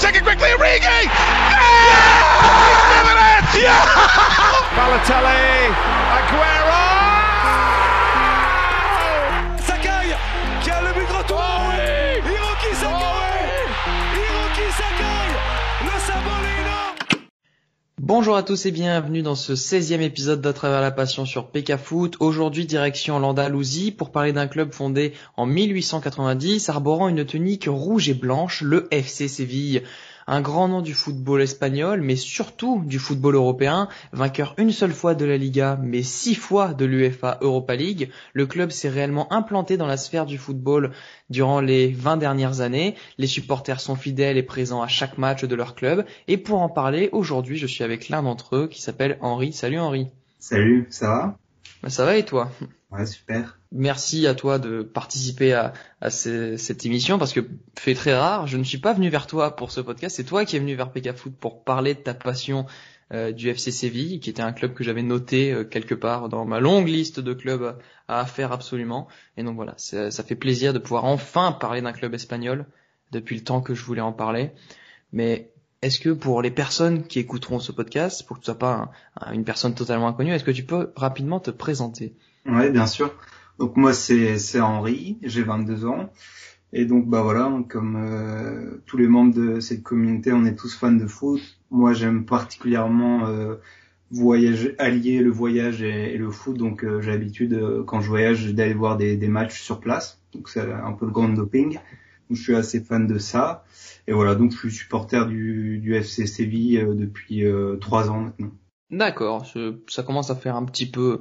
take 0.00 0.16
it 0.16 0.22
quickly, 0.22 0.48
Origi! 0.48 0.80
Yeah! 0.80 1.60
He's 2.64 2.84
doing 2.88 3.20
it! 3.20 3.44
Yeah! 3.60 3.84
Balotelli, 4.72 5.68
Aguero! 6.16 7.09
Bonjour 18.12 18.34
à 18.34 18.42
tous 18.42 18.66
et 18.66 18.72
bienvenue 18.72 19.22
dans 19.22 19.36
ce 19.36 19.52
16e 19.52 20.00
épisode 20.00 20.40
d'À 20.40 20.52
travers 20.52 20.80
la 20.80 20.90
passion 20.90 21.24
sur 21.24 21.46
PK 21.46 21.76
Foot. 21.76 22.16
Aujourd'hui, 22.18 22.66
direction 22.66 23.20
l'Andalousie 23.20 23.92
pour 23.92 24.10
parler 24.10 24.32
d'un 24.32 24.48
club 24.48 24.72
fondé 24.72 25.12
en 25.36 25.46
1890 25.46 26.68
arborant 26.70 27.06
une 27.06 27.24
tunique 27.24 27.68
rouge 27.68 28.08
et 28.08 28.14
blanche, 28.14 28.62
le 28.62 28.88
FC 28.90 29.28
Séville. 29.28 29.84
Un 30.32 30.42
grand 30.42 30.68
nom 30.68 30.80
du 30.80 30.94
football 30.94 31.42
espagnol, 31.42 32.02
mais 32.02 32.14
surtout 32.14 32.84
du 32.86 33.00
football 33.00 33.34
européen, 33.34 33.88
vainqueur 34.12 34.54
une 34.58 34.70
seule 34.70 34.92
fois 34.92 35.16
de 35.16 35.24
la 35.24 35.36
Liga, 35.36 35.76
mais 35.82 36.04
six 36.04 36.36
fois 36.36 36.72
de 36.72 36.84
l'UEFA 36.84 37.38
Europa 37.40 37.74
League, 37.74 38.12
le 38.32 38.46
club 38.46 38.70
s'est 38.70 38.88
réellement 38.88 39.32
implanté 39.32 39.76
dans 39.76 39.88
la 39.88 39.96
sphère 39.96 40.26
du 40.26 40.38
football 40.38 40.92
durant 41.30 41.60
les 41.60 41.88
20 41.88 42.16
dernières 42.16 42.60
années. 42.60 42.94
Les 43.18 43.26
supporters 43.26 43.80
sont 43.80 43.96
fidèles 43.96 44.38
et 44.38 44.44
présents 44.44 44.82
à 44.82 44.86
chaque 44.86 45.18
match 45.18 45.42
de 45.42 45.54
leur 45.56 45.74
club. 45.74 46.06
Et 46.28 46.36
pour 46.36 46.60
en 46.60 46.68
parler, 46.68 47.08
aujourd'hui, 47.10 47.56
je 47.56 47.66
suis 47.66 47.82
avec 47.82 48.08
l'un 48.08 48.22
d'entre 48.22 48.54
eux 48.54 48.68
qui 48.68 48.80
s'appelle 48.80 49.18
Henri. 49.22 49.52
Salut 49.52 49.80
Henri. 49.80 50.06
Salut, 50.38 50.86
ça 50.90 51.08
va? 51.08 51.38
Ben, 51.82 51.88
Ça 51.88 52.04
va 52.04 52.16
et 52.16 52.24
toi? 52.24 52.52
Ouais, 52.92 53.04
super. 53.04 53.58
Merci 53.72 54.26
à 54.26 54.34
toi 54.34 54.58
de 54.58 54.82
participer 54.82 55.52
à, 55.52 55.72
à 56.00 56.10
ce- 56.10 56.56
cette 56.56 56.84
émission 56.84 57.18
parce 57.18 57.32
que 57.32 57.40
fait 57.78 57.94
très 57.94 58.14
rare, 58.16 58.46
je 58.48 58.56
ne 58.56 58.64
suis 58.64 58.78
pas 58.78 58.92
venu 58.92 59.08
vers 59.10 59.26
toi 59.28 59.54
pour 59.54 59.70
ce 59.70 59.80
podcast, 59.80 60.16
c'est 60.16 60.24
toi 60.24 60.44
qui 60.44 60.56
es 60.56 60.58
venu 60.58 60.74
vers 60.74 60.90
PK 60.90 61.12
pour 61.38 61.62
parler 61.62 61.94
de 61.94 62.00
ta 62.00 62.14
passion 62.14 62.66
euh, 63.12 63.30
du 63.32 63.48
FC 63.48 63.70
Séville, 63.70 64.18
qui 64.20 64.28
était 64.30 64.42
un 64.42 64.52
club 64.52 64.74
que 64.74 64.82
j'avais 64.82 65.02
noté 65.02 65.52
euh, 65.52 65.64
quelque 65.64 65.94
part 65.94 66.28
dans 66.28 66.44
ma 66.44 66.58
longue 66.60 66.88
liste 66.88 67.20
de 67.20 67.32
clubs 67.32 67.76
à, 68.08 68.26
faire 68.26 68.50
absolument. 68.52 69.06
Et 69.36 69.44
donc 69.44 69.54
voilà, 69.56 69.74
ça, 69.76 70.10
fait 70.24 70.34
plaisir 70.36 70.72
de 70.72 70.78
pouvoir 70.80 71.04
enfin 71.04 71.52
parler 71.52 71.80
d'un 71.80 71.92
club 71.92 72.14
espagnol 72.14 72.66
depuis 73.12 73.36
le 73.36 73.42
temps 73.44 73.60
que 73.60 73.74
je 73.74 73.84
voulais 73.84 74.00
en 74.00 74.12
parler. 74.12 74.50
Mais 75.12 75.50
est-ce 75.82 75.98
que 76.00 76.10
pour 76.10 76.42
les 76.42 76.50
personnes 76.50 77.04
qui 77.04 77.18
écouteront 77.20 77.58
ce 77.60 77.72
podcast, 77.72 78.24
pour 78.26 78.36
que 78.36 78.42
tu 78.42 78.46
sois 78.46 78.58
pas 78.58 78.72
un- 78.74 78.90
un- 79.20 79.32
une 79.32 79.44
personne 79.44 79.74
totalement 79.74 80.08
inconnue, 80.08 80.32
est-ce 80.32 80.44
que 80.44 80.50
tu 80.52 80.64
peux 80.64 80.92
rapidement 80.96 81.40
te 81.40 81.50
présenter? 81.50 82.14
Ouais, 82.46 82.70
bien 82.70 82.86
sûr. 82.86 83.12
Donc 83.60 83.76
moi 83.76 83.92
c'est 83.92 84.38
c'est 84.38 84.60
Henri, 84.60 85.18
j'ai 85.22 85.42
22 85.44 85.86
ans 85.86 86.10
et 86.72 86.84
donc 86.84 87.08
bah 87.08 87.22
voilà, 87.22 87.52
comme 87.68 87.96
euh, 87.96 88.82
tous 88.86 88.96
les 88.96 89.06
membres 89.06 89.34
de 89.34 89.60
cette 89.60 89.82
communauté, 89.82 90.32
on 90.32 90.44
est 90.44 90.56
tous 90.56 90.74
fans 90.74 90.92
de 90.92 91.06
foot. 91.06 91.40
Moi 91.70 91.92
j'aime 91.92 92.24
particulièrement 92.24 93.26
euh, 93.26 93.56
voyager, 94.10 94.74
allier 94.78 95.20
le 95.20 95.30
voyage 95.30 95.82
et, 95.82 96.16
le 96.16 96.30
foot. 96.30 96.56
Donc 96.56 96.84
euh, 96.84 97.00
j'ai 97.00 97.10
l'habitude 97.10 97.54
euh, 97.54 97.82
quand 97.84 98.00
je 98.00 98.08
voyage 98.08 98.54
d'aller 98.54 98.74
voir 98.74 98.96
des, 98.96 99.16
des 99.16 99.28
matchs 99.28 99.60
sur 99.60 99.80
place. 99.80 100.20
Donc 100.32 100.48
c'est 100.48 100.60
un 100.60 100.92
peu 100.92 101.06
le 101.06 101.12
grand 101.12 101.28
doping. 101.28 101.74
Donc 101.74 102.36
je 102.36 102.42
suis 102.42 102.54
assez 102.54 102.80
fan 102.80 103.06
de 103.06 103.18
ça. 103.18 103.64
Et 104.06 104.12
voilà, 104.12 104.34
donc 104.34 104.52
je 104.52 104.58
suis 104.58 104.70
supporter 104.70 105.26
du, 105.26 105.78
du 105.78 105.94
FC 105.94 106.26
Séville 106.26 106.78
euh, 106.78 106.94
depuis 106.94 107.44
euh, 107.44 107.76
trois 107.76 108.10
ans 108.10 108.20
maintenant. 108.20 108.52
D'accord, 108.90 109.46
ça 109.88 110.02
commence 110.02 110.30
à 110.30 110.34
faire 110.34 110.56
un 110.56 110.64
petit 110.64 110.90
peu 110.90 111.20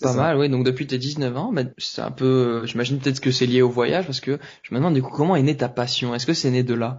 pas 0.00 0.12
ça. 0.12 0.18
mal, 0.18 0.36
oui. 0.38 0.48
Donc 0.48 0.64
depuis 0.64 0.86
tes 0.86 0.98
19 0.98 1.36
ans, 1.36 1.52
mais 1.52 1.66
c'est 1.78 2.02
un 2.02 2.10
peu, 2.10 2.24
euh, 2.62 2.66
j'imagine 2.66 2.98
peut-être 2.98 3.20
que 3.20 3.30
c'est 3.30 3.46
lié 3.46 3.62
au 3.62 3.70
voyage 3.70 4.06
parce 4.06 4.20
que 4.20 4.38
je 4.62 4.74
me 4.74 4.78
demande 4.78 4.94
du 4.94 5.02
coup 5.02 5.10
comment 5.10 5.36
est 5.36 5.42
née 5.42 5.56
ta 5.56 5.68
passion? 5.68 6.14
Est-ce 6.14 6.26
que 6.26 6.34
c'est 6.34 6.50
né 6.50 6.62
de 6.62 6.74
là? 6.74 6.98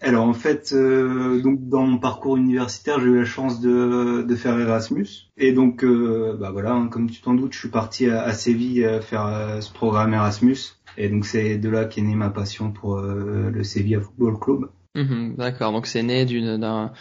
Alors 0.00 0.26
en 0.26 0.34
fait, 0.34 0.72
euh, 0.74 1.40
donc 1.40 1.68
dans 1.68 1.86
mon 1.86 1.98
parcours 1.98 2.36
universitaire, 2.36 3.00
j'ai 3.00 3.06
eu 3.06 3.18
la 3.18 3.24
chance 3.24 3.60
de, 3.60 4.22
de 4.22 4.36
faire 4.36 4.58
Erasmus. 4.58 5.06
Et 5.38 5.52
donc, 5.52 5.82
euh, 5.82 6.36
bah 6.38 6.50
voilà, 6.50 6.72
hein, 6.72 6.88
comme 6.88 7.08
tu 7.08 7.22
t'en 7.22 7.32
doutes, 7.34 7.54
je 7.54 7.58
suis 7.60 7.68
parti 7.70 8.08
à, 8.10 8.22
à 8.22 8.32
Séville 8.34 8.86
faire 9.00 9.26
euh, 9.26 9.60
ce 9.60 9.72
programme 9.72 10.12
Erasmus. 10.12 10.58
Et 10.98 11.08
donc 11.08 11.24
c'est 11.24 11.56
de 11.56 11.68
là 11.70 11.86
qu'est 11.86 12.02
née 12.02 12.14
ma 12.16 12.30
passion 12.30 12.70
pour 12.70 13.00
le 13.00 13.64
Sevilla 13.64 14.00
Football 14.00 14.38
Club. 14.38 14.68
Mhm, 14.96 15.34
D'accord, 15.36 15.72
donc 15.72 15.88
c'est 15.88 16.04
né 16.04 16.24
d'une 16.24 16.56
d'un 16.56 16.92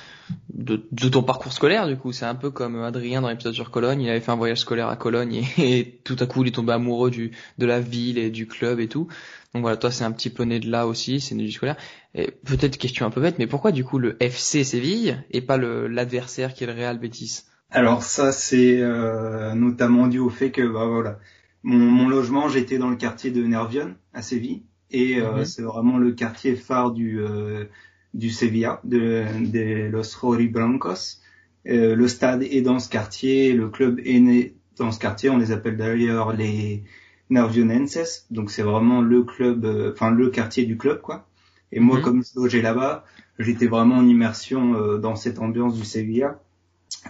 de, 0.51 0.87
de 0.91 1.09
ton 1.09 1.21
parcours 1.21 1.53
scolaire 1.53 1.87
du 1.87 1.95
coup. 1.95 2.11
C'est 2.11 2.25
un 2.25 2.33
peu 2.33 2.49
comme 2.49 2.81
Adrien 2.81 3.21
dans 3.21 3.29
l'épisode 3.29 3.53
sur 3.53 3.69
Cologne. 3.69 4.01
Il 4.01 4.09
avait 4.09 4.19
fait 4.19 4.31
un 4.31 4.35
voyage 4.35 4.61
scolaire 4.61 4.87
à 4.87 4.95
Cologne 4.95 5.45
et, 5.59 5.99
tout 6.03 6.15
à 6.19 6.25
coup 6.25 6.43
il 6.43 6.47
est 6.47 6.55
tombé 6.55 6.73
amoureux 6.73 7.11
du 7.11 7.31
de 7.59 7.65
la 7.67 7.79
ville 7.79 8.17
et 8.17 8.31
du 8.31 8.47
club 8.47 8.79
et 8.79 8.87
tout. 8.87 9.07
Donc 9.53 9.61
voilà, 9.61 9.77
toi 9.77 9.91
c'est 9.91 10.03
un 10.03 10.11
petit 10.11 10.31
peu 10.31 10.43
né 10.43 10.59
de 10.59 10.71
là 10.71 10.87
aussi, 10.87 11.19
c'est 11.19 11.35
né 11.35 11.43
du 11.43 11.51
scolaire. 11.51 11.77
Et 12.15 12.31
peut-être 12.31 12.77
question 12.77 13.05
un 13.05 13.11
peu 13.11 13.21
bête, 13.21 13.37
mais 13.37 13.47
pourquoi 13.47 13.71
du 13.71 13.83
coup 13.83 13.99
le 13.99 14.17
FC 14.19 14.63
Séville 14.63 15.23
et 15.29 15.41
pas 15.41 15.57
le 15.57 15.87
l'adversaire 15.87 16.55
qui 16.55 16.63
est 16.63 16.67
le 16.67 16.73
Real 16.73 16.97
Betis? 16.97 17.43
Alors 17.69 18.03
ça, 18.03 18.31
c'est 18.31 18.81
euh, 18.81 19.53
notamment 19.55 20.07
dû 20.07 20.19
au 20.19 20.29
fait 20.29 20.51
que 20.51 20.61
bah 20.61 20.85
voilà, 20.85 21.19
mon, 21.63 21.77
mon 21.77 22.07
logement, 22.07 22.47
j'étais 22.47 22.77
dans 22.77 22.89
le 22.89 22.95
quartier 22.95 23.31
de 23.31 23.43
Nervión 23.43 23.95
à 24.13 24.21
Séville, 24.21 24.63
et 24.93 25.19
euh, 25.19 25.39
Mhm. 25.39 25.45
c'est 25.45 25.61
vraiment 25.63 25.97
le 25.97 26.11
quartier 26.13 26.55
phare 26.55 26.91
du 26.91 27.19
euh, 27.21 27.65
du 28.13 28.29
Sevilla, 28.29 28.79
de, 28.83 29.25
de 29.51 29.89
los 29.89 30.15
Rojiblancos. 30.21 31.19
Euh, 31.67 31.95
le 31.95 32.07
stade 32.07 32.43
est 32.43 32.61
dans 32.61 32.79
ce 32.79 32.89
quartier, 32.89 33.53
le 33.53 33.69
club 33.69 33.99
est 34.05 34.19
né 34.19 34.55
dans 34.77 34.91
ce 34.91 34.99
quartier. 34.99 35.29
On 35.29 35.37
les 35.37 35.51
appelle 35.51 35.77
d'ailleurs 35.77 36.33
les 36.33 36.83
Nervionenses, 37.29 38.25
donc 38.31 38.51
c'est 38.51 38.61
vraiment 38.63 39.01
le 39.01 39.23
club, 39.23 39.65
euh, 39.65 39.91
enfin 39.93 40.11
le 40.11 40.29
quartier 40.29 40.65
du 40.65 40.77
club 40.77 41.01
quoi. 41.01 41.27
Et 41.71 41.79
moi, 41.79 41.97
Mhm. 41.97 42.03
comme 42.03 42.23
je 42.23 42.39
logeais 42.39 42.61
là-bas, 42.61 43.03
j'étais 43.39 43.67
vraiment 43.67 43.95
en 43.97 44.07
immersion 44.07 44.75
euh, 44.75 44.97
dans 44.99 45.15
cette 45.15 45.39
ambiance 45.39 45.75
du 45.75 45.85
Sevilla 45.85 46.39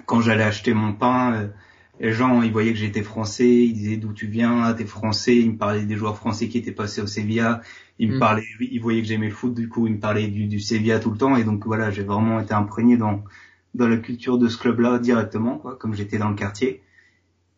quand 0.06 0.22
j'allais 0.22 0.44
acheter 0.44 0.74
mon 0.74 0.94
pain, 0.94 1.50
les 2.04 2.14
gens 2.14 2.44
ils 2.44 2.52
voyaient 2.54 2.74
que 2.74 2.80
j'étais 2.80 3.04
français, 3.04 3.50
ils 3.66 3.74
disaient 3.74 3.98
d'où 3.98 4.14
tu 4.14 4.28
viens, 4.28 4.74
t'es 4.76 4.86
français, 4.86 5.38
ils 5.38 5.54
me 5.54 5.58
parlaient 5.58 5.86
des 5.88 5.98
joueurs 5.98 6.18
français 6.18 6.50
qui 6.50 6.60
étaient 6.60 6.72
passés 6.74 7.02
au 7.02 7.08
Sevilla, 7.08 7.62
ils 8.00 8.10
me 8.12 8.16
Mm. 8.16 8.20
parlaient, 8.20 8.46
ils 8.62 8.80
voyaient 8.82 9.02
que 9.02 9.08
j'aimais 9.10 9.30
le 9.30 9.34
foot, 9.36 9.56
du 9.56 9.70
coup 9.70 9.88
ils 9.88 9.96
me 9.96 10.00
parlaient 10.02 10.28
du, 10.30 10.48
du 10.48 10.60
Sevilla 10.62 11.00
tout 11.00 11.12
le 11.12 11.18
temps 11.18 11.38
et 11.38 11.46
donc 11.46 11.66
voilà 11.66 11.92
j'ai 11.92 12.04
vraiment 12.04 12.40
été 12.42 12.54
imprégné 12.54 12.98
dans 12.98 13.24
dans 13.76 13.88
la 13.90 13.98
culture 13.98 14.38
de 14.40 14.48
ce 14.50 14.58
club-là 14.60 15.00
directement 15.00 15.58
quoi, 15.60 15.78
comme 15.78 15.96
j'étais 15.96 16.20
dans 16.20 16.30
le 16.30 16.36
quartier. 16.36 16.84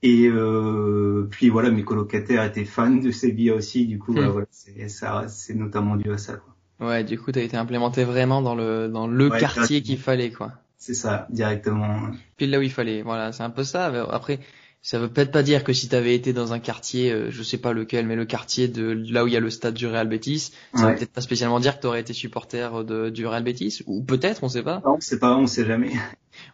Et 0.03 0.28
euh, 0.29 1.28
puis 1.31 1.50
voilà 1.50 1.72
mes 1.72 1.84
colocataires 1.85 2.44
étaient 2.45 2.66
fans 2.66 2.91
de 2.91 3.11
Sevilla 3.11 3.55
aussi, 3.55 3.88
du 3.88 4.00
coup 4.00 4.13
Mm. 4.13 4.22
bah, 4.22 4.29
voilà 4.31 4.47
c'est 4.51 4.89
ça 4.89 5.28
c'est 5.29 5.55
notamment 5.55 5.97
dû 5.97 6.11
à 6.13 6.17
ça 6.19 6.35
quoi. 6.38 6.55
Ouais, 6.79 7.03
du 7.03 7.19
coup 7.19 7.34
t'as 7.34 7.41
été 7.41 7.57
implémenté 7.57 8.05
vraiment 8.05 8.41
dans 8.41 8.55
le 8.55 8.88
dans 8.88 9.07
le 9.07 9.29
Ouais, 9.29 9.39
quartier 9.39 9.81
qu'il 9.81 9.97
fallait 9.97 10.31
quoi. 10.31 10.53
C'est 10.85 10.94
ça 10.94 11.25
directement. 11.31 12.12
Pile 12.38 12.51
là 12.51 12.59
où 12.59 12.62
il 12.62 12.69
fallait. 12.72 13.01
Voilà, 13.01 13.31
c'est 13.31 13.41
un 13.41 13.50
peu 13.50 13.63
ça. 13.63 13.85
Après, 14.12 14.40
ça 14.84 15.00
veut 15.00 15.07
peut-être 15.09 15.31
pas 15.31 15.41
dire 15.41 15.63
que 15.63 15.73
si 15.73 15.90
t'avais 15.90 16.13
été 16.13 16.31
dans 16.31 16.53
un 16.53 16.59
quartier, 16.59 17.12
euh, 17.12 17.31
je 17.31 17.41
sais 17.41 17.57
pas 17.57 17.73
lequel, 17.73 18.06
mais 18.06 18.16
le 18.16 18.25
quartier 18.25 18.68
de 18.68 18.91
là 19.12 19.23
où 19.23 19.28
il 19.28 19.34
y 19.34 19.35
a 19.35 19.40
le 19.40 19.50
stade 19.50 19.73
du 19.73 19.88
Real 19.88 20.07
Betis, 20.07 20.51
ça 20.75 20.85
Ouais. 20.85 20.91
veut 20.91 20.97
peut-être 21.00 21.12
pas 21.12 21.22
spécialement 21.22 21.59
dire 21.59 21.78
que 21.78 21.81
t'aurais 21.81 22.01
été 22.01 22.13
supporter 22.13 22.84
de, 22.84 23.09
du 23.09 23.25
Real 23.25 23.44
Betis, 23.44 23.81
ou 23.88 24.03
peut-être, 24.03 24.44
on 24.44 24.47
sait 24.50 24.62
pas. 24.62 24.84
Non, 24.85 24.97
c'est 25.00 25.18
pas, 25.18 25.35
on 25.35 25.47
sait 25.47 25.66
jamais. 25.66 25.91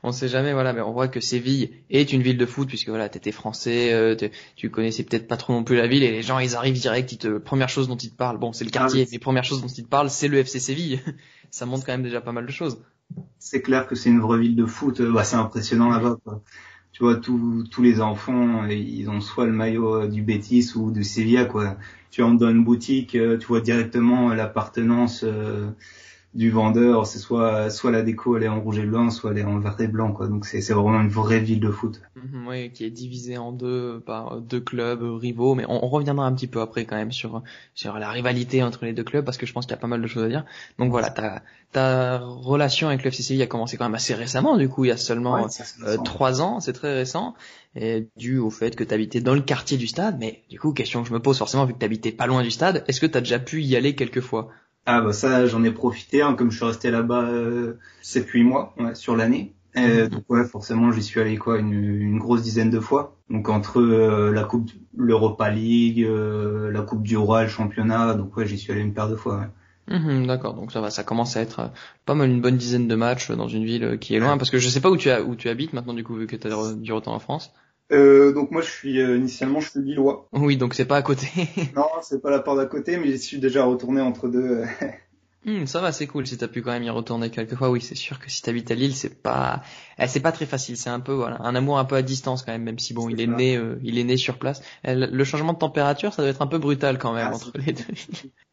On 0.03 0.11
sait 0.11 0.27
jamais, 0.27 0.53
voilà, 0.53 0.73
mais 0.73 0.81
on 0.81 0.91
voit 0.93 1.07
que 1.07 1.19
Séville 1.19 1.71
est 1.89 2.13
une 2.13 2.21
ville 2.21 2.37
de 2.37 2.45
foot 2.45 2.67
puisque 2.67 2.89
voilà, 2.89 3.09
t'étais 3.09 3.31
français, 3.31 3.91
euh, 3.93 4.15
tu 4.55 4.69
connaissais 4.69 5.01
peut-être 5.03 5.27
pas 5.27 5.37
trop 5.37 5.53
non 5.53 5.63
plus 5.63 5.75
la 5.75 5.87
ville 5.87 6.03
et 6.03 6.11
les 6.11 6.21
gens 6.21 6.37
ils 6.37 6.55
arrivent 6.55 6.79
direct, 6.79 7.11
ils 7.11 7.17
te, 7.17 7.39
première 7.39 7.67
chose 7.67 7.87
dont 7.87 7.97
ils 7.97 8.11
te 8.11 8.15
parlent, 8.15 8.37
bon 8.37 8.53
c'est 8.53 8.63
le 8.63 8.69
quartier, 8.69 9.01
Ah 9.01 9.05
oui. 9.05 9.09
mais 9.11 9.17
première 9.19 9.43
chose 9.43 9.59
dont 9.63 9.67
ils 9.67 9.83
te 9.83 9.89
parlent 9.89 10.11
c'est 10.11 10.27
le 10.27 10.37
FC 10.37 10.59
Séville. 10.59 10.99
ça 11.49 11.65
montre 11.65 11.83
quand 11.83 11.93
même 11.93 12.03
déjà 12.03 12.21
pas 12.21 12.31
mal 12.31 12.45
de 12.45 12.51
choses. 12.51 12.79
C'est 13.39 13.61
clair 13.61 13.87
que 13.87 13.95
c'est 13.95 14.09
une 14.09 14.19
vraie 14.19 14.39
ville 14.39 14.55
de 14.55 14.65
foot. 14.65 15.01
Euh, 15.01 15.11
Bah, 15.11 15.23
c'est 15.23 15.35
impressionnant 15.35 15.89
là-bas. 15.89 16.17
Tu 16.91 17.03
vois, 17.03 17.15
tous 17.15 17.63
tous 17.71 17.81
les 17.81 18.01
enfants, 18.01 18.63
euh, 18.63 18.73
ils 18.73 19.09
ont 19.09 19.21
soit 19.21 19.45
le 19.45 19.53
maillot 19.53 20.03
euh, 20.03 20.07
du 20.07 20.21
Betis 20.21 20.73
ou 20.75 20.91
du 20.91 21.03
Sevilla. 21.03 21.45
Quoi. 21.45 21.77
Tu 22.11 22.21
entres 22.23 22.39
dans 22.39 22.49
une 22.49 22.63
boutique, 22.63 23.11
tu 23.11 23.45
vois 23.47 23.61
directement 23.61 24.33
l'appartenance 24.33 25.25
du 26.33 26.49
vendeur. 26.49 27.05
C'est 27.05 27.19
soit 27.19 27.69
soit 27.69 27.91
la 27.91 28.01
déco 28.03 28.37
elle 28.37 28.43
est 28.43 28.47
en 28.47 28.61
rouge 28.61 28.79
et 28.79 28.85
blanc, 28.85 29.09
soit 29.09 29.31
elle 29.31 29.39
est 29.39 29.43
en 29.43 29.59
vert 29.59 29.75
et 29.79 29.87
blanc. 29.87 30.13
Quoi. 30.13 30.27
Donc 30.27 30.45
c'est 30.45 30.61
c'est 30.61 30.73
vraiment 30.73 31.01
une 31.01 31.09
vraie 31.09 31.39
ville 31.39 31.59
de 31.59 31.69
foot. 31.69 32.01
Mhm, 32.15 32.47
Oui, 32.47 32.71
qui 32.71 32.85
est 32.85 32.89
divisé 32.89 33.37
en 33.37 33.51
deux 33.51 33.99
par 34.05 34.39
deux 34.41 34.61
clubs 34.61 35.01
rivaux, 35.01 35.55
mais 35.55 35.65
on, 35.67 35.83
on 35.85 35.89
reviendra 35.89 36.25
un 36.25 36.33
petit 36.33 36.47
peu 36.47 36.61
après 36.61 36.85
quand 36.85 36.95
même 36.95 37.11
sur 37.11 37.43
sur 37.73 37.97
la 37.97 38.09
rivalité 38.09 38.63
entre 38.63 38.85
les 38.85 38.93
deux 38.93 39.03
clubs 39.03 39.25
parce 39.25 39.37
que 39.37 39.45
je 39.45 39.53
pense 39.53 39.65
qu'il 39.65 39.71
y 39.75 39.77
a 39.77 39.81
pas 39.81 39.87
mal 39.87 40.01
de 40.01 40.07
choses 40.07 40.23
à 40.23 40.29
dire. 40.29 40.45
Donc 40.79 40.91
voilà, 40.91 41.09
ta 41.09 41.41
ta 41.71 42.19
relation 42.19 42.89
avec 42.89 43.03
le 43.03 43.07
FC 43.07 43.23
Séville 43.23 43.43
a 43.43 43.47
commencé 43.47 43.77
quand 43.77 43.85
même 43.85 43.95
assez 43.95 44.13
récemment, 44.13 44.57
du 44.57 44.67
coup 44.67 44.85
il 44.85 44.89
y 44.89 44.91
a 44.91 44.97
seulement 44.97 45.31
Ouais, 45.35 45.47
euh, 45.83 45.97
trois 46.03 46.41
ans, 46.41 46.59
c'est 46.59 46.73
très 46.73 46.93
récent, 46.93 47.33
et 47.75 48.07
dû 48.17 48.37
au 48.39 48.49
fait 48.49 48.75
que 48.75 48.83
tu 48.83 48.93
habitais 48.93 49.21
dans 49.21 49.33
le 49.33 49.41
quartier 49.41 49.77
du 49.77 49.87
stade. 49.87 50.17
Mais 50.19 50.43
du 50.49 50.59
coup, 50.59 50.73
question 50.73 51.01
que 51.01 51.07
je 51.07 51.13
me 51.13 51.21
pose 51.21 51.37
forcément 51.37 51.65
vu 51.65 51.73
que 51.73 51.79
tu 51.79 51.85
habitais 51.85 52.11
pas 52.11 52.27
loin 52.27 52.43
du 52.43 52.51
stade, 52.51 52.83
est-ce 52.87 52.99
que 52.99 53.05
tu 53.05 53.17
as 53.17 53.21
déjà 53.21 53.39
pu 53.39 53.61
y 53.63 53.75
aller 53.77 53.95
quelques 53.95 54.19
fois 54.19 54.49
Ah 54.85 55.01
bah 55.01 55.13
ça, 55.13 55.45
j'en 55.45 55.63
ai 55.63 55.71
profité, 55.71 56.21
hein, 56.21 56.33
comme 56.33 56.49
je 56.51 56.57
suis 56.57 56.65
resté 56.65 56.89
là-bas 56.91 57.23
euh, 57.29 57.77
7-8 58.01 58.43
mois 58.43 58.73
ouais, 58.79 58.95
sur 58.95 59.15
l'année. 59.15 59.53
Euh, 59.77 60.03
Mhm. 60.05 60.09
Donc 60.09 60.23
ouais, 60.29 60.43
forcément, 60.45 60.91
j'y 60.91 61.01
suis 61.03 61.19
allé 61.21 61.37
quoi, 61.37 61.57
une, 61.59 61.71
une 61.73 62.19
grosse 62.19 62.41
dizaine 62.41 62.69
de 62.69 62.79
fois. 62.79 63.15
Donc 63.29 63.47
entre 63.49 63.79
euh, 63.79 64.31
la 64.33 64.43
coupe, 64.43 64.71
l'Europa 64.97 65.49
League, 65.49 66.03
euh, 66.03 66.71
la 66.71 66.81
Coupe 66.81 67.03
du 67.03 67.15
Roi, 67.15 67.43
le 67.43 67.49
championnat, 67.49 68.13
donc 68.15 68.35
ouais, 68.35 68.45
j'y 68.47 68.57
suis 68.57 68.71
allé 68.71 68.81
une 68.81 68.93
paire 68.93 69.07
de 69.09 69.15
fois. 69.15 69.39
ouais. 69.39 69.47
Mhm, 69.87 70.27
d'accord, 70.27 70.53
donc 70.53 70.71
ça 70.71 70.79
va, 70.81 70.89
ça 70.89 71.03
commence 71.03 71.35
à 71.37 71.41
être 71.41 71.59
euh, 71.59 71.67
pas 72.05 72.13
mal 72.15 72.29
une 72.29 72.41
bonne 72.41 72.57
dizaine 72.57 72.87
de 72.87 72.95
matchs 72.95 73.31
dans 73.31 73.47
une 73.47 73.65
ville 73.65 73.97
qui 73.99 74.15
est 74.15 74.19
loin, 74.19 74.37
parce 74.37 74.49
que 74.49 74.57
je 74.59 74.69
sais 74.69 74.79
pas 74.81 74.89
où 74.89 74.97
tu 74.97 75.09
as 75.09 75.21
où 75.23 75.35
tu 75.35 75.49
habites 75.49 75.73
maintenant 75.73 75.93
du 75.93 76.03
coup 76.03 76.15
vu 76.15 76.27
que 76.27 76.35
tu 76.35 76.47
as 76.47 76.73
du 76.73 76.91
retour 76.93 77.13
en 77.13 77.19
France. 77.19 77.51
Euh, 77.91 78.31
donc 78.33 78.51
moi 78.51 78.61
je 78.61 78.69
suis 78.69 78.99
initialement 78.99 79.59
je 79.59 79.69
suis 79.69 79.81
lillois. 79.81 80.27
Oui, 80.33 80.57
donc 80.57 80.73
c'est 80.73 80.85
pas 80.85 80.97
à 80.97 81.01
côté. 81.01 81.27
non, 81.75 81.87
c'est 82.01 82.21
pas 82.21 82.29
la 82.31 82.39
part 82.39 82.55
d'à 82.55 82.65
côté, 82.65 82.97
mais 82.97 83.11
je 83.11 83.17
suis 83.17 83.39
déjà 83.39 83.63
retourné 83.63 84.01
entre 84.01 84.27
deux. 84.27 84.63
Hmm, 85.43 85.65
ça 85.65 85.81
va, 85.81 85.91
c'est 85.91 86.05
cool. 86.05 86.27
Si 86.27 86.37
t'as 86.37 86.47
pu 86.47 86.61
quand 86.61 86.69
même 86.71 86.83
y 86.83 86.89
retourner 86.91 87.31
quelques 87.31 87.55
fois, 87.55 87.71
oui, 87.71 87.81
c'est 87.81 87.95
sûr 87.95 88.19
que 88.19 88.29
si 88.29 88.43
t'habites 88.43 88.69
à 88.69 88.75
Lille, 88.75 88.95
c'est 88.95 89.23
pas, 89.23 89.63
eh, 89.97 90.05
c'est 90.07 90.19
pas 90.19 90.31
très 90.31 90.45
facile. 90.45 90.77
C'est 90.77 90.91
un 90.91 90.99
peu, 90.99 91.13
voilà, 91.13 91.41
un 91.41 91.55
amour 91.55 91.79
un 91.79 91.85
peu 91.85 91.95
à 91.95 92.03
distance 92.03 92.43
quand 92.43 92.51
même, 92.51 92.61
même 92.61 92.77
si 92.77 92.93
bon, 92.93 93.09
il 93.09 93.19
est 93.19 93.27
né, 93.27 93.57
euh, 93.57 93.79
il 93.81 93.97
est 93.97 94.03
né 94.03 94.17
sur 94.17 94.37
place. 94.37 94.61
Eh, 94.83 94.93
le 94.93 95.23
changement 95.23 95.53
de 95.53 95.57
température, 95.57 96.13
ça 96.13 96.21
doit 96.21 96.29
être 96.29 96.43
un 96.43 96.47
peu 96.47 96.59
brutal 96.59 96.99
quand 96.99 97.13
même 97.13 97.29
ah, 97.31 97.35
entre 97.35 97.53
les 97.57 97.73
deux. 97.73 97.83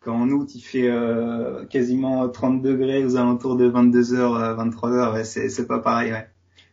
Quand 0.00 0.14
en 0.14 0.30
août 0.30 0.54
il 0.54 0.62
fait 0.62 0.88
euh, 0.88 1.66
quasiment 1.66 2.26
30 2.26 2.62
degrés 2.62 3.04
aux 3.04 3.16
alentours 3.16 3.56
de 3.56 3.68
22h, 3.68 4.56
23h, 4.56 5.12
ouais, 5.12 5.24
c'est, 5.24 5.50
c'est 5.50 5.66
pas 5.66 5.80
pareil, 5.80 6.12
ouais. 6.12 6.26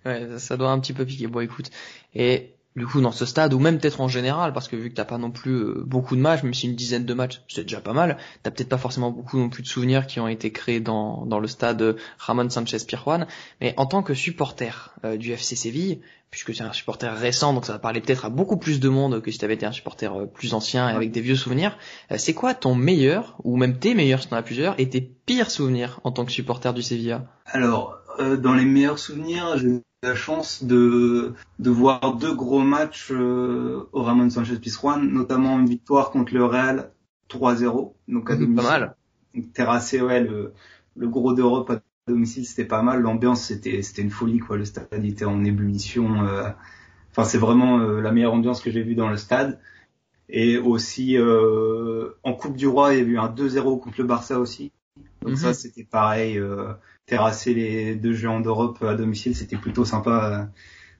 Ouais, 0.05 0.37
ça 0.37 0.55
doit 0.55 0.69
un 0.69 0.79
petit 0.79 0.93
peu 0.93 1.03
piquer. 1.03 1.27
Bon, 1.27 1.41
écoute, 1.41 1.71
et 2.13 2.54
du 2.75 2.85
coup 2.85 2.99
dans 2.99 3.11
ce 3.11 3.25
stade 3.25 3.53
ou 3.53 3.59
même 3.59 3.79
peut-être 3.79 4.01
en 4.01 4.07
général 4.07 4.51
parce 4.51 4.67
que 4.67 4.75
vu 4.75 4.89
que 4.89 4.95
t'as 4.95 5.05
pas 5.05 5.17
non 5.17 5.31
plus 5.31 5.53
euh, 5.53 5.83
beaucoup 5.85 6.15
de 6.15 6.21
matchs 6.21 6.43
même 6.43 6.53
si 6.53 6.67
une 6.67 6.75
dizaine 6.75 7.05
de 7.05 7.13
matchs 7.13 7.41
c'est 7.47 7.63
déjà 7.63 7.79
pas 7.79 7.93
mal 7.93 8.17
t'as 8.43 8.51
peut-être 8.51 8.69
pas 8.69 8.77
forcément 8.77 9.11
beaucoup 9.11 9.37
non 9.37 9.49
plus 9.49 9.63
de 9.63 9.67
souvenirs 9.67 10.07
qui 10.07 10.19
ont 10.19 10.27
été 10.27 10.51
créés 10.51 10.81
dans, 10.81 11.25
dans 11.25 11.39
le 11.39 11.47
stade 11.47 11.95
Ramon 12.17 12.49
Sanchez 12.49 12.77
Pirjuan 12.85 13.27
mais 13.61 13.73
en 13.77 13.85
tant 13.85 14.03
que 14.03 14.13
supporter 14.13 14.93
euh, 15.05 15.15
du 15.15 15.31
FC 15.31 15.55
Séville 15.55 16.01
puisque 16.31 16.53
c'est 16.53 16.63
un 16.63 16.73
supporter 16.73 17.15
récent 17.15 17.53
donc 17.53 17.65
ça 17.65 17.73
va 17.73 17.79
parler 17.79 18.01
peut-être 18.01 18.25
à 18.25 18.29
beaucoup 18.29 18.57
plus 18.57 18.81
de 18.81 18.89
monde 18.89 19.21
que 19.21 19.31
si 19.31 19.37
t'avais 19.37 19.53
été 19.53 19.65
un 19.65 19.71
supporter 19.71 20.13
euh, 20.13 20.25
plus 20.25 20.53
ancien 20.53 20.89
et 20.89 20.93
avec 20.93 21.11
des 21.11 21.21
vieux 21.21 21.37
souvenirs 21.37 21.77
c'est 22.17 22.33
quoi 22.33 22.53
ton 22.53 22.75
meilleur 22.75 23.37
ou 23.45 23.55
même 23.55 23.79
tes 23.79 23.95
meilleurs 23.95 24.21
si 24.21 24.27
t'en 24.27 24.35
as 24.35 24.43
plusieurs 24.43 24.77
et 24.79 24.89
tes 24.89 24.99
pires 24.99 25.49
souvenirs 25.49 26.01
en 26.03 26.11
tant 26.11 26.25
que 26.25 26.31
supporter 26.31 26.73
du 26.73 26.81
Sevilla 26.81 27.25
alors 27.45 27.99
dans 28.19 28.53
les 28.53 28.65
meilleurs 28.65 28.99
souvenirs 28.99 29.57
je 29.57 29.79
la 30.05 30.15
chance 30.15 30.63
de, 30.63 31.33
de 31.59 31.69
voir 31.69 32.15
deux 32.15 32.33
gros 32.33 32.61
matchs 32.61 33.09
euh, 33.11 33.89
au 33.91 34.03
Ramon 34.03 34.29
Sanchez 34.29 34.57
Pizjuan, 34.59 34.99
notamment 34.99 35.59
une 35.59 35.65
victoire 35.65 36.11
contre 36.11 36.33
le 36.33 36.45
Real 36.45 36.91
3-0, 37.29 37.93
donc 38.07 38.29
à 38.29 38.35
domicile. 38.35 38.63
Pas 38.63 38.79
mal. 38.79 38.95
terrassé, 39.53 40.01
ouais, 40.01 40.21
le, 40.21 40.53
le 40.95 41.07
gros 41.07 41.33
d'Europe 41.33 41.69
à 41.71 41.81
domicile, 42.07 42.45
c'était 42.45 42.65
pas 42.65 42.83
mal. 42.83 43.01
L'ambiance, 43.01 43.41
c'était, 43.41 43.81
c'était 43.81 44.03
une 44.03 44.11
folie, 44.11 44.39
quoi. 44.39 44.57
Le 44.57 44.65
stade 44.65 45.03
était 45.03 45.25
en 45.25 45.43
ébullition. 45.43 46.23
Euh, 46.23 46.49
enfin, 47.11 47.23
c'est 47.23 47.39
vraiment 47.39 47.79
euh, 47.79 47.99
la 47.99 48.11
meilleure 48.11 48.33
ambiance 48.33 48.61
que 48.61 48.69
j'ai 48.69 48.83
vue 48.83 48.95
dans 48.95 49.09
le 49.09 49.17
stade. 49.17 49.59
Et 50.29 50.57
aussi, 50.57 51.17
en 52.23 52.33
Coupe 52.33 52.55
du 52.55 52.65
Roi, 52.65 52.95
il 52.95 52.97
y 52.97 53.01
a 53.01 53.05
eu 53.05 53.17
un 53.19 53.27
2-0 53.27 53.79
contre 53.79 54.01
le 54.01 54.07
Barça 54.07 54.39
aussi. 54.39 54.71
Donc 55.25 55.37
ça, 55.37 55.49
mhm. 55.49 55.53
c'était 55.53 55.83
pareil 55.83 56.39
terrasser 57.05 57.53
les 57.53 57.95
deux 57.95 58.13
géants 58.13 58.39
d'Europe 58.39 58.81
à 58.83 58.95
domicile, 58.95 59.35
c'était 59.35 59.57
plutôt 59.57 59.85
sympa 59.85 60.49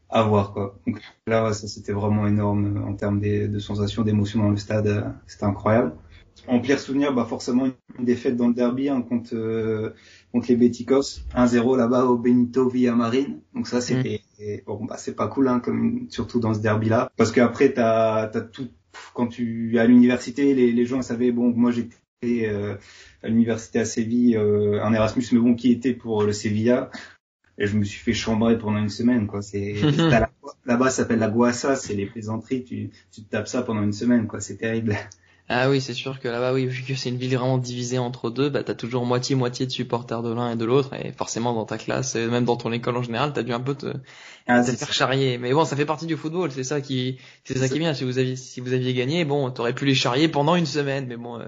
à, 0.10 0.24
voir 0.24 0.54
quoi. 0.54 0.78
Donc 0.86 1.02
là, 1.28 1.54
ça 1.54 1.68
c'était 1.68 1.94
vraiment 1.94 2.28
énorme 2.28 2.84
en 2.88 2.94
termes 2.94 3.20
de, 3.20 3.60
sensations, 3.60 4.04
d'émotions 4.04 4.40
dans 4.40 4.50
le 4.50 4.58
stade, 4.58 5.14
c'était 5.28 5.46
incroyable. 5.46 5.94
En 6.48 6.60
pire 6.60 6.80
souvenir, 6.80 7.14
bah 7.14 7.26
forcément 7.26 7.66
une 7.98 8.06
défaite 8.06 8.36
dans 8.36 8.48
le 8.48 8.54
derby 8.54 8.90
hein, 8.90 9.02
contre 9.02 9.34
euh, 9.34 9.96
contre 10.32 10.48
les 10.50 10.56
Beticos, 10.56 11.22
1-0 11.34 11.78
là-bas 11.78 12.06
au 12.06 12.18
Benito 12.18 12.70
Villamarin. 12.70 13.40
Donc 13.54 13.68
ça 13.68 13.82
c'était 13.82 14.22
mm. 14.40 14.66
bon 14.66 14.86
bah 14.86 14.98
c'est 14.98 15.16
pas 15.16 15.28
cool 15.28 15.48
hein, 15.48 15.60
comme 15.60 16.08
surtout 16.10 16.40
dans 16.40 16.54
ce 16.54 16.60
derby 16.60 16.90
là 16.90 17.10
parce 17.18 17.32
qu'après 17.32 17.74
t'as 17.74 18.28
t'as 18.28 18.42
tout 18.42 18.68
quand 19.14 19.28
tu 19.28 19.80
à 19.80 19.86
l'université 19.86 20.54
les, 20.54 20.72
les 20.72 20.86
gens 20.86 21.02
savaient 21.02 21.32
bon 21.32 21.52
moi 21.56 21.72
j'étais 21.72 21.96
euh, 22.24 22.76
à 23.24 23.28
l'université 23.28 23.80
à 23.80 23.86
Séville 23.86 24.38
euh, 24.38 24.84
un 24.84 24.94
Erasmus, 24.94 25.26
mais 25.32 25.40
bon, 25.40 25.56
qui 25.56 25.72
était 25.72 25.94
pour 25.94 26.24
le 26.24 26.34
Sevilla. 26.34 26.90
Et 27.58 27.68
je 27.68 27.78
me 27.78 27.84
suis 27.84 28.00
fait 28.00 28.14
chambrer 28.14 28.58
pendant 28.58 28.80
une 28.80 28.90
semaine, 28.90 29.28
quoi. 29.28 29.42
C'est 29.42 29.74
là-bas, 30.66 30.90
ça 30.90 31.04
s'appelle 31.04 31.20
la 31.20 31.30
guassa, 31.30 31.76
c'est 31.76 31.94
les 31.94 32.06
plaisanteries. 32.06 32.64
Tu, 32.64 32.90
tu 33.12 33.24
te 33.24 33.30
tapes 33.30 33.48
ça 33.48 33.62
pendant 33.62 33.82
une 33.82 33.94
semaine, 33.94 34.28
quoi. 34.28 34.42
C'est 34.42 34.58
terrible. 34.58 34.98
Ah 35.48 35.70
oui, 35.70 35.80
c'est 35.80 35.94
sûr 35.94 36.20
que 36.20 36.28
là-bas, 36.28 36.54
oui, 36.54 36.66
vu 36.66 36.84
que 36.84 36.96
c'est 36.96 37.10
une 37.10 37.18
ville 37.18 37.36
vraiment 37.36 37.60
divisée 37.60 38.00
entre 38.00 38.32
deux, 38.32 38.50
bah 38.50 38.64
t'as 38.64 38.74
toujours 38.74 39.06
moitié-moitié 39.06 39.68
de 39.68 39.72
supporters 39.72 40.24
de 40.24 40.34
l'un 40.34 40.54
et 40.54 40.56
de 40.56 40.66
l'autre, 40.66 40.96
et 40.96 41.12
forcément 41.12 41.54
dans 41.54 41.66
ta 41.66 41.78
classe, 41.78 42.16
et 42.16 42.26
même 42.26 42.46
dans 42.46 42.56
ton 42.56 42.72
école 42.72 42.98
en 42.98 43.04
général, 43.04 43.32
t'as 43.32 43.44
dû 43.44 43.54
un 43.54 43.60
peu 43.60 43.76
te, 43.76 43.94
ah, 44.48 44.64
te 44.64 44.72
faire 44.72 44.92
charrier. 44.92 45.38
Mais 45.38 45.54
bon, 45.54 45.64
ça 45.64 45.76
fait 45.76 45.86
partie 45.86 46.08
du 46.08 46.18
football, 46.18 46.52
c'est 46.52 46.64
ça 46.64 46.82
qui, 46.82 47.20
c'est 47.44 47.60
ça 47.60 47.70
qui 47.70 47.76
est 47.76 47.80
bien. 47.80 47.94
Si 47.94 48.04
vous 48.04 48.18
aviez, 48.18 48.36
si 48.36 48.60
vous 48.60 48.74
aviez 48.74 48.96
gagné, 48.96 49.24
bon, 49.24 49.52
t'aurais 49.52 49.76
pu 49.76 49.86
les 49.86 49.94
charrier 49.94 50.28
pendant 50.30 50.56
une 50.56 50.66
semaine, 50.66 51.06
mais 51.06 51.16
bon, 51.16 51.40
euh, 51.40 51.46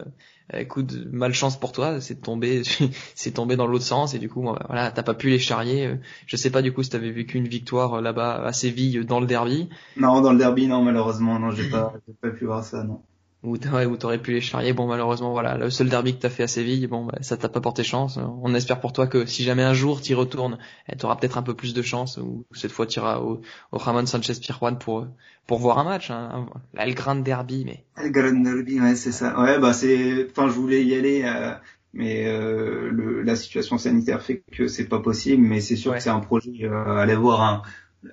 écoute, 0.53 0.93
malchance 1.11 1.59
pour 1.59 1.71
toi, 1.71 1.99
c'est 2.01 2.21
tombé, 2.21 2.63
c'est 3.15 3.31
tombé 3.31 3.55
dans 3.55 3.67
l'autre 3.67 3.83
sens, 3.83 4.13
et 4.13 4.19
du 4.19 4.29
coup, 4.29 4.41
voilà, 4.41 4.91
t'as 4.91 5.03
pas 5.03 5.13
pu 5.13 5.29
les 5.29 5.39
charrier. 5.39 5.95
Je 6.25 6.35
sais 6.37 6.49
pas 6.49 6.61
du 6.61 6.73
coup 6.73 6.83
si 6.83 6.89
t'avais 6.89 7.11
vécu 7.11 7.37
une 7.37 7.47
victoire 7.47 7.95
euh, 7.95 8.01
là-bas 8.01 8.43
à 8.45 8.53
Séville 8.53 9.05
dans 9.05 9.19
le 9.19 9.27
derby. 9.27 9.69
Non, 9.97 10.21
dans 10.21 10.31
le 10.31 10.37
derby, 10.37 10.67
non, 10.67 10.83
malheureusement, 10.83 11.39
non, 11.39 11.51
j'ai 11.51 11.69
pas, 11.69 11.93
j'ai 12.07 12.13
pas 12.13 12.29
pu 12.29 12.45
voir 12.45 12.63
ça, 12.63 12.83
non 12.83 13.01
où 13.43 13.57
t'aurais 13.57 14.17
pu 14.17 14.31
les 14.33 14.41
charrier. 14.41 14.73
Bon, 14.73 14.87
malheureusement, 14.87 15.31
voilà, 15.31 15.57
le 15.57 15.69
seul 15.69 15.89
derby 15.89 16.15
que 16.15 16.21
t'as 16.21 16.29
fait 16.29 16.43
à 16.43 16.47
Séville, 16.47 16.87
bon, 16.87 17.05
bah, 17.05 17.17
ça 17.21 17.37
t'a 17.37 17.49
pas 17.49 17.61
porté 17.61 17.83
chance. 17.83 18.19
On 18.41 18.53
espère 18.53 18.79
pour 18.79 18.93
toi 18.93 19.07
que 19.07 19.25
si 19.25 19.43
jamais 19.43 19.63
un 19.63 19.73
jour 19.73 20.01
t'y 20.01 20.13
retournes, 20.13 20.57
t'auras 20.97 21.15
peut-être 21.15 21.37
un 21.37 21.43
peu 21.43 21.53
plus 21.53 21.73
de 21.73 21.81
chance, 21.81 22.17
ou 22.17 22.45
cette 22.53 22.71
fois 22.71 22.85
t'iras 22.85 23.19
au, 23.19 23.41
au 23.71 23.77
Ramon 23.77 24.05
Sanchez 24.05 24.33
Pirjuan 24.41 24.77
pour 24.77 25.07
pour 25.45 25.59
voir 25.59 25.79
un 25.79 25.85
match, 25.85 26.11
hein, 26.11 26.47
El 26.75 26.93
Grand 26.93 27.15
Derby, 27.15 27.63
mais. 27.65 27.85
El 27.95 28.11
Grand 28.11 28.43
Derby, 28.43 28.81
ouais, 28.81 28.95
c'est 28.95 29.13
ça. 29.13 29.39
Ouais, 29.39 29.59
bah 29.59 29.71
c'est, 29.71 30.27
enfin, 30.29 30.47
je 30.47 30.53
voulais 30.53 30.83
y 30.83 30.93
aller. 30.93 31.23
Euh, 31.23 31.53
mais 31.93 32.27
euh, 32.27 32.89
le, 32.91 33.21
la 33.23 33.35
situation 33.35 33.77
sanitaire 33.77 34.21
fait 34.21 34.43
que 34.51 34.67
c'est 34.67 34.87
pas 34.87 34.99
possible, 34.99 35.41
mais 35.41 35.61
c'est 35.61 35.75
sûr 35.77 35.93
que 35.93 35.99
c'est 35.99 36.09
un 36.09 36.19
projet. 36.19 36.51
Euh, 36.63 36.97
aller 36.97 37.15
voir 37.15 37.41
un 37.41 37.61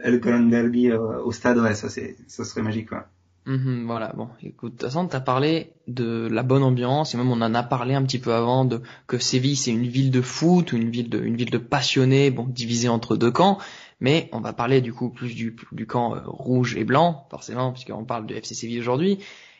El 0.02 0.20
Grand 0.20 0.40
Derby 0.40 0.90
euh, 0.90 1.20
au 1.22 1.32
stade, 1.32 1.58
ouais, 1.58 1.74
ça 1.74 1.88
c'est, 1.88 2.16
ça 2.28 2.44
serait 2.44 2.62
magique, 2.62 2.88
quoi. 2.88 3.08
Mhm, 3.46 3.84
voilà, 3.86 4.12
bon, 4.16 4.28
écoute, 4.42 4.72
de 4.72 4.78
toute 4.78 4.88
façon, 4.88 5.06
t'as 5.06 5.20
parlé 5.20 5.72
de 5.86 6.28
la 6.30 6.42
bonne 6.42 6.62
ambiance, 6.62 7.14
et 7.14 7.18
même 7.18 7.30
on 7.30 7.42
en 7.42 7.54
a 7.54 7.62
parlé 7.62 7.94
un 7.94 8.02
petit 8.02 8.18
peu 8.18 8.32
avant 8.32 8.64
de 8.64 8.80
que 9.06 9.18
Séville 9.18 9.56
c'est 9.56 9.70
une 9.70 9.86
ville 9.86 10.10
de 10.10 10.22
foot, 10.22 10.72
une 10.72 10.88
ville 10.88 11.10
de, 11.10 11.20
une 11.20 11.36
ville 11.36 11.50
de 11.50 11.58
passionnés, 11.58 12.30
bon, 12.30 12.44
divisée 12.44 12.88
entre 12.88 13.16
deux 13.16 13.30
camps, 13.30 13.58
mais 14.00 14.30
on 14.32 14.40
va 14.40 14.54
parler 14.54 14.80
du 14.80 14.94
coup 14.94 15.10
plus 15.10 15.34
du, 15.34 15.54
du 15.72 15.86
camp 15.86 16.14
euh, 16.14 16.20
rouge 16.24 16.74
et 16.76 16.84
blanc, 16.84 17.26
forcément, 17.30 17.72
puisqu'on 17.72 18.06
parle 18.06 18.26
de 18.26 18.34
FC 18.34 18.54
Séville 18.54 18.80
aujourd'hui, 18.80 19.18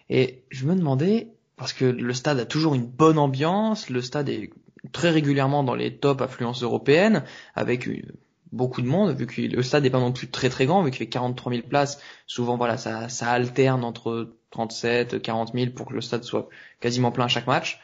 et 0.09 0.45
je 0.49 0.65
me 0.65 0.75
demandais, 0.75 1.29
parce 1.57 1.75
que 1.75 1.85
le 1.85 2.15
stade 2.15 2.39
a 2.39 2.47
toujours 2.47 2.75
une 2.75 2.87
bonne 2.87 3.19
ambiance, 3.19 3.91
le 3.91 4.01
stade 4.01 4.31
est 4.31 4.51
très 4.93 5.11
régulièrement 5.11 5.63
dans 5.63 5.75
les 5.75 5.95
top 5.95 6.23
affluences 6.23 6.63
européennes, 6.63 7.23
avec 7.55 7.87
beaucoup 8.55 8.83
de 8.83 8.87
monde, 8.87 9.15
vu 9.17 9.27
que 9.27 9.41
le 9.41 9.63
stade 9.63 9.83
n'est 9.83 9.91
pas 9.91 10.01
non 10.01 10.13
plus 10.13 10.29
très 10.29 10.49
très 10.49 10.67
grand, 10.67 10.83
vu 10.83 10.91
qu'il 10.91 10.99
fait 10.99 11.07
43 11.07 11.53
000 11.53 11.67
places. 11.69 12.01
Souvent, 12.27 12.57
voilà, 12.57 12.77
ça, 12.77 13.09
ça 13.09 13.31
alterne 13.31 13.85
entre 13.85 14.37
37, 14.51 15.21
40 15.21 15.53
000 15.55 15.73
pour 15.75 15.87
que 15.87 15.95
le 15.95 16.01
stade 16.01 16.23
soit 16.23 16.49
quasiment 16.81 17.11
plein 17.11 17.25
à 17.25 17.29
chaque 17.29 17.47
match. 17.47 17.81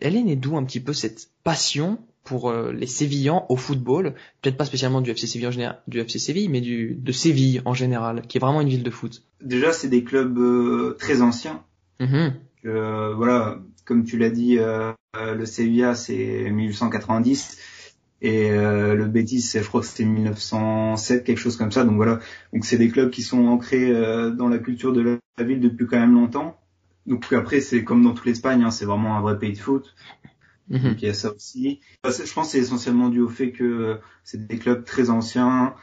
Elle 0.00 0.16
est 0.16 0.22
née 0.22 0.36
d'où 0.36 0.56
un 0.56 0.64
petit 0.64 0.80
peu 0.80 0.92
cette 0.92 1.28
passion 1.44 1.98
pour 2.24 2.50
euh, 2.50 2.72
les 2.72 2.86
Sévillans 2.86 3.46
au 3.48 3.56
football, 3.56 4.14
peut-être 4.42 4.56
pas 4.56 4.64
spécialement 4.64 5.00
du 5.00 5.10
FC 5.10 5.26
Séville 5.26 5.48
en 5.48 5.52
général, 5.52 5.80
du 5.88 6.00
FC 6.00 6.18
Séville, 6.18 6.48
mais 6.48 6.60
du 6.60 6.94
de 6.94 7.12
Séville 7.12 7.62
en 7.64 7.74
général, 7.74 8.22
qui 8.28 8.38
est 8.38 8.40
vraiment 8.40 8.60
une 8.60 8.68
ville 8.68 8.82
de 8.82 8.90
foot. 8.90 9.24
Déjà, 9.40 9.72
c'est 9.72 9.88
des 9.88 10.04
clubs 10.04 10.38
euh, 10.38 10.96
très 10.98 11.22
anciens. 11.22 11.64
Mm-hmm. 11.98 12.32
Euh, 12.66 13.14
voilà, 13.14 13.58
comme 13.84 14.04
tu 14.04 14.18
l'as 14.18 14.30
dit, 14.30 14.58
le 15.14 15.44
Sevilla 15.46 15.94
c'est 15.94 16.50
1890 16.50 17.58
et 18.22 18.50
euh, 18.50 18.94
le 18.94 19.06
Betis 19.06 19.52
je 19.54 19.66
crois 19.66 19.80
que 19.80 19.86
c'était 19.86 20.04
1907 20.04 21.24
quelque 21.24 21.38
chose 21.38 21.56
comme 21.56 21.72
ça 21.72 21.84
donc 21.84 21.96
voilà 21.96 22.20
donc 22.52 22.64
c'est 22.64 22.76
des 22.76 22.88
clubs 22.88 23.10
qui 23.10 23.22
sont 23.22 23.46
ancrés 23.46 23.90
euh, 23.90 24.30
dans 24.30 24.48
la 24.48 24.58
culture 24.58 24.92
de 24.92 25.18
la 25.38 25.44
ville 25.44 25.60
depuis 25.60 25.86
quand 25.86 25.98
même 25.98 26.14
longtemps 26.14 26.60
donc 27.06 27.32
après 27.32 27.60
c'est 27.60 27.82
comme 27.82 28.02
dans 28.02 28.12
toute 28.12 28.26
l'Espagne 28.26 28.62
hein, 28.62 28.70
c'est 28.70 28.84
vraiment 28.84 29.16
un 29.16 29.20
vrai 29.20 29.38
pays 29.38 29.52
de 29.52 29.58
foot 29.58 29.94
mhm. 30.68 30.82
donc 30.82 31.02
il 31.02 31.06
y 31.06 31.10
a 31.10 31.14
ça 31.14 31.32
aussi 31.32 31.80
je 32.04 32.32
pense 32.32 32.46
que 32.46 32.52
c'est 32.52 32.58
essentiellement 32.58 33.08
dû 33.08 33.20
au 33.20 33.28
fait 33.28 33.52
que 33.52 33.98
c'est 34.24 34.46
des 34.46 34.58
clubs 34.58 34.84
très 34.84 35.08
anciens 35.08 35.74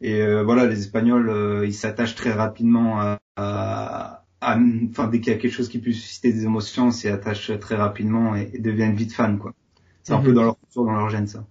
et 0.00 0.22
euh, 0.22 0.42
voilà 0.42 0.66
les 0.66 0.80
Espagnols 0.80 1.64
ils 1.64 1.74
s'attachent 1.74 2.16
très 2.16 2.32
rapidement 2.32 3.00
à, 3.00 3.18
à, 3.36 4.58
enfin 4.90 5.08
dès 5.08 5.20
qu'il 5.20 5.32
y 5.32 5.36
a 5.36 5.38
quelque 5.38 5.52
chose 5.52 5.68
qui 5.68 5.78
peut 5.78 5.92
susciter 5.92 6.32
des 6.32 6.44
émotions, 6.44 6.90
s'y 6.90 7.08
attachent 7.08 7.52
très 7.58 7.76
rapidement 7.76 8.34
et, 8.34 8.58
deviennent 8.58 8.94
vite 8.94 9.12
fans 9.12 9.36
quoi. 9.38 9.54
C'est 10.02 10.12
un 10.12 10.20
peu 10.20 10.28
mhm. 10.28 10.34
dans 10.34 10.42
leur 10.42 10.58
culture, 10.58 10.84
dans 10.84 10.92
leur 10.92 11.08
gène 11.10 11.26
ça. 11.26 11.46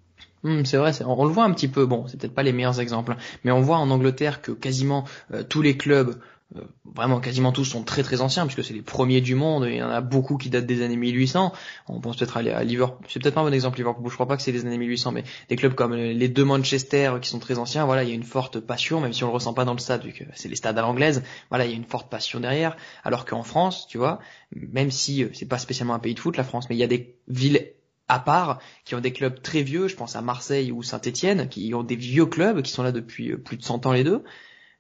Hmm, 0.46 0.64
c'est 0.64 0.78
vrai, 0.78 0.92
on, 1.04 1.26
le 1.26 1.32
voit 1.32 1.44
un 1.44 1.52
petit 1.54 1.68
peu. 1.68 1.88
Bon, 1.88 2.06
c'est 2.08 2.20
peut-être 2.20 2.36
pas 2.36 2.44
les 2.44 2.54
meilleurs 2.54 2.80
exemples, 2.80 3.14
hein, 3.14 3.18
mais 3.44 3.52
on 3.52 3.62
voit 3.62 3.78
en 3.78 3.90
Angleterre 3.90 4.44
que 4.44 4.52
quasiment 4.52 5.04
euh, 5.34 5.42
tous 5.42 5.64
les 5.64 5.76
clubs, 5.76 6.20
euh, 6.56 6.62
vraiment 6.94 7.20
quasiment 7.20 7.52
tous, 7.52 7.66
sont 7.66 7.82
très 7.82 8.04
très 8.04 8.22
anciens 8.22 8.46
puisque 8.46 8.64
c'est 8.64 8.76
les 8.76 8.84
premiers 8.84 9.22
du 9.22 9.34
monde. 9.34 9.66
il 9.68 9.78
y 9.78 9.82
en 9.82 9.90
a 9.90 10.02
beaucoup 10.02 10.38
qui 10.38 10.52
datent 10.52 10.68
des 10.68 10.84
années 10.84 10.98
1800. 10.98 11.52
On 11.88 12.00
pense 12.00 12.18
peut-être 12.18 12.38
aller 12.38 12.52
à 12.52 12.64
Liverpool. 12.64 13.04
C'est 13.10 13.20
peut-être 13.20 13.34
pas 13.34 13.42
un 13.42 13.46
bon 13.46 13.56
exemple 13.56 13.78
Liverpool. 13.78 14.08
Je 14.08 14.14
crois 14.14 14.28
pas 14.28 14.38
que 14.38 14.44
c'est 14.44 14.52
des 14.52 14.68
années 14.68 14.78
1800, 14.78 15.14
mais 15.14 15.24
des 15.50 15.56
clubs 15.56 15.74
comme 15.74 15.96
les 15.96 16.30
deux 16.30 16.46
Manchester 16.46 17.14
qui 17.24 17.30
sont 17.30 17.40
très 17.40 17.58
anciens. 17.58 17.86
Voilà, 17.88 18.04
il 18.04 18.10
y 18.10 18.12
a 18.12 18.16
une 18.16 18.22
forte 18.22 18.60
passion, 18.60 19.02
même 19.02 19.14
si 19.14 19.24
on 19.24 19.28
le 19.30 19.34
ressent 19.34 19.56
pas 19.56 19.66
dans 19.66 19.74
le 19.74 19.80
stade 19.80 20.04
vu 20.04 20.14
que 20.14 20.26
c'est 20.36 20.48
les 20.48 20.56
stades 20.56 20.78
à 20.78 20.82
l'anglaise. 20.82 21.24
Voilà, 21.50 21.66
il 21.66 21.72
y 21.72 21.74
a 21.74 21.78
une 21.78 21.86
forte 21.86 22.12
passion 22.12 22.40
derrière. 22.40 22.78
Alors 23.04 23.26
qu'en 23.26 23.42
France, 23.42 23.88
tu 23.88 23.98
vois, 23.98 24.20
même 24.54 24.92
si 24.92 25.24
euh, 25.24 25.30
c'est 25.34 25.48
pas 25.48 25.58
spécialement 25.58 25.96
un 25.96 26.00
pays 26.00 26.14
de 26.14 26.20
foot, 26.20 26.38
la 26.38 26.44
France, 26.44 26.70
mais 26.70 26.76
il 26.76 26.80
y 26.80 26.84
a 26.84 26.88
des 26.88 27.16
villes 27.28 27.66
à 28.08 28.20
part, 28.20 28.60
qui 28.84 28.96
ont 28.96 29.00
des 29.00 29.14
clubs 29.14 29.42
très 29.42 29.64
vieux, 29.64 29.88
je 29.88 29.96
pense 29.96 30.16
à 30.16 30.22
Marseille 30.22 30.72
ou 30.72 30.84
Saint-Etienne, 30.84 31.50
qui 31.50 31.74
ont 31.74 31.84
des 31.84 31.96
vieux 31.96 32.26
clubs, 32.26 32.62
qui 32.62 32.72
sont 32.72 32.84
là 32.84 32.92
depuis 32.92 33.32
euh, 33.32 33.38
plus 33.38 33.58
de 33.58 33.64
100 33.64 33.86
ans 33.86 33.94
les 33.94 34.04
deux, 34.04 34.24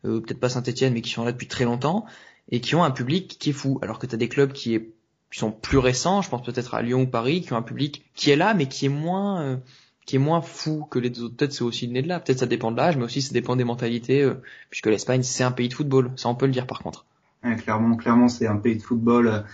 euh, 0.05 0.22
peut-être 0.22 0.39
pas 0.39 0.50
Saint-Etienne, 0.50 0.94
mais 0.94 1.01
qui 1.01 1.12
sont 1.12 1.25
là 1.25 1.32
depuis 1.32 1.48
très 1.48 1.65
longtemps, 1.65 2.05
et 2.51 2.62
qui 2.62 2.75
ont 2.75 2.84
un 2.84 2.91
public 2.91 3.38
qui 3.39 3.50
est 3.50 3.53
fou, 3.53 3.79
alors 3.82 3.98
que 3.98 4.05
tu 4.05 4.15
as 4.15 4.17
des 4.17 4.29
clubs 4.29 4.51
qui, 4.51 4.79
sont 5.32 5.51
plus 5.51 5.79
récents, 5.79 6.22
je 6.22 6.29
pense 6.29 6.44
peut-être 6.44 6.75
à 6.75 6.82
Lyon 6.82 7.01
ou 7.01 7.08
Paris, 7.08 7.41
qui 7.41 7.51
ont 7.51 7.58
un 7.58 7.62
public 7.62 8.10
qui 8.13 8.32
est 8.32 8.38
là, 8.38 8.53
mais 8.53 8.67
qui 8.67 8.86
est 8.86 8.89
moins... 8.89 9.41
Euh, 9.41 9.58
qui 10.05 10.17
est 10.17 10.20
moins 10.20 10.39
fou 10.39 10.86
que 10.86 11.00
les 11.00 11.20
autres. 11.20 11.36
Peut-être 11.36 11.51
c'est 11.51 11.63
aussi 11.63 11.88
né 11.88 12.03
de 12.03 12.08
là. 12.08 12.20
Peut-être 12.20 12.38
ça 12.38 12.46
dépend 12.46 12.72
de 12.72 12.77
l'âge, 12.77 12.96
mais 12.96 13.05
aussi 13.05 13.24
ça 13.24 13.34
dépend 13.34 13.55
des 13.55 13.63
mentalités, 13.63 14.32
puisque 14.70 14.86
l'Espagne 14.86 15.24
c'est 15.24 15.44
un 15.44 15.51
pays 15.51 15.67
de 15.67 15.74
football. 15.74 16.12
Ça 16.15 16.29
on 16.29 16.36
peut 16.36 16.46
le 16.46 16.51
dire 16.51 16.67
par 16.67 16.84
contre. 16.84 17.08
clairement, 17.58 17.96
clairement 17.96 18.27
c'est 18.27 18.46
un 18.46 18.58
pays 18.58 18.75
de 18.75 18.84
football 18.84 19.46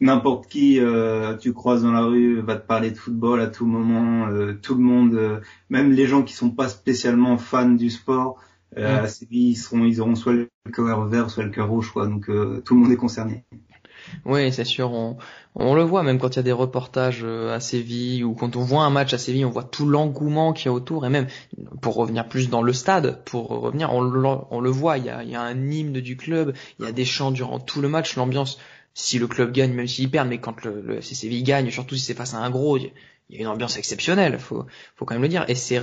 n'importe 0.00 0.48
qui 0.48 0.80
euh, 0.80 1.36
tu 1.36 1.52
croises 1.52 1.82
dans 1.82 1.92
la 1.92 2.02
rue 2.02 2.40
va 2.40 2.56
te 2.56 2.66
parler 2.66 2.90
de 2.90 2.96
football 2.96 3.40
à 3.40 3.46
tout 3.46 3.66
moment. 3.66 4.28
Euh, 4.28 4.58
tout 4.60 4.74
le 4.74 4.82
monde, 4.82 5.14
euh, 5.14 5.40
même 5.70 5.92
les 5.92 6.06
gens 6.06 6.22
qui 6.22 6.34
sont 6.34 6.50
pas 6.50 6.68
spécialement 6.68 7.38
fans 7.38 7.68
du 7.68 7.90
sport, 7.90 8.38
à 8.74 9.06
Séville, 9.06 9.50
ils 9.50 9.56
seront, 9.56 9.84
ils 9.84 10.00
auront 10.00 10.14
soit 10.14 10.32
le 10.32 10.48
cœur 10.72 11.04
vert, 11.06 11.28
soit 11.28 11.44
le 11.44 11.50
cœur 11.50 11.68
rouge, 11.68 11.92
quoi. 11.92 12.06
Donc 12.06 12.24
tout 12.64 12.74
le 12.74 12.80
monde 12.80 12.90
est 12.90 12.96
concerné. 12.96 13.44
Oui, 14.24 14.50
c'est 14.50 14.64
sûr. 14.64 14.90
On, 14.92 15.18
on, 15.54 15.74
le 15.74 15.82
voit 15.82 16.02
même 16.02 16.18
quand 16.18 16.30
il 16.30 16.36
y 16.36 16.38
a 16.40 16.42
des 16.42 16.52
reportages 16.52 17.22
à 17.22 17.60
Séville 17.60 18.24
ou 18.24 18.32
quand 18.32 18.56
on 18.56 18.62
voit 18.62 18.84
un 18.84 18.88
match 18.88 19.12
à 19.12 19.18
Séville, 19.18 19.44
on 19.44 19.50
voit 19.50 19.62
tout 19.62 19.86
l'engouement 19.86 20.54
qu'il 20.54 20.66
y 20.66 20.68
a 20.70 20.72
autour. 20.72 21.04
Et 21.04 21.10
même 21.10 21.26
pour 21.82 21.96
revenir 21.96 22.26
plus 22.26 22.48
dans 22.48 22.62
le 22.62 22.72
stade, 22.72 23.22
pour 23.26 23.48
revenir, 23.48 23.92
on 23.92 24.00
le, 24.00 24.26
on 24.50 24.60
le 24.62 24.70
voit. 24.70 24.96
Il 24.96 25.04
y, 25.04 25.10
a, 25.10 25.22
il 25.22 25.28
y 25.28 25.36
a 25.36 25.42
un 25.42 25.70
hymne 25.70 26.00
du 26.00 26.16
club, 26.16 26.54
il 26.78 26.86
y 26.86 26.88
a 26.88 26.92
des 26.92 27.04
chants 27.04 27.30
durant 27.30 27.60
tout 27.60 27.82
le 27.82 27.90
match. 27.90 28.16
L'ambiance 28.16 28.58
si 28.94 29.18
le 29.18 29.26
club 29.26 29.52
gagne, 29.52 29.72
même 29.72 29.88
s'il 29.88 30.10
perd, 30.10 30.28
mais 30.28 30.38
quand 30.38 30.64
le, 30.64 30.80
le 30.80 31.00
CCV 31.00 31.42
gagne, 31.42 31.70
surtout 31.70 31.96
si 31.96 32.02
c'est 32.02 32.14
face 32.14 32.34
à 32.34 32.38
un 32.38 32.50
gros, 32.50 32.76
il 32.76 32.92
y 33.30 33.38
a 33.38 33.40
une 33.40 33.46
ambiance 33.46 33.76
exceptionnelle, 33.78 34.38
faut, 34.38 34.66
faut 34.96 35.04
quand 35.04 35.14
même 35.14 35.22
le 35.22 35.28
dire. 35.28 35.44
Et 35.48 35.54
c'est 35.54 35.80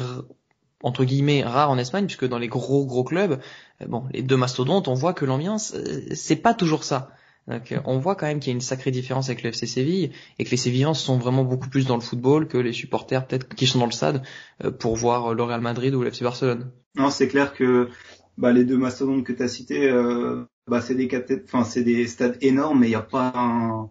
entre 0.83 1.03
guillemets 1.03 1.43
rare 1.43 1.69
en 1.69 1.77
Espagne, 1.77 2.05
puisque 2.05 2.27
dans 2.27 2.37
les 2.37 2.47
gros 2.47 2.85
gros 2.85 3.03
clubs, 3.03 3.39
euh, 3.81 3.85
bon, 3.87 4.05
les 4.11 4.21
deux 4.21 4.37
mastodontes, 4.37 4.87
on 4.87 4.93
voit 4.93 5.13
que 5.13 5.25
l'ambiance, 5.25 5.73
euh, 5.75 6.01
c'est 6.13 6.37
pas 6.37 6.53
toujours 6.53 6.83
ça. 6.83 7.11
Donc, 7.47 7.71
euh, 7.71 7.79
on 7.85 7.97
voit 7.97 8.15
quand 8.15 8.27
même 8.27 8.39
qu'il 8.39 8.51
y 8.51 8.53
a 8.53 8.55
une 8.55 8.61
sacrée 8.61 8.91
différence 8.91 9.29
avec 9.29 9.43
le 9.43 9.49
FC 9.49 9.65
Séville 9.65 10.11
et 10.37 10.45
que 10.45 10.51
les 10.51 10.57
Sévillans 10.57 10.93
sont 10.93 11.17
vraiment 11.17 11.43
beaucoup 11.43 11.69
plus 11.69 11.85
dans 11.85 11.95
le 11.95 12.01
football 12.01 12.47
que 12.47 12.57
les 12.57 12.73
supporters 12.73 13.25
peut-être 13.25 13.47
qui 13.55 13.65
sont 13.65 13.79
dans 13.79 13.87
le 13.87 13.91
stade 13.91 14.21
pour 14.77 14.95
voir 14.95 15.33
le 15.33 15.41
Real 15.41 15.61
Madrid 15.61 15.95
ou 15.95 16.01
le 16.01 16.09
FC 16.09 16.23
Barcelone. 16.23 16.71
Non, 16.95 17.09
c'est 17.09 17.27
clair 17.27 17.53
que 17.53 17.89
bah, 18.37 18.51
les 18.51 18.65
deux 18.65 18.77
mastodontes 18.77 19.23
que 19.23 19.33
tu 19.33 19.41
as 19.41 19.47
cités, 19.47 19.91
bah, 20.69 20.81
c'est 20.81 21.83
des 21.83 22.07
stades 22.07 22.37
énormes, 22.41 22.79
mais 22.79 22.87
il 22.87 22.91
n'y 22.91 22.95
a 22.95 23.01
pas 23.01 23.33
un, 23.35 23.89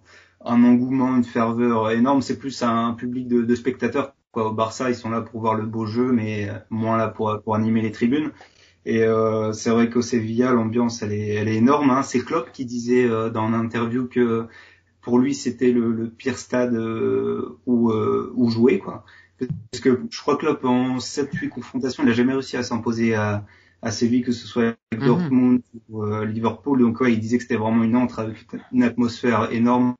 engouement, 0.64 1.16
une 1.16 1.24
ferveur 1.24 1.90
énorme. 1.90 2.22
C'est 2.22 2.38
plus 2.38 2.62
un 2.62 2.94
public 2.94 3.28
de, 3.28 3.54
spectateurs. 3.54 4.14
Au 4.34 4.52
Barça, 4.52 4.88
ils 4.88 4.94
sont 4.94 5.10
là 5.10 5.22
pour 5.22 5.40
voir 5.40 5.54
le 5.54 5.66
beau 5.66 5.86
jeu, 5.86 6.12
mais 6.12 6.48
moins 6.70 6.96
là 6.96 7.08
pour, 7.08 7.40
pour 7.42 7.56
animer 7.56 7.82
les 7.82 7.90
tribunes. 7.90 8.30
Et 8.84 9.02
euh, 9.02 9.52
c'est 9.52 9.70
vrai 9.70 9.90
qu'au 9.90 10.02
Sevilla, 10.02 10.52
l'ambiance, 10.52 11.02
elle 11.02 11.12
est, 11.12 11.34
elle 11.34 11.48
est 11.48 11.56
énorme. 11.56 11.90
Hein. 11.90 12.02
C'est 12.02 12.20
Klopp 12.20 12.52
qui 12.52 12.64
disait 12.64 13.04
euh, 13.04 13.30
dans 13.30 13.50
l'interview 13.50 14.06
que 14.06 14.46
pour 15.02 15.18
lui, 15.18 15.34
c'était 15.34 15.72
le, 15.72 15.92
le, 15.92 16.10
pire 16.10 16.38
stade 16.38 16.74
euh, 16.74 17.58
où, 17.66 17.90
euh, 17.90 18.32
où 18.36 18.50
jouer. 18.50 18.78
Quoi. 18.78 19.04
Parce 19.38 19.82
que 19.82 20.00
je 20.10 20.20
crois 20.20 20.36
que 20.36 20.40
Klopp, 20.40 20.64
en 20.64 20.98
7-8 20.98 21.48
confrontations, 21.48 22.02
il 22.02 22.06
n'a 22.06 22.12
jamais 22.12 22.32
réussi 22.32 22.56
à 22.56 22.62
s'imposer 22.62 23.14
à, 23.14 23.44
à 23.82 23.90
Séville, 23.90 24.22
que 24.22 24.32
ce 24.32 24.46
soit 24.46 24.76
avec 24.90 25.02
mhm. 25.02 25.06
Dortmund 25.06 25.60
ou 25.88 26.02
euh, 26.02 26.24
Liverpool. 26.24 26.80
Donc 26.80 27.00
ouais, 27.00 27.12
il 27.12 27.20
disait 27.20 27.36
que 27.36 27.42
c'était 27.42 27.56
vraiment 27.56 27.84
une 27.84 27.96
entre 27.96 28.20
avec 28.20 28.46
une 28.72 28.82
atmosphère 28.82 29.50
énorme 29.52 29.94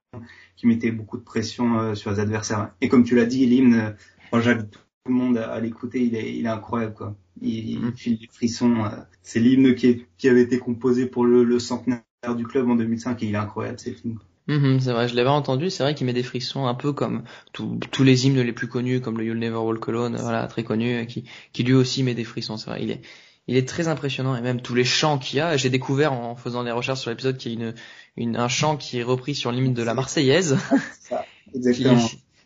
qui 0.56 0.66
mettait 0.66 0.90
beaucoup 0.90 1.18
de 1.18 1.22
pression 1.22 1.78
euh, 1.78 1.94
sur 1.94 2.10
les 2.10 2.20
adversaires. 2.20 2.72
Et 2.80 2.88
comme 2.88 3.04
tu 3.04 3.14
l'as 3.14 3.26
dit, 3.26 3.46
l'hymne, 3.46 3.94
moi 4.32 4.40
j'invite 4.40 4.70
tout 4.70 4.80
le 5.06 5.14
monde 5.14 5.38
à, 5.38 5.58
l'écouter, 5.60 6.02
il 6.02 6.16
est, 6.16 6.36
il 6.36 6.46
est 6.46 6.50
incroyable 6.50 6.94
quoi. 6.94 7.16
Il, 7.40 7.70
il 7.70 7.80
mhm. 7.80 7.96
file 7.96 8.18
des 8.18 8.28
frissons. 8.30 8.84
Euh. 8.84 8.88
c'est 9.22 9.40
l'hymne 9.40 9.74
qui, 9.74 10.06
qui 10.16 10.28
avait 10.28 10.42
été 10.42 10.58
composé 10.58 11.06
pour 11.06 11.24
le, 11.24 11.44
le, 11.44 11.58
centenaire 11.58 12.02
du 12.36 12.46
club 12.46 12.68
en 12.68 12.74
2005 12.74 13.22
et 13.22 13.26
il 13.26 13.34
est 13.34 13.38
incroyable 13.38 13.78
cet 13.78 14.04
hymne. 14.04 14.18
Mhm, 14.48 14.80
c'est 14.80 14.92
vrai, 14.92 15.08
je 15.08 15.14
l'avais 15.14 15.28
entendu, 15.28 15.68
c'est 15.68 15.82
vrai 15.82 15.94
qu'il 15.94 16.06
met 16.06 16.14
des 16.14 16.22
frissons 16.22 16.66
un 16.66 16.74
peu 16.74 16.94
comme 16.94 17.22
tous 17.52 18.02
les 18.02 18.26
hymnes 18.26 18.40
les 18.40 18.54
plus 18.54 18.66
connus, 18.66 19.02
comme 19.02 19.18
le 19.18 19.26
You'll 19.26 19.38
Never 19.38 19.58
Walk 19.58 19.86
Alone, 19.90 20.16
voilà, 20.16 20.46
très 20.46 20.64
connu, 20.64 21.06
qui, 21.06 21.24
qui 21.52 21.64
lui 21.64 21.74
aussi 21.74 22.02
met 22.02 22.14
des 22.14 22.24
frissons, 22.24 22.56
c'est 22.56 22.70
vrai, 22.70 22.82
il 22.82 22.90
est, 22.90 23.02
il 23.48 23.56
est 23.56 23.66
très 23.66 23.88
impressionnant 23.88 24.36
et 24.36 24.40
même 24.42 24.60
tous 24.60 24.74
les 24.74 24.84
chants 24.84 25.18
qu'il 25.18 25.38
y 25.38 25.40
a. 25.40 25.56
J'ai 25.56 25.70
découvert 25.70 26.12
en 26.12 26.36
faisant 26.36 26.62
des 26.64 26.70
recherches 26.70 27.00
sur 27.00 27.10
l'épisode 27.10 27.38
qu'il 27.38 27.52
y 27.52 27.56
a 27.56 27.68
une, 27.68 27.74
une, 28.16 28.36
un 28.36 28.48
chant 28.48 28.76
qui 28.76 28.98
est 28.98 29.02
repris 29.02 29.34
sur 29.34 29.50
l'hymne 29.50 29.74
de 29.74 29.82
la 29.82 29.94
Marseillaise. 29.94 30.58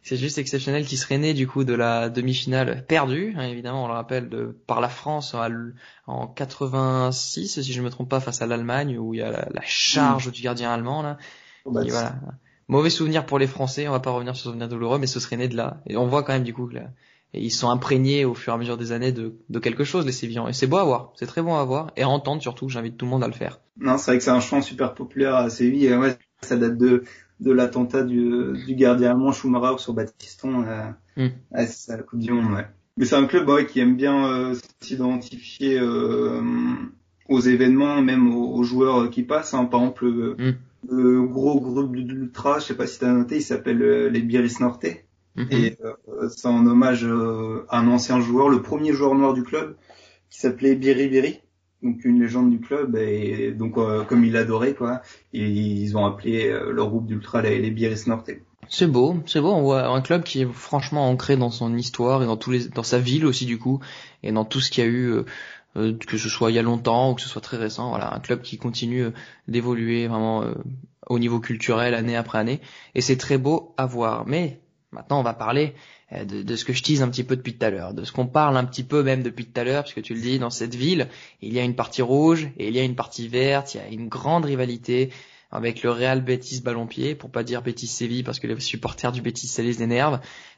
C'est 0.04 0.16
juste 0.16 0.38
exceptionnel 0.38 0.84
qui 0.84 0.96
serait 0.96 1.18
né 1.18 1.32
du 1.32 1.46
coup 1.46 1.62
de 1.62 1.74
la 1.74 2.08
demi-finale 2.08 2.84
perdue, 2.86 3.34
hein, 3.36 3.44
évidemment 3.44 3.84
on 3.84 3.86
le 3.86 3.92
rappelle, 3.92 4.28
de, 4.28 4.56
par 4.66 4.80
la 4.80 4.88
France 4.88 5.36
en 6.08 6.26
86 6.26 7.60
si 7.62 7.72
je 7.72 7.78
ne 7.80 7.84
me 7.84 7.90
trompe 7.90 8.08
pas 8.08 8.18
face 8.18 8.42
à 8.42 8.46
l'Allemagne 8.46 8.98
où 8.98 9.14
il 9.14 9.18
y 9.18 9.22
a 9.22 9.30
la, 9.30 9.62
charge 9.62 10.32
du 10.32 10.42
gardien 10.42 10.72
allemand 10.72 11.02
là. 11.02 11.18
Oh, 11.64 11.70
bah, 11.70 11.82
voilà. 11.88 12.16
Mauvais 12.66 12.90
souvenir 12.90 13.26
pour 13.26 13.38
les 13.38 13.46
Français, 13.46 13.86
on 13.86 13.92
va 13.92 14.00
pas 14.00 14.10
revenir 14.10 14.34
sur 14.34 14.44
ce 14.44 14.48
souvenir 14.48 14.68
douloureux, 14.68 14.98
mais 14.98 15.06
ce 15.06 15.20
serait 15.20 15.36
né 15.36 15.46
de 15.46 15.56
là. 15.56 15.80
Et 15.86 15.96
on 15.96 16.06
voit 16.06 16.24
quand 16.24 16.32
même 16.32 16.42
du 16.42 16.54
coup 16.54 16.66
que 16.66 16.74
et 17.34 17.42
ils 17.42 17.50
sont 17.50 17.70
imprégnés 17.70 18.24
au 18.24 18.34
fur 18.34 18.52
et 18.52 18.56
à 18.56 18.58
mesure 18.58 18.76
des 18.76 18.92
années 18.92 19.12
de, 19.12 19.34
de 19.48 19.58
quelque 19.58 19.84
chose, 19.84 20.04
les 20.04 20.12
Sévillans. 20.12 20.48
Et 20.48 20.52
c'est 20.52 20.66
beau 20.66 20.76
à 20.76 20.84
voir, 20.84 21.12
c'est 21.16 21.26
très 21.26 21.42
bon 21.42 21.56
à 21.56 21.64
voir, 21.64 21.90
et 21.96 22.02
à 22.02 22.08
entendre 22.08 22.42
surtout, 22.42 22.68
j'invite 22.68 22.96
tout 22.96 23.06
le 23.06 23.10
monde 23.10 23.24
à 23.24 23.26
le 23.26 23.32
faire. 23.32 23.60
Non, 23.78 23.96
c'est 23.96 24.10
vrai 24.10 24.18
que 24.18 24.24
c'est 24.24 24.30
un 24.30 24.40
chant 24.40 24.60
super 24.60 24.94
populaire 24.94 25.34
à 25.34 25.48
Séville, 25.48 25.86
et 25.86 25.96
ouais, 25.96 26.16
ça 26.42 26.56
date 26.56 26.76
de, 26.76 27.04
de 27.40 27.52
l'attentat 27.52 28.02
du, 28.02 28.52
du 28.66 28.74
gardien 28.74 29.12
allemand 29.12 29.32
Schumacher 29.32 29.78
sur 29.78 29.94
Baptiston, 29.94 30.64
euh, 30.66 30.90
mm. 31.16 31.30
c'est 31.56 31.66
ça, 31.68 31.96
la 31.96 32.02
Coupe 32.02 32.20
du 32.20 32.32
Monde, 32.32 32.52
ouais. 32.52 32.66
Mais 32.98 33.06
c'est 33.06 33.16
un 33.16 33.24
club 33.24 33.48
ouais, 33.48 33.64
qui 33.64 33.80
aime 33.80 33.96
bien 33.96 34.26
euh, 34.26 34.54
s'identifier 34.80 35.78
euh, 35.80 36.42
aux 37.30 37.40
événements, 37.40 38.02
même 38.02 38.34
aux, 38.34 38.62
joueurs 38.64 39.08
qui 39.08 39.22
passent. 39.22 39.54
Hein. 39.54 39.64
Par 39.64 39.80
exemple, 39.80 40.04
le, 40.04 40.36
mm. 40.38 40.56
le 40.90 41.22
gros 41.22 41.58
groupe 41.58 41.96
d'ultra, 41.96 42.58
je 42.58 42.66
sais 42.66 42.76
pas 42.76 42.86
si 42.86 42.98
tu 42.98 43.06
as 43.06 43.12
noté, 43.12 43.36
il 43.36 43.42
s'appelle 43.42 43.78
les 44.08 44.20
Biris 44.20 44.60
Norte. 44.60 44.84
Mhm. 45.36 45.48
Et 45.50 45.78
euh, 45.84 46.28
c'est 46.28 46.48
en 46.48 46.66
hommage 46.66 47.04
euh, 47.04 47.64
à 47.68 47.78
un 47.78 47.88
ancien 47.88 48.20
joueur, 48.20 48.48
le 48.48 48.62
premier 48.62 48.92
joueur 48.92 49.14
noir 49.14 49.32
du 49.32 49.42
club, 49.42 49.76
qui 50.30 50.40
s'appelait 50.40 50.74
Biri 50.74 51.08
Biri, 51.08 51.40
donc 51.82 52.04
une 52.04 52.20
légende 52.20 52.50
du 52.50 52.60
club. 52.60 52.96
Et 52.96 53.52
donc 53.52 53.78
euh, 53.78 54.04
comme 54.04 54.24
il 54.24 54.32
l'adorait, 54.32 54.74
quoi, 54.74 55.02
et 55.32 55.48
ils 55.48 55.96
ont 55.96 56.04
appelé 56.04 56.52
leur 56.70 56.90
groupe 56.90 57.06
d'ultra 57.06 57.42
les, 57.42 57.58
les 57.58 57.70
Biris 57.70 58.06
Norte. 58.06 58.30
C'est 58.68 58.86
beau, 58.86 59.16
c'est 59.26 59.40
beau. 59.40 59.52
On 59.52 59.62
voit 59.62 59.88
un 59.88 60.00
club 60.00 60.22
qui 60.22 60.42
est 60.42 60.52
franchement 60.52 61.08
ancré 61.08 61.36
dans 61.36 61.50
son 61.50 61.76
histoire 61.76 62.22
et 62.22 62.26
dans 62.26 62.36
tous 62.36 62.50
les, 62.50 62.68
dans 62.68 62.84
sa 62.84 62.98
ville 62.98 63.26
aussi 63.26 63.46
du 63.46 63.58
coup, 63.58 63.80
et 64.22 64.32
dans 64.32 64.44
tout 64.44 64.60
ce 64.60 64.70
qu'il 64.70 64.84
y 64.84 64.86
a 64.86 64.90
eu. 64.90 65.24
que 65.74 66.18
ce 66.18 66.28
soit 66.28 66.50
il 66.50 66.54
y 66.54 66.58
a 66.58 66.62
longtemps 66.62 67.10
ou 67.10 67.14
que 67.14 67.22
ce 67.22 67.28
soit 67.28 67.40
très 67.40 67.56
récent, 67.56 67.88
voilà, 67.88 68.14
un 68.14 68.20
club 68.20 68.42
qui 68.42 68.58
continue 68.58 69.06
d'évoluer 69.48 70.06
vraiment 70.06 70.44
au 71.08 71.18
niveau 71.18 71.40
culturel 71.40 71.94
année 71.94 72.16
après 72.16 72.38
année, 72.38 72.60
et 72.94 73.00
c'est 73.00 73.16
très 73.16 73.38
beau 73.38 73.74
à 73.76 73.86
voir. 73.86 74.24
Mais 74.26 74.61
Maintenant, 74.92 75.20
on 75.20 75.22
va 75.22 75.32
parler 75.32 75.74
euh, 76.12 76.24
de, 76.24 76.56
ce 76.56 76.64
que 76.64 76.72
je 76.72 76.82
tease 76.82 77.02
un 77.02 77.08
petit 77.08 77.24
peu 77.24 77.36
depuis 77.36 77.54
tout 77.54 77.64
à 77.64 77.70
l'heure, 77.70 77.94
de 77.94 78.04
ce 78.04 78.12
qu'on 78.12 78.26
parle 78.26 78.56
un 78.56 78.64
petit 78.64 78.84
peu 78.84 79.02
même 79.02 79.22
depuis 79.22 79.46
tout 79.46 79.58
à 79.58 79.64
l'heure, 79.64 79.84
puisque 79.84 80.02
tu 80.02 80.14
le 80.14 80.20
dis, 80.20 80.38
dans 80.38 80.50
cette 80.50 80.74
ville, 80.74 81.08
il 81.40 81.52
y 81.52 81.58
a 81.58 81.64
une 81.64 81.74
partie 81.74 82.02
rouge 82.02 82.50
et 82.58 82.68
il 82.68 82.76
y 82.76 82.78
a 82.78 82.84
une 82.84 82.94
partie 82.94 83.26
verte, 83.26 83.74
il 83.74 83.78
y 83.78 83.80
a 83.80 83.88
une 83.88 84.08
grande 84.08 84.44
rivalité 84.44 85.10
avec 85.52 85.82
le 85.82 85.90
Real 85.90 86.22
Betis 86.22 86.62
Ballon-Pied, 86.62 87.14
pour 87.14 87.30
pas 87.30 87.44
dire 87.44 87.60
Betis 87.60 87.86
Séville 87.86 88.22
parce 88.22 88.40
que 88.40 88.46
les 88.46 88.58
supporters 88.58 89.12
du 89.12 89.20
Betis 89.20 89.46
ça 89.46 89.62
les. 89.62 89.74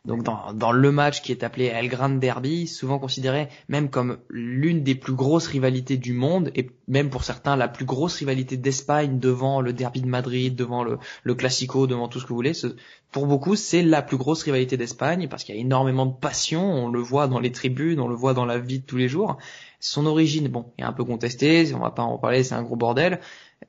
Donc 0.05 0.23
dans, 0.23 0.53
dans 0.53 0.71
le 0.71 0.93
match 0.93 1.21
qui 1.21 1.33
est 1.33 1.43
appelé 1.43 1.65
El 1.65 1.89
Grand 1.89 2.11
Derby, 2.11 2.69
souvent 2.69 2.99
considéré 2.99 3.49
même 3.69 3.91
comme 3.91 4.19
l'une 4.29 4.83
des 4.83 4.95
plus 4.95 5.15
grosses 5.15 5.49
rivalités 5.49 5.97
du 5.97 6.13
monde 6.13 6.51
et 6.55 6.71
même 6.87 7.11
pour 7.11 7.25
certains 7.25 7.57
la 7.57 7.69
plus 7.69 7.85
grosse 7.85 8.17
rivalité 8.17 8.57
d'Espagne 8.57 9.19
devant 9.19 9.61
le 9.61 9.73
Derby 9.73 10.03
de 10.03 10.07
Madrid, 10.07 10.55
devant 10.55 10.85
le, 10.85 10.99
le 11.25 11.35
Classico, 11.35 11.87
devant 11.87 12.07
tout 12.07 12.21
ce 12.21 12.25
que 12.25 12.29
vous 12.29 12.37
voulez. 12.37 12.53
pour 13.11 13.27
beaucoup, 13.27 13.57
c'est 13.57 13.83
la 13.83 14.03
plus 14.03 14.17
grosse 14.17 14.43
rivalité 14.43 14.77
d'Espagne 14.77 15.27
parce 15.29 15.43
qu'il 15.43 15.57
y 15.57 15.59
a 15.59 15.61
énormément 15.61 16.07
de 16.07 16.15
passion, 16.15 16.63
on 16.63 16.89
le 16.89 17.01
voit 17.01 17.27
dans 17.27 17.41
les 17.41 17.51
tribunes, 17.51 17.99
on 17.99 18.09
le 18.09 18.15
voit 18.15 18.35
dans 18.35 18.45
la 18.45 18.59
vie 18.59 18.79
de 18.79 18.87
tous 18.87 18.97
les 18.97 19.09
jours. 19.09 19.39
Son 19.81 20.07
origine, 20.07 20.49
bon, 20.49 20.73
est 20.79 20.83
un 20.83 20.93
peu 20.93 21.05
contestée, 21.05 21.75
on 21.75 21.81
va 21.81 21.91
pas 21.91 22.03
en 22.03 22.17
parler, 22.17 22.43
c'est 22.43 22.55
un 22.55 22.63
gros 22.63 22.77
bordel 22.77 23.21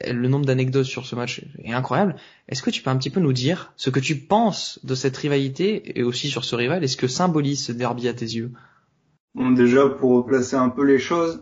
le 0.06 0.28
nombre 0.28 0.46
d'anecdotes 0.46 0.86
sur 0.86 1.06
ce 1.06 1.16
match 1.16 1.42
est 1.64 1.72
incroyable. 1.72 2.16
Est-ce 2.48 2.62
que 2.62 2.70
tu 2.70 2.82
peux 2.82 2.90
un 2.90 2.98
petit 2.98 3.10
peu 3.10 3.20
nous 3.20 3.34
dire 3.34 3.74
ce 3.76 3.90
que 3.90 4.00
tu 4.00 4.16
penses 4.16 4.80
de 4.84 4.96
cette 4.96 5.18
rivalité 5.18 5.98
et 5.98 6.04
aussi 6.04 6.28
sur 6.28 6.44
ce 6.44 6.56
rival? 6.56 6.84
Et 6.84 6.88
ce 6.88 6.98
que 6.98 7.08
symbolise 7.08 7.64
ce 7.64 7.72
derby 7.72 8.08
à 8.08 8.14
tes 8.14 8.26
yeux? 8.26 8.52
Bon, 9.34 9.52
déjà 9.52 9.88
pour 9.90 10.26
placer 10.26 10.56
un 10.56 10.70
peu 10.70 10.86
les 10.86 11.00
choses, 11.00 11.42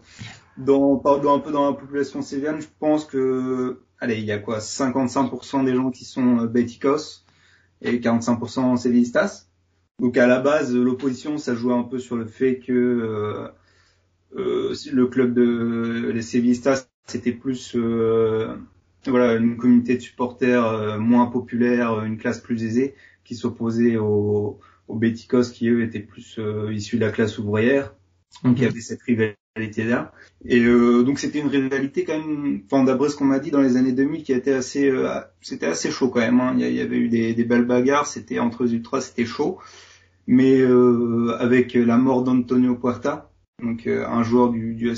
dans, 0.58 1.02
un 1.06 1.40
peu 1.40 1.52
dans 1.52 1.72
la 1.72 1.78
population 1.78 2.22
sévienne, 2.22 2.60
je 2.60 2.68
pense 2.80 3.06
que, 3.06 3.82
allez, 4.00 4.18
il 4.18 4.26
y 4.26 4.32
a 4.32 4.40
quoi, 4.40 4.60
55% 4.60 5.66
des 5.66 5.76
gens 5.76 5.92
qui 5.92 6.06
sont 6.06 6.40
euh, 6.40 6.48
béticos 6.48 7.26
et 7.82 8.00
45% 8.00 8.78
sévillistas. 8.78 9.48
Donc 10.00 10.18
à 10.18 10.28
la 10.28 10.40
base, 10.40 10.76
l'opposition, 10.76 11.38
ça 11.38 11.56
jouait 11.56 11.74
un 11.74 11.84
peu 11.84 12.00
sur 12.00 12.16
le 12.16 12.26
fait 12.26 12.60
que 12.60 12.72
euh, 12.74 13.48
euh, 14.36 14.74
le 14.92 15.08
club 15.08 15.34
de 15.34 16.10
les 16.14 16.22
sévillistas 16.22 16.88
c'était 17.06 17.32
plus 17.32 17.76
euh, 17.76 18.56
voilà 19.06 19.34
une 19.34 19.58
communauté 19.58 19.96
de 19.96 20.02
supporters 20.02 20.66
euh, 20.66 20.98
moins 21.00 21.28
populaire, 21.28 22.04
une 22.04 22.18
classe 22.18 22.40
plus 22.40 22.64
aisée, 22.64 22.96
qui 23.24 23.36
s'opposaient 23.36 23.98
aux, 23.98 24.60
aux 24.88 24.96
Béticos 24.96 25.52
qui 25.52 25.68
eux 25.70 25.84
étaient 25.84 26.00
plus 26.00 26.40
issus 26.72 26.98
de 26.98 27.06
la 27.06 27.12
classe 27.12 27.38
ouvrière. 27.38 27.94
Donc 28.44 28.58
il 28.58 28.64
y 28.64 28.66
avait 28.66 28.82
cette 28.82 29.02
rivalité 29.02 29.84
là. 29.84 30.12
Et 30.46 30.64
donc 30.64 31.20
c'était 31.20 31.40
une 31.40 31.48
rivalité 31.48 32.04
quand 32.04 32.18
même, 32.18 32.64
enfin 32.66 32.84
d'après 32.84 33.10
ce 33.10 33.16
qu'on 33.16 33.26
m'a 33.26 33.40
dit 33.40 33.52
dans 33.52 33.62
les 33.62 33.78
années 33.78 33.92
2000, 33.92 34.24
qui 34.24 34.34
a 34.34 34.38
été 34.38 34.52
assez, 34.52 34.92
c'était 35.42 35.68
assez 35.68 35.92
chaud 35.92 36.10
quand 36.10 36.20
même. 36.20 36.40
Hein. 36.40 36.56
Il, 36.58 36.74
y 36.74 36.82
avait 36.82 36.98
eu 36.98 37.10
des, 37.10 37.34
des 37.34 37.44
belles 37.44 37.66
bagarres, 37.66 38.08
c'était 38.08 38.40
entre 38.40 38.64
les 38.64 38.74
ultras, 38.74 39.02
c'était 39.02 39.26
chaud. 39.26 39.60
Mais 40.26 40.62
avec 41.40 41.76
la 41.76 41.98
mort 41.98 42.24
d'Antonio 42.24 42.76
Puerta, 42.76 43.32
donc 43.62 43.88
un 43.88 44.24
joueur 44.24 44.50
du, 44.50 44.74
du 44.74 44.94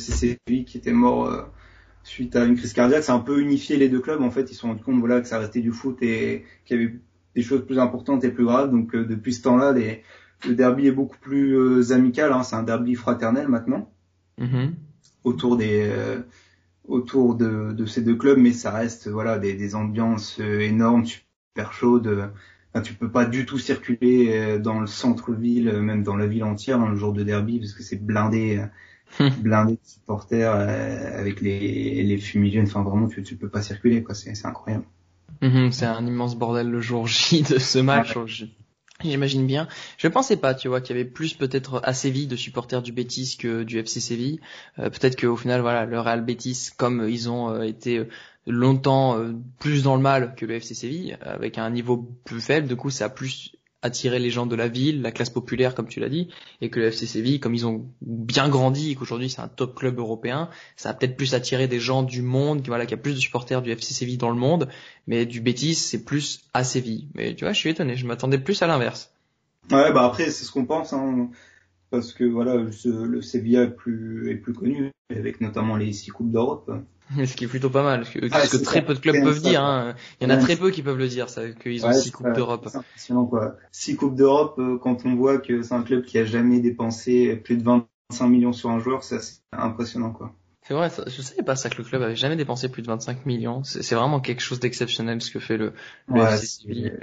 qui 0.65 0.77
était 0.77 0.93
mort 0.93 1.51
suite 2.05 2.35
à 2.35 2.45
une 2.45 2.55
crise 2.55 2.73
cardiaque, 2.73 3.03
c'est 3.03 3.11
un 3.11 3.19
peu 3.19 3.39
unifié 3.39 3.77
les 3.77 3.89
deux 3.89 3.99
clubs. 3.99 4.21
En 4.21 4.29
fait, 4.29 4.43
ils 4.51 4.53
se 4.53 4.61
sont 4.61 4.69
rendus 4.69 4.83
compte 4.83 4.99
voilà 4.99 5.21
que 5.21 5.27
ça 5.27 5.39
restait 5.39 5.61
du 5.61 5.71
foot 5.71 5.97
et 6.01 6.45
qu'il 6.65 6.79
y 6.79 6.83
avait 6.83 6.93
des 7.35 7.41
choses 7.41 7.65
plus 7.65 7.79
importantes 7.79 8.23
et 8.23 8.29
plus 8.29 8.45
graves. 8.45 8.71
Donc 8.71 8.95
euh, 8.95 9.05
depuis 9.05 9.33
ce 9.33 9.41
temps-là, 9.41 9.73
le 9.73 10.55
derby 10.55 10.87
est 10.87 10.91
beaucoup 10.91 11.17
plus 11.17 11.57
euh, 11.57 11.91
amical. 11.91 12.31
Hein. 12.31 12.43
C'est 12.43 12.55
un 12.55 12.63
derby 12.63 12.95
fraternel 12.95 13.47
maintenant 13.47 13.91
mm-hmm. 14.39 14.73
autour 15.23 15.57
des 15.57 15.89
euh, 15.91 16.21
autour 16.87 17.33
de, 17.33 17.71
de, 17.71 17.85
ces 17.87 18.01
deux 18.01 18.15
clubs, 18.15 18.37
mais 18.37 18.51
ça 18.51 18.69
reste 18.69 19.07
voilà 19.07 19.39
des, 19.39 19.55
des 19.55 19.73
ambiances 19.73 20.39
énormes, 20.39 21.05
super 21.07 21.73
chaudes. 21.73 22.29
Enfin, 22.71 22.83
tu 22.83 22.93
peux 22.93 23.09
pas 23.09 23.25
du 23.25 23.47
tout 23.47 23.57
circuler 23.57 24.59
dans 24.59 24.79
le 24.79 24.85
centre-ville, 24.85 25.71
même 25.81 26.03
dans 26.03 26.15
la 26.15 26.27
ville 26.27 26.43
entière, 26.43 26.79
hein, 26.79 26.91
le 26.91 26.95
jour 26.95 27.11
de 27.11 27.23
derby, 27.23 27.57
parce 27.57 27.73
que 27.73 27.81
c'est 27.81 27.95
blindé 27.95 28.63
blindé 29.39 29.73
de 29.73 29.79
supporters 29.83 30.53
euh, 30.53 31.19
avec 31.19 31.41
les, 31.41 32.03
les 32.03 32.17
fumigènes. 32.17 32.65
Enfin, 32.65 32.83
vraiment, 32.83 33.07
tu, 33.07 33.23
tu 33.23 33.35
peux 33.35 33.49
pas 33.49 33.61
circuler, 33.61 34.03
quoi. 34.03 34.15
C'est, 34.15 34.35
c'est 34.35 34.47
incroyable. 34.47 34.85
Mhm, 35.41 35.71
c'est 35.71 35.85
un 35.85 36.05
immense 36.05 36.35
bordel 36.35 36.69
le 36.69 36.81
jour 36.81 37.07
J 37.07 37.41
de 37.49 37.57
ce 37.57 37.79
match. 37.79 38.17
J'imagine 39.03 39.45
bien. 39.45 39.67
Je 39.97 40.07
pensais 40.07 40.37
pas, 40.37 40.53
tu 40.53 40.69
vois, 40.69 40.79
qu'il 40.79 40.95
y 40.95 40.99
avait 40.99 41.09
plus 41.09 41.33
peut-être 41.33 41.81
à 41.83 41.93
Séville 41.93 42.27
de 42.27 42.37
supporters 42.37 42.81
du 42.81 42.93
Betis 42.93 43.35
que 43.37 43.63
du 43.63 43.77
FC 43.77 43.99
Séville. 43.99 44.39
Euh, 44.79 44.89
peut-être 44.89 45.19
qu'au 45.19 45.35
final, 45.35 45.61
voilà, 45.61 45.85
le 45.85 45.99
Real 45.99 46.23
Betis, 46.23 46.69
comme 46.77 47.05
ils 47.09 47.29
ont 47.29 47.49
euh, 47.49 47.63
été 47.63 48.07
longtemps 48.47 49.19
plus 49.59 49.81
dans 49.81 49.95
le 49.95 50.03
mal 50.03 50.35
que 50.35 50.45
le 50.45 50.53
FC 50.53 50.75
Séville, 50.75 51.17
avec 51.21 51.57
un 51.57 51.71
niveau 51.71 51.97
plus 51.97 52.41
faible, 52.41 52.67
du 52.67 52.75
coup, 52.75 52.91
ça 52.91 53.05
a 53.05 53.09
plus 53.09 53.54
attirer 53.85 54.19
les 54.19 54.31
gens 54.31 54.45
de 54.45 54.55
la 54.55 54.67
ville, 54.67 55.01
la 55.01 55.11
classe 55.11 55.29
populaire 55.29 55.75
comme 55.75 55.87
tu 55.87 55.99
l'as 55.99 56.09
dit, 56.09 56.29
et 56.59 56.69
que 56.69 56.79
le 56.79 56.87
FC 56.87 57.05
Séville, 57.05 57.39
comme 57.39 57.53
ils 57.53 57.65
ont 57.65 57.85
bien 58.01 58.49
grandi 58.49 58.91
et 58.91 58.95
qu'aujourd'hui 58.95 59.29
c'est 59.29 59.41
un 59.41 59.47
top 59.47 59.75
club 59.75 59.99
européen, 59.99 60.49
ça 60.75 60.89
a 60.89 60.93
peut-être 60.93 61.15
plus 61.15 61.33
attiré 61.33 61.67
des 61.67 61.79
gens 61.79 62.03
du 62.03 62.21
monde, 62.21 62.63
voilà, 62.67 62.85
qui 62.85 62.93
a 62.93 62.97
plus 62.97 63.13
de 63.13 63.19
supporters 63.19 63.61
du 63.61 63.71
FC 63.71 63.93
Séville 63.93 64.17
dans 64.17 64.31
le 64.31 64.35
monde, 64.35 64.67
mais 65.07 65.25
du 65.25 65.39
Betis 65.39 65.75
c'est 65.75 66.03
plus 66.03 66.41
à 66.53 66.63
Séville. 66.63 67.07
Mais 67.13 67.35
tu 67.35 67.45
vois, 67.45 67.53
je 67.53 67.59
suis 67.59 67.69
étonné, 67.69 67.95
je 67.95 68.05
m'attendais 68.07 68.39
plus 68.39 68.61
à 68.61 68.67
l'inverse. 68.67 69.11
Ouais, 69.71 69.91
bah 69.93 70.05
après 70.05 70.25
c'est 70.25 70.45
ce 70.45 70.51
qu'on 70.51 70.65
pense, 70.65 70.93
hein, 70.93 71.29
parce 71.89 72.13
que 72.13 72.23
voilà, 72.23 72.55
le, 72.55 73.05
le 73.05 73.21
Sevilla 73.21 73.63
est 73.63 73.75
plus 73.75 74.31
est 74.31 74.35
plus 74.35 74.53
connu, 74.53 74.91
avec 75.09 75.41
notamment 75.41 75.75
les 75.75 75.93
six 75.93 76.11
coupes 76.11 76.31
d'Europe. 76.31 76.71
Ce 77.25 77.35
qui 77.35 77.45
est 77.45 77.47
plutôt 77.47 77.69
pas 77.69 77.83
mal, 77.83 78.01
parce 78.01 78.09
que, 78.11 78.19
ah, 78.31 78.63
très 78.63 78.83
peu 78.83 78.93
de 78.93 78.99
clubs 78.99 79.23
peuvent 79.23 79.41
dire. 79.41 79.63
Hein. 79.63 79.95
Il 80.19 80.27
y 80.27 80.31
en 80.31 80.35
a 80.35 80.37
très 80.37 80.55
peu 80.55 80.71
qui 80.71 80.81
peuvent 80.81 80.97
le 80.97 81.07
dire, 81.07 81.29
ça, 81.29 81.49
qu'ils 81.51 81.85
ont 81.85 81.93
six 81.93 82.11
coupes 82.11 82.33
d'Europe. 82.33 82.67
C'est 82.69 82.77
impressionnant 82.77 83.25
quoi. 83.25 83.55
Six 83.71 83.95
coupes 83.95 84.15
d'Europe, 84.15 84.55
euh, 84.57 84.77
quand 84.79 85.05
on 85.05 85.15
voit 85.15 85.37
que 85.37 85.61
c'est 85.61 85.73
un 85.73 85.83
club 85.83 86.03
qui 86.03 86.17
a 86.17 86.25
jamais 86.25 86.59
dépensé 86.59 87.35
plus 87.35 87.57
de 87.57 87.63
25 87.63 88.27
millions 88.27 88.53
sur 88.53 88.71
un 88.71 88.79
joueur, 88.79 89.03
c'est 89.03 89.19
impressionnant 89.51 90.11
quoi. 90.11 90.33
C'est 90.67 90.73
vrai, 90.73 90.89
je 91.05 91.21
savais 91.21 91.43
pas 91.43 91.55
ça 91.55 91.69
que 91.69 91.77
le 91.77 91.83
club 91.83 92.01
avait 92.01 92.15
jamais 92.15 92.35
dépensé 92.35 92.69
plus 92.69 92.81
de 92.81 92.87
25 92.87 93.27
millions. 93.27 93.63
C'est 93.63 93.93
vraiment 93.93 94.19
quelque 94.19 94.41
chose 94.41 94.59
d'exceptionnel 94.59 95.21
ce 95.21 95.29
que 95.29 95.39
fait 95.39 95.57
le, 95.57 95.73
le 96.07 96.21
FC 96.23 96.95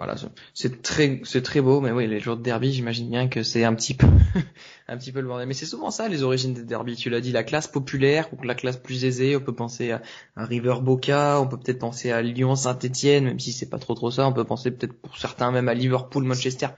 voilà, 0.00 0.14
c'est 0.54 0.80
très, 0.80 1.20
c'est 1.24 1.42
très 1.42 1.60
beau, 1.60 1.82
mais 1.82 1.90
oui, 1.92 2.06
les 2.06 2.20
jours 2.20 2.38
de 2.38 2.42
derby, 2.42 2.72
j'imagine 2.72 3.10
bien 3.10 3.28
que 3.28 3.42
c'est 3.42 3.64
un 3.64 3.74
petit 3.74 3.92
peu, 3.92 4.06
un 4.88 4.96
petit 4.96 5.12
peu 5.12 5.20
le 5.20 5.26
bordel. 5.26 5.46
Mais 5.46 5.52
c'est 5.52 5.66
souvent 5.66 5.90
ça, 5.90 6.08
les 6.08 6.22
origines 6.22 6.54
des 6.54 6.64
derby. 6.64 6.96
Tu 6.96 7.10
l'as 7.10 7.20
dit, 7.20 7.32
la 7.32 7.42
classe 7.42 7.68
populaire 7.68 8.26
ou 8.32 8.42
la 8.42 8.54
classe 8.54 8.78
plus 8.78 9.04
aisée. 9.04 9.36
On 9.36 9.40
peut 9.40 9.54
penser 9.54 9.90
à, 9.90 10.00
un 10.36 10.46
River 10.46 10.76
Boca, 10.80 11.38
on 11.42 11.46
peut 11.46 11.58
peut-être 11.58 11.80
penser 11.80 12.10
à 12.10 12.22
Lyon, 12.22 12.56
Saint-Etienne, 12.56 13.24
même 13.24 13.38
si 13.38 13.52
c'est 13.52 13.68
pas 13.68 13.78
trop 13.78 13.92
trop 13.92 14.10
ça. 14.10 14.26
On 14.26 14.32
peut 14.32 14.44
penser 14.44 14.70
peut-être 14.70 14.94
pour 14.94 15.18
certains 15.18 15.50
même 15.50 15.68
à 15.68 15.74
Liverpool, 15.74 16.24
Manchester. 16.24 16.68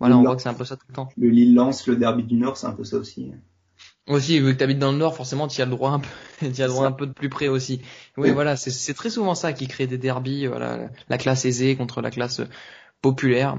Voilà, 0.00 0.18
on 0.18 0.22
voit 0.24 0.34
que 0.34 0.42
c'est 0.42 0.48
un 0.48 0.54
peu 0.54 0.64
ça 0.64 0.74
tout 0.74 0.86
le 0.88 0.94
temps. 0.94 1.08
Le 1.16 1.28
Lille-Lens, 1.28 1.86
le 1.86 1.94
derby 1.94 2.24
du 2.24 2.34
Nord, 2.34 2.56
c'est 2.56 2.66
un 2.66 2.72
peu 2.72 2.82
ça 2.82 2.96
aussi. 2.96 3.30
Aussi, 4.08 4.40
vu 4.40 4.52
que 4.52 4.58
tu 4.58 4.64
habites 4.64 4.80
dans 4.80 4.90
le 4.90 4.98
nord, 4.98 5.14
forcément, 5.14 5.46
tu 5.46 5.62
as 5.62 5.64
le 5.64 5.70
droit 5.70 5.90
un 5.90 6.00
peu, 6.00 6.08
as 6.46 6.66
le 6.66 6.68
droit 6.68 6.86
un 6.86 6.92
peu 6.92 7.06
de 7.06 7.12
plus 7.12 7.28
près 7.28 7.48
aussi. 7.48 7.82
Oui, 8.16 8.30
voilà, 8.30 8.56
c'est 8.56 8.94
très 8.94 9.10
souvent 9.10 9.34
ça 9.34 9.52
qui 9.52 9.68
crée 9.68 9.86
des 9.86 9.98
derbies, 9.98 10.46
voilà, 10.46 10.90
la 11.08 11.18
classe 11.18 11.44
aisée 11.44 11.76
contre 11.76 12.00
la 12.00 12.10
classe 12.10 12.40
populaire. 13.00 13.58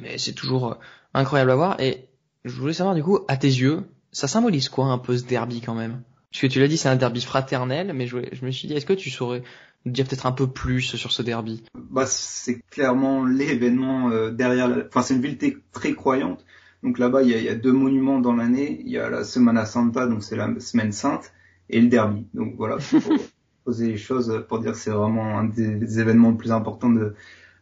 Mais 0.00 0.18
c'est 0.18 0.32
toujours 0.32 0.72
euh, 0.72 0.74
incroyable 1.14 1.50
à 1.50 1.56
voir. 1.56 1.80
Et 1.80 2.08
je 2.44 2.54
voulais 2.54 2.72
savoir, 2.72 2.94
du 2.94 3.02
coup, 3.02 3.20
à 3.28 3.36
tes 3.36 3.48
yeux, 3.48 3.84
ça 4.10 4.28
symbolise 4.28 4.68
quoi 4.68 4.86
un 4.86 4.98
peu 4.98 5.16
ce 5.16 5.24
derby 5.24 5.60
quand 5.60 5.74
même? 5.74 6.02
Parce 6.30 6.42
que 6.42 6.46
tu 6.46 6.60
l'as 6.60 6.68
dit, 6.68 6.78
c'est 6.78 6.88
un 6.88 6.96
derby 6.96 7.20
fraternel, 7.20 7.92
mais 7.94 8.06
je, 8.06 8.18
je 8.32 8.44
me 8.44 8.50
suis 8.50 8.68
dit, 8.68 8.74
est-ce 8.74 8.86
que 8.86 8.94
tu 8.94 9.10
saurais 9.10 9.42
nous 9.84 9.92
dire 9.92 10.06
peut-être 10.06 10.26
un 10.26 10.32
peu 10.32 10.46
plus 10.46 10.96
sur 10.96 11.12
ce 11.12 11.22
derby? 11.22 11.62
Bah, 11.74 12.06
c'est 12.06 12.60
clairement 12.70 13.24
l'événement 13.24 14.10
euh, 14.10 14.30
derrière. 14.30 14.68
La... 14.68 14.84
Enfin, 14.86 15.02
c'est 15.02 15.14
une 15.14 15.22
ville 15.22 15.38
très 15.72 15.92
croyante. 15.92 16.44
Donc 16.82 16.98
là-bas, 16.98 17.22
il 17.22 17.30
y, 17.30 17.48
a, 17.48 17.54
deux 17.54 17.72
monuments 17.72 18.18
dans 18.18 18.34
l'année. 18.34 18.82
Il 18.84 18.90
y 18.90 18.98
a 18.98 19.08
la 19.08 19.24
Semana 19.24 19.66
Santa, 19.66 20.06
donc 20.06 20.22
c'est 20.22 20.36
la 20.36 20.48
semaine 20.58 20.92
sainte, 20.92 21.32
et 21.70 21.80
le 21.80 21.88
derby. 21.88 22.26
Donc 22.34 22.54
voilà, 22.56 22.76
pour 22.90 23.18
poser 23.64 23.86
les 23.86 23.96
choses, 23.96 24.44
pour 24.48 24.58
dire 24.58 24.72
que 24.72 24.78
c'est 24.78 24.90
vraiment 24.90 25.38
un 25.38 25.44
des, 25.44 26.00
événements 26.00 26.30
les 26.30 26.36
plus 26.36 26.52
importants 26.52 26.90
de, 26.90 27.14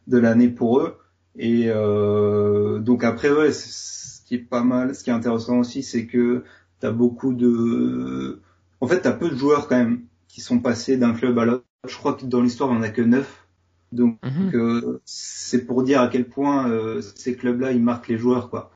de 0.07 0.19
l'année 0.19 0.49
pour 0.49 0.81
eux. 0.81 0.97
Et 1.37 1.67
euh, 1.69 2.79
donc 2.79 3.05
après, 3.05 3.31
ouais, 3.31 3.53
ce 3.53 4.23
qui 4.25 4.37
est 4.37 4.39
pas 4.39 4.65
mal, 4.65 4.95
ce 4.95 5.05
qui 5.05 5.11
est 5.11 5.13
intéressant 5.13 5.59
aussi, 5.59 5.83
c'est 5.83 6.07
que 6.07 6.45
t'as 6.81 6.91
beaucoup 6.91 7.35
de, 7.35 8.41
en 8.81 8.87
fait, 8.87 9.03
t'as 9.03 9.13
peu 9.13 9.29
de 9.29 9.37
joueurs 9.37 9.69
quand 9.69 9.77
même 9.77 10.03
qui 10.29 10.41
sont 10.41 10.61
passés 10.61 10.97
d'un 10.97 11.13
club 11.13 11.39
à 11.39 11.45
l'autre. 11.45 11.65
Je 11.87 11.97
crois 11.97 12.15
que 12.15 12.25
dans 12.25 12.41
l'histoire, 12.41 12.71
on 12.71 12.77
en 12.77 12.83
a 12.83 12.89
que 12.89 13.03
neuf. 13.03 13.47
Donc 13.93 14.19
mhm. 14.23 14.51
euh, 14.55 15.01
c'est 15.05 15.67
pour 15.67 15.83
dire 15.83 16.01
à 16.01 16.09
quel 16.09 16.29
point 16.29 16.71
euh, 16.71 17.03
ces 17.17 17.35
clubs-là, 17.35 17.73
ils 17.73 17.83
marquent 17.83 18.09
les 18.09 18.19
joueurs, 18.19 18.49
quoi 18.49 18.71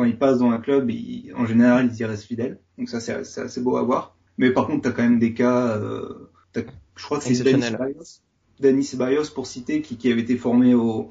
quand 0.00 0.06
ils 0.06 0.16
passent 0.16 0.38
dans 0.38 0.50
un 0.50 0.58
club, 0.60 0.90
en 1.36 1.44
général, 1.44 1.90
ils 1.92 2.00
y 2.00 2.04
restent 2.06 2.24
fidèles. 2.24 2.58
Donc 2.78 2.88
ça, 2.88 3.00
c'est 3.00 3.12
assez 3.12 3.60
beau 3.60 3.76
à 3.76 3.82
voir. 3.82 4.16
Mais 4.38 4.50
par 4.50 4.66
contre, 4.66 4.80
tu 4.80 4.88
as 4.88 4.92
quand 4.92 5.02
même 5.02 5.18
des 5.18 5.34
cas, 5.34 5.76
euh, 5.76 6.30
je 6.54 7.04
crois 7.04 7.18
que 7.18 7.24
c'est 7.24 7.44
Denis 7.44 7.62
Ceballos, 7.62 8.82
Ceballos 8.82 9.30
pour 9.34 9.46
citer, 9.46 9.82
qui, 9.82 9.98
qui 9.98 10.10
avait 10.10 10.22
été 10.22 10.38
formé 10.38 10.72
au, 10.72 11.10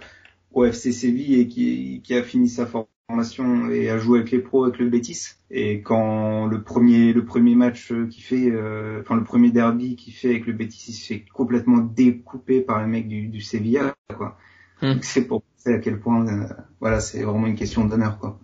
au 0.54 0.66
FC 0.66 0.92
Séville 0.92 1.40
et 1.40 1.48
qui, 1.48 2.02
qui 2.04 2.16
a 2.16 2.24
fini 2.24 2.50
sa 2.50 2.66
formation 2.66 3.70
et 3.70 3.92
a 3.92 4.00
joué 4.00 4.20
avec 4.20 4.32
les 4.32 4.40
pros 4.40 4.64
avec 4.64 4.80
le 4.80 4.90
Betis. 4.90 5.36
Et 5.52 5.84
quand 5.84 6.48
le 6.48 6.64
premier 6.64 7.14
le 7.14 7.26
premier 7.26 7.54
match 7.54 7.94
qu'il 8.10 8.24
fait, 8.24 8.50
euh, 8.50 9.02
enfin 9.02 9.16
le 9.16 9.24
premier 9.24 9.52
derby 9.52 9.96
qu'il 9.98 10.14
fait 10.14 10.30
avec 10.30 10.48
le 10.48 10.54
Betis, 10.54 10.86
il 10.90 10.94
se 10.94 11.06
fait 11.06 11.26
complètement 11.32 11.78
découper 11.78 12.62
par 12.62 12.82
les 12.82 12.88
mecs 12.88 13.08
du, 13.08 13.28
du 13.28 13.42
Sevilla, 13.42 13.94
quoi. 14.16 14.36
Hmm. 14.82 14.98
C'est 15.02 15.26
pour 15.26 15.44
c'est 15.58 15.76
à 15.76 15.80
quel 15.80 16.00
point, 16.00 16.26
euh, 16.28 16.48
voilà, 16.80 17.00
c'est 17.00 17.22
vraiment 17.22 17.46
une 17.46 17.56
question 17.56 17.86
d'honneur, 17.86 18.18
quoi. 18.18 18.40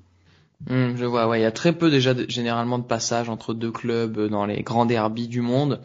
Hmm, 0.68 0.96
je 0.96 1.06
vois, 1.06 1.28
ouais, 1.28 1.40
il 1.40 1.44
y 1.44 1.46
a 1.46 1.52
très 1.52 1.74
peu 1.74 1.92
déjà 1.92 2.14
généralement 2.28 2.80
de 2.80 2.84
passages 2.86 3.30
entre 3.30 3.54
deux 3.54 3.72
clubs 3.72 4.30
dans 4.30 4.46
les 4.46 4.64
grands 4.64 4.86
derbies 4.86 5.28
du 5.28 5.42
monde. 5.42 5.82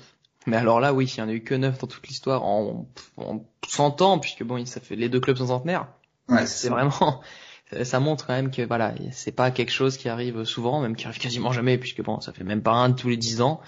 Mais 0.47 0.57
alors 0.57 0.81
là, 0.81 0.95
oui, 0.95 1.07
il 1.07 1.19
y 1.19 1.23
en 1.23 1.29
a 1.29 1.33
eu 1.33 1.43
que 1.43 1.55
neuf 1.55 1.79
dans 1.79 1.87
toute 1.87 2.07
l'histoire 2.09 2.45
en, 2.45 2.89
en 3.19 3.45
100 3.67 4.01
ans, 4.01 4.19
puisque 4.19 4.43
bon, 4.43 4.65
ça 4.65 4.81
fait 4.81 4.97
les 4.97 5.09
deux 5.09 5.21
clubs 5.21 5.37
sont 5.37 5.49
centenaires. 5.49 5.89
Ouais, 6.29 6.47
c'est 6.47 6.71
vraiment, 6.71 7.21
ça 7.83 8.01
montre 8.01 8.27
quand 8.27 8.33
même 8.33 8.51
que 8.51 8.63
voilà, 8.63 8.95
c'est 9.13 9.33
pas 9.33 9.51
quelque 9.51 9.73
chose 9.73 9.99
qui 9.99 10.09
arrive 10.09 10.45
souvent, 10.45 10.81
même 10.81 10.97
qui 10.97 11.07
arrive 11.07 11.19
quasiment 11.19 11.53
jamais, 11.53 11.77
puisque 11.77 12.03
bon, 12.03 12.21
ça 12.21 12.33
fait 12.33 12.45
même 12.45 12.63
pas 12.63 12.73
un 12.73 12.93
tous 12.93 13.11
les 13.11 13.17
dix 13.19 13.43
ans. 13.43 13.61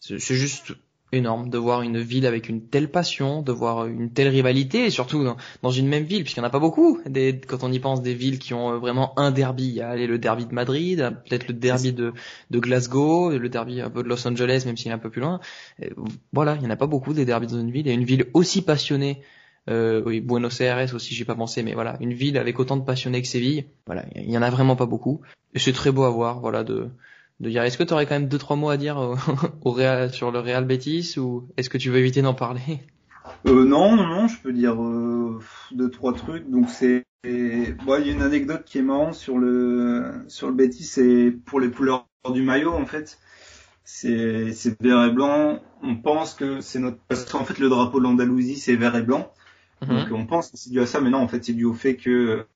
C'est 0.00 0.18
juste 0.18 0.74
énorme 1.12 1.50
de 1.50 1.58
voir 1.58 1.82
une 1.82 1.98
ville 1.98 2.26
avec 2.26 2.48
une 2.48 2.66
telle 2.66 2.90
passion, 2.90 3.42
de 3.42 3.52
voir 3.52 3.86
une 3.86 4.10
telle 4.10 4.28
rivalité, 4.28 4.86
et 4.86 4.90
surtout 4.90 5.24
dans, 5.62 5.70
une 5.70 5.86
même 5.86 6.04
ville, 6.04 6.22
puisqu'il 6.22 6.40
n'y 6.40 6.46
en 6.46 6.48
a 6.48 6.52
pas 6.52 6.58
beaucoup. 6.58 7.00
Des, 7.06 7.40
quand 7.40 7.62
on 7.62 7.70
y 7.70 7.78
pense, 7.78 8.02
des 8.02 8.14
villes 8.14 8.38
qui 8.38 8.54
ont 8.54 8.72
euh, 8.72 8.78
vraiment 8.78 9.18
un 9.18 9.30
derby. 9.30 9.64
Il 9.68 9.74
y 9.74 9.80
a 9.80 9.94
le 9.94 10.18
derby 10.18 10.46
de 10.46 10.54
Madrid, 10.54 11.14
peut-être 11.28 11.48
le 11.48 11.54
derby 11.54 11.92
de, 11.92 12.12
de, 12.50 12.58
Glasgow, 12.58 13.30
le 13.30 13.48
derby 13.48 13.80
un 13.80 13.90
peu 13.90 14.02
de 14.02 14.08
Los 14.08 14.26
Angeles, 14.26 14.62
même 14.66 14.76
s'il 14.76 14.90
est 14.90 14.94
un 14.94 14.98
peu 14.98 15.10
plus 15.10 15.20
loin. 15.20 15.40
voilà, 16.32 16.54
il 16.56 16.60
n'y 16.60 16.66
en 16.66 16.70
a 16.70 16.76
pas 16.76 16.86
beaucoup 16.86 17.12
des 17.12 17.24
derbys 17.24 17.46
dans 17.46 17.60
une 17.60 17.70
ville. 17.70 17.88
Et 17.88 17.92
une 17.92 18.04
ville 18.04 18.26
aussi 18.34 18.62
passionnée, 18.62 19.22
euh, 19.70 20.02
oui, 20.04 20.20
Buenos 20.20 20.60
Aires 20.60 20.94
aussi, 20.94 21.14
j'ai 21.14 21.24
pas 21.24 21.34
pensé, 21.34 21.62
mais 21.62 21.74
voilà, 21.74 21.96
une 22.00 22.12
ville 22.12 22.36
avec 22.36 22.58
autant 22.58 22.76
de 22.76 22.84
passionnés 22.84 23.22
que 23.22 23.28
Séville, 23.28 23.66
voilà, 23.86 24.04
il 24.14 24.30
y 24.30 24.36
en 24.36 24.42
a 24.42 24.50
vraiment 24.50 24.76
pas 24.76 24.86
beaucoup. 24.86 25.20
Et 25.54 25.58
c'est 25.58 25.72
très 25.72 25.92
beau 25.92 26.04
à 26.04 26.10
voir, 26.10 26.40
voilà, 26.40 26.64
de 26.64 26.88
de 27.42 27.50
dire 27.50 27.62
est-ce 27.62 27.76
que 27.76 27.82
tu 27.82 27.92
aurais 27.92 28.06
quand 28.06 28.14
même 28.14 28.28
deux 28.28 28.38
trois 28.38 28.56
mots 28.56 28.70
à 28.70 28.78
dire 28.78 28.96
au, 29.64 29.70
Real, 29.70 30.10
sur 30.10 30.30
le 30.30 30.38
Real 30.38 30.64
Betis 30.64 31.14
ou 31.18 31.46
est-ce 31.56 31.68
que 31.68 31.78
tu 31.78 31.90
veux 31.90 31.98
éviter 31.98 32.22
d'en 32.22 32.34
parler? 32.34 32.62
Euh, 33.46 33.64
non, 33.64 33.94
non, 33.94 34.06
non, 34.06 34.26
je 34.26 34.40
peux 34.40 34.52
dire 34.52 34.82
euh, 34.82 35.38
deux 35.70 35.90
trois 35.90 36.12
trucs. 36.12 36.48
Donc 36.50 36.68
c'est, 36.68 37.04
bon, 37.24 38.00
il 38.00 38.06
y 38.06 38.10
a 38.10 38.12
une 38.12 38.22
anecdote 38.22 38.64
qui 38.64 38.78
est 38.78 38.82
marrante 38.82 39.14
sur 39.14 39.38
le 39.38 40.24
sur 40.26 40.48
le 40.48 40.54
Betis, 40.54 40.82
c'est 40.84 41.32
pour 41.44 41.60
les 41.60 41.70
couleurs 41.70 42.08
du 42.32 42.42
maillot 42.42 42.72
en 42.72 42.84
fait. 42.84 43.18
C'est 43.84 44.52
c'est 44.52 44.80
vert 44.82 45.04
et 45.04 45.12
blanc. 45.12 45.60
On 45.82 45.96
pense 45.96 46.34
que 46.34 46.60
c'est 46.60 46.80
notre 46.80 46.98
parce 47.08 47.24
qu'en 47.24 47.44
fait 47.44 47.60
le 47.60 47.68
drapeau 47.68 47.98
de 47.98 48.04
l'Andalousie 48.04 48.56
c'est 48.56 48.74
vert 48.74 48.96
et 48.96 49.02
blanc, 49.02 49.32
Mhm. 49.82 50.08
Donc 50.08 50.12
on 50.12 50.26
pense 50.26 50.50
que 50.50 50.56
c'est 50.56 50.70
dû 50.70 50.80
à 50.80 50.86
ça, 50.86 51.00
mais 51.00 51.10
non, 51.10 51.18
en 51.18 51.28
fait, 51.28 51.44
c'est 51.44 51.52
dû 51.52 51.64
au 51.64 51.74
fait 51.74 51.96
que 51.96 52.46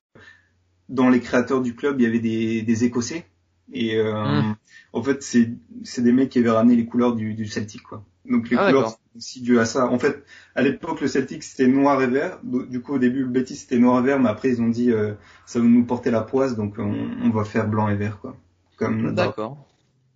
dans 0.89 1.09
les 1.09 1.19
créateurs 1.19 1.61
du 1.61 1.75
club, 1.75 1.99
il 1.99 2.03
y 2.03 2.07
avait 2.07 2.19
des, 2.19 2.61
des 2.61 2.83
Écossais. 2.85 3.25
Et 3.73 3.97
euh, 3.97 4.13
mhm. 4.23 4.55
en 4.93 5.03
fait, 5.03 5.23
c'est 5.23 5.51
c'est 5.83 6.01
des 6.01 6.11
mecs 6.11 6.29
qui 6.29 6.39
avaient 6.39 6.51
ramené 6.51 6.75
les 6.75 6.85
couleurs 6.85 7.15
du, 7.15 7.33
du 7.33 7.45
Celtic, 7.45 7.83
quoi. 7.83 8.03
Donc 8.29 8.49
les 8.49 8.57
ah, 8.57 8.67
couleurs, 8.67 8.89
c'est 8.89 9.17
aussi 9.17 9.41
dû 9.41 9.59
à 9.59 9.65
ça. 9.65 9.87
En 9.87 9.99
fait, 9.99 10.23
à 10.55 10.61
l'époque, 10.61 11.01
le 11.01 11.07
Celtic 11.07 11.43
c'était 11.43 11.67
noir 11.67 12.01
et 12.01 12.07
vert. 12.07 12.39
Du 12.43 12.81
coup, 12.81 12.95
au 12.95 12.99
début, 12.99 13.21
le 13.21 13.29
Betis 13.29 13.55
c'était 13.55 13.79
noir 13.79 13.99
et 13.99 14.05
vert, 14.05 14.19
mais 14.19 14.29
après 14.29 14.49
ils 14.49 14.61
ont 14.61 14.69
dit 14.69 14.91
euh, 14.91 15.13
ça 15.45 15.59
va 15.59 15.65
nous 15.65 15.85
porter 15.85 16.11
la 16.11 16.21
poisse, 16.21 16.55
donc 16.55 16.75
on, 16.77 17.09
on 17.23 17.29
va 17.29 17.43
faire 17.43 17.67
blanc 17.67 17.87
et 17.89 17.95
vert, 17.95 18.19
quoi. 18.19 18.35
Comme 18.77 19.13
d'accord. 19.15 19.57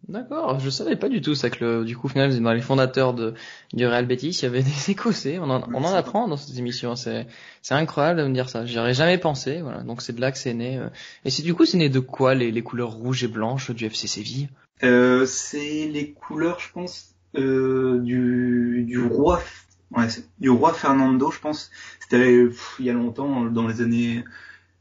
D'accord, 0.08 0.60
je 0.60 0.70
savais 0.70 0.96
pas 0.96 1.10
du 1.10 1.22
tout 1.22 1.36
ça 1.36 1.50
que 1.50 1.64
le, 1.64 1.86
du 1.86 1.96
coup, 1.96 2.08
au 2.08 2.10
final, 2.10 2.38
dans 2.42 2.52
les 2.52 2.62
fondateurs 2.62 3.14
de, 3.14 3.34
du 3.72 3.86
Real 3.86 4.06
Betis, 4.06 4.30
il 4.30 4.44
y 4.44 4.46
avait 4.46 4.64
des 4.64 4.92
Écossais. 4.92 5.38
On 5.40 5.50
en, 5.50 5.62
on 5.74 5.84
en 5.84 5.94
apprend 5.94 6.28
dans 6.28 6.38
cette 6.38 6.58
émission. 6.58 6.96
C'est, 6.96 7.28
c'est 7.62 7.76
incroyable 7.76 8.22
de 8.22 8.28
me 8.28 8.34
dire 8.34 8.50
ça. 8.50 8.66
J'y 8.66 8.80
aurais 8.80 8.94
jamais 8.94 9.18
pensé. 9.18 9.62
Voilà. 9.62 9.84
Donc 9.84 10.02
c'est 10.02 10.14
de 10.14 10.22
là 10.22 10.32
que 10.32 10.38
c'est 10.38 10.54
né. 10.54 10.80
Euh. 10.80 10.88
Et 11.24 11.30
c'est 11.30 11.44
du 11.44 11.54
coup, 11.54 11.66
c'est 11.66 11.78
né 11.78 11.90
de 11.90 12.00
quoi 12.00 12.34
les, 12.34 12.52
les 12.52 12.64
couleurs 12.64 12.92
rouges 12.92 13.24
et 13.24 13.28
blanches 13.28 13.72
du 13.72 13.86
FC 13.86 14.08
Séville? 14.08 14.50
Euh, 14.84 15.26
C'est 15.26 15.88
les 15.88 16.12
couleurs, 16.12 16.60
je 16.60 16.72
pense, 16.72 17.14
euh, 17.36 18.00
du, 18.00 18.84
du 18.88 19.00
roi, 19.06 19.42
ouais, 19.92 20.08
du 20.40 20.50
roi 20.50 20.74
Fernando, 20.74 21.30
je 21.32 21.40
pense. 21.40 21.70
C'était 22.00 22.48
il 22.80 22.86
y 22.86 22.90
a 22.90 22.94
longtemps, 22.94 23.46
dans 23.46 23.68
les 23.68 23.82
années 23.82 24.24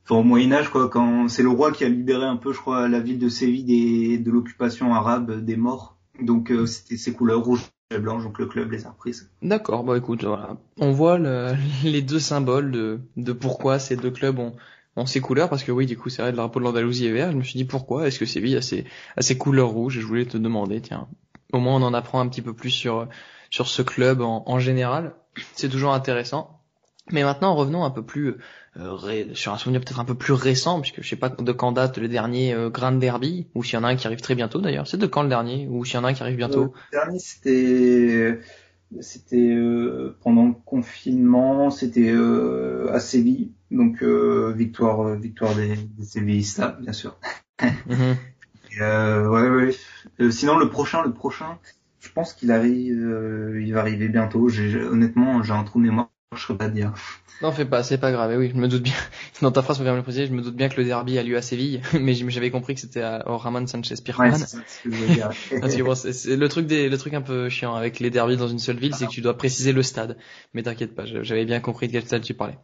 au 0.08 0.22
Moyen 0.22 0.52
Âge, 0.52 0.70
quoi, 0.70 0.88
quand 0.88 1.28
c'est 1.28 1.42
le 1.42 1.50
roi 1.50 1.72
qui 1.72 1.84
a 1.84 1.88
libéré 1.88 2.24
un 2.24 2.36
peu, 2.36 2.52
je 2.52 2.58
crois, 2.58 2.88
la 2.88 3.00
ville 3.00 3.18
de 3.18 3.28
Séville 3.28 3.64
des, 3.64 4.18
de 4.18 4.30
l'occupation 4.30 4.94
arabe 4.94 5.44
des 5.44 5.56
morts. 5.56 5.96
Donc 6.20 6.50
euh, 6.50 6.66
c'était 6.66 6.96
ces 6.96 7.12
couleurs 7.12 7.42
rouges 7.44 7.62
et 7.94 7.98
blanches, 7.98 8.24
donc 8.24 8.38
le 8.38 8.46
club 8.46 8.70
les 8.72 8.86
a 8.86 8.90
reprises. 8.90 9.30
D'accord, 9.42 9.84
bah 9.84 9.96
écoute, 9.96 10.24
voilà. 10.24 10.56
on 10.78 10.92
voit 10.92 11.18
le, 11.18 11.54
les 11.84 12.02
deux 12.02 12.18
symboles 12.18 12.70
de, 12.70 13.00
de 13.16 13.32
pourquoi 13.32 13.78
ces 13.78 13.96
deux 13.96 14.10
clubs 14.10 14.38
ont, 14.38 14.54
ont 14.96 15.06
ces 15.06 15.20
couleurs, 15.20 15.48
parce 15.48 15.62
que 15.64 15.72
oui, 15.72 15.86
du 15.86 15.96
coup, 15.96 16.08
c'est 16.08 16.22
vrai, 16.22 16.30
le 16.30 16.36
drapeau 16.36 16.58
de 16.60 16.64
l'Andalousie 16.64 17.06
est 17.06 17.12
vert. 17.12 17.32
Je 17.32 17.36
me 17.36 17.42
suis 17.42 17.56
dit 17.56 17.64
pourquoi 17.64 18.06
est-ce 18.06 18.18
que 18.18 18.26
Séville 18.26 18.56
a 18.56 18.62
ces, 18.62 18.84
a 19.16 19.22
ces 19.22 19.38
couleurs 19.38 19.70
rouges? 19.70 19.98
Et 19.98 20.00
je 20.00 20.06
voulais 20.06 20.26
te 20.26 20.36
demander, 20.36 20.80
tiens, 20.80 21.08
au 21.52 21.58
moins 21.60 21.76
on 21.76 21.82
en 21.82 21.94
apprend 21.94 22.20
un 22.20 22.28
petit 22.28 22.42
peu 22.42 22.52
plus 22.52 22.70
sur 22.70 23.08
sur 23.50 23.66
ce 23.66 23.82
club 23.82 24.20
en, 24.20 24.44
en 24.46 24.58
général. 24.58 25.14
C'est 25.54 25.68
toujours 25.68 25.92
intéressant. 25.92 26.59
Mais 27.12 27.24
maintenant, 27.24 27.54
revenons 27.54 27.84
un 27.84 27.90
peu 27.90 28.02
plus 28.02 28.36
euh, 28.76 29.34
sur 29.34 29.52
un 29.52 29.58
souvenir 29.58 29.80
peut-être 29.80 29.98
un 29.98 30.04
peu 30.04 30.14
plus 30.14 30.32
récent, 30.32 30.80
puisque 30.80 31.02
je 31.02 31.08
sais 31.08 31.16
pas 31.16 31.28
de 31.28 31.52
quand 31.52 31.72
date 31.72 31.98
le 31.98 32.08
dernier 32.08 32.54
euh, 32.54 32.70
Grand 32.70 32.92
Derby, 32.92 33.48
ou 33.54 33.64
s'il 33.64 33.74
y 33.74 33.76
en 33.76 33.84
a 33.84 33.88
un 33.88 33.96
qui 33.96 34.06
arrive 34.06 34.20
très 34.20 34.34
bientôt 34.34 34.60
d'ailleurs. 34.60 34.86
C'est 34.86 34.96
de 34.96 35.06
quand 35.06 35.22
le 35.22 35.28
dernier, 35.28 35.66
ou 35.68 35.84
s'il 35.84 35.96
y 35.96 35.98
en 35.98 36.04
a 36.04 36.08
un 36.08 36.14
qui 36.14 36.22
arrive 36.22 36.36
bientôt? 36.36 36.72
Le 36.92 36.98
dernier, 36.98 37.18
c'était 37.18 38.40
c'était 39.00 39.54
euh, 39.54 40.16
pendant 40.22 40.46
le 40.46 40.54
confinement, 40.64 41.70
c'était 41.70 42.10
euh, 42.12 42.92
à 42.92 43.00
Séville, 43.00 43.52
donc 43.70 44.02
victoire 44.02 45.16
victoire 45.16 45.54
des, 45.54 45.76
des 45.76 46.04
Sévillistes, 46.04 46.62
bien 46.80 46.92
sûr. 46.92 47.16
Mhm. 47.86 48.16
ouais, 48.80 49.50
ouais. 49.50 50.30
sinon, 50.30 50.56
le 50.56 50.70
prochain, 50.70 51.02
le 51.02 51.12
prochain, 51.12 51.58
je 51.98 52.08
pense 52.10 52.32
qu'il 52.32 52.52
arrive, 52.52 53.60
il 53.60 53.74
va 53.74 53.80
arriver 53.80 54.08
bientôt. 54.08 54.48
Honnêtement, 54.90 55.42
j'ai 55.42 55.52
un 55.52 55.64
trou 55.64 55.80
de 55.80 55.86
mémoire, 55.86 56.09
je 56.36 56.42
serais 56.42 56.56
pas 56.56 56.68
dire. 56.68 56.92
Non, 57.42 57.50
fais 57.50 57.64
pas, 57.64 57.82
c'est 57.82 57.98
pas 57.98 58.12
grave. 58.12 58.32
oui, 58.38 58.50
je 58.54 58.60
me 58.60 58.68
doute 58.68 58.82
bien. 58.82 58.94
Dans 59.42 59.50
ta 59.50 59.62
phrase, 59.62 59.80
même 59.80 59.96
le 59.96 60.02
préciser. 60.02 60.26
Je 60.26 60.32
me 60.32 60.42
doute 60.42 60.54
bien 60.54 60.68
que 60.68 60.76
le 60.76 60.84
derby 60.84 61.18
a 61.18 61.24
lieu 61.24 61.36
à 61.36 61.42
Séville, 61.42 61.80
mais 62.00 62.14
j'avais 62.14 62.50
compris 62.50 62.74
que 62.74 62.80
c'était 62.80 63.04
au 63.26 63.36
Ramon 63.36 63.66
Sanchez 63.66 63.96
Pirman. 64.04 64.32
Ouais, 64.32 64.40
le 64.84 66.46
truc 66.46 66.66
des, 66.66 66.88
le 66.88 66.98
truc 66.98 67.14
un 67.14 67.22
peu 67.22 67.48
chiant 67.48 67.74
avec 67.74 67.98
les 67.98 68.10
derbys 68.10 68.36
dans 68.36 68.48
une 68.48 68.60
seule 68.60 68.78
ville, 68.78 68.94
c'est 68.94 69.06
que 69.06 69.10
tu 69.10 69.22
dois 69.22 69.36
préciser 69.36 69.72
le 69.72 69.82
stade. 69.82 70.16
Mais 70.54 70.62
t'inquiète 70.62 70.94
pas, 70.94 71.04
j'avais 71.04 71.44
bien 71.44 71.60
compris 71.60 71.88
de 71.88 71.92
quel 71.92 72.04
stade 72.04 72.22
tu 72.22 72.34
parlais. 72.34 72.58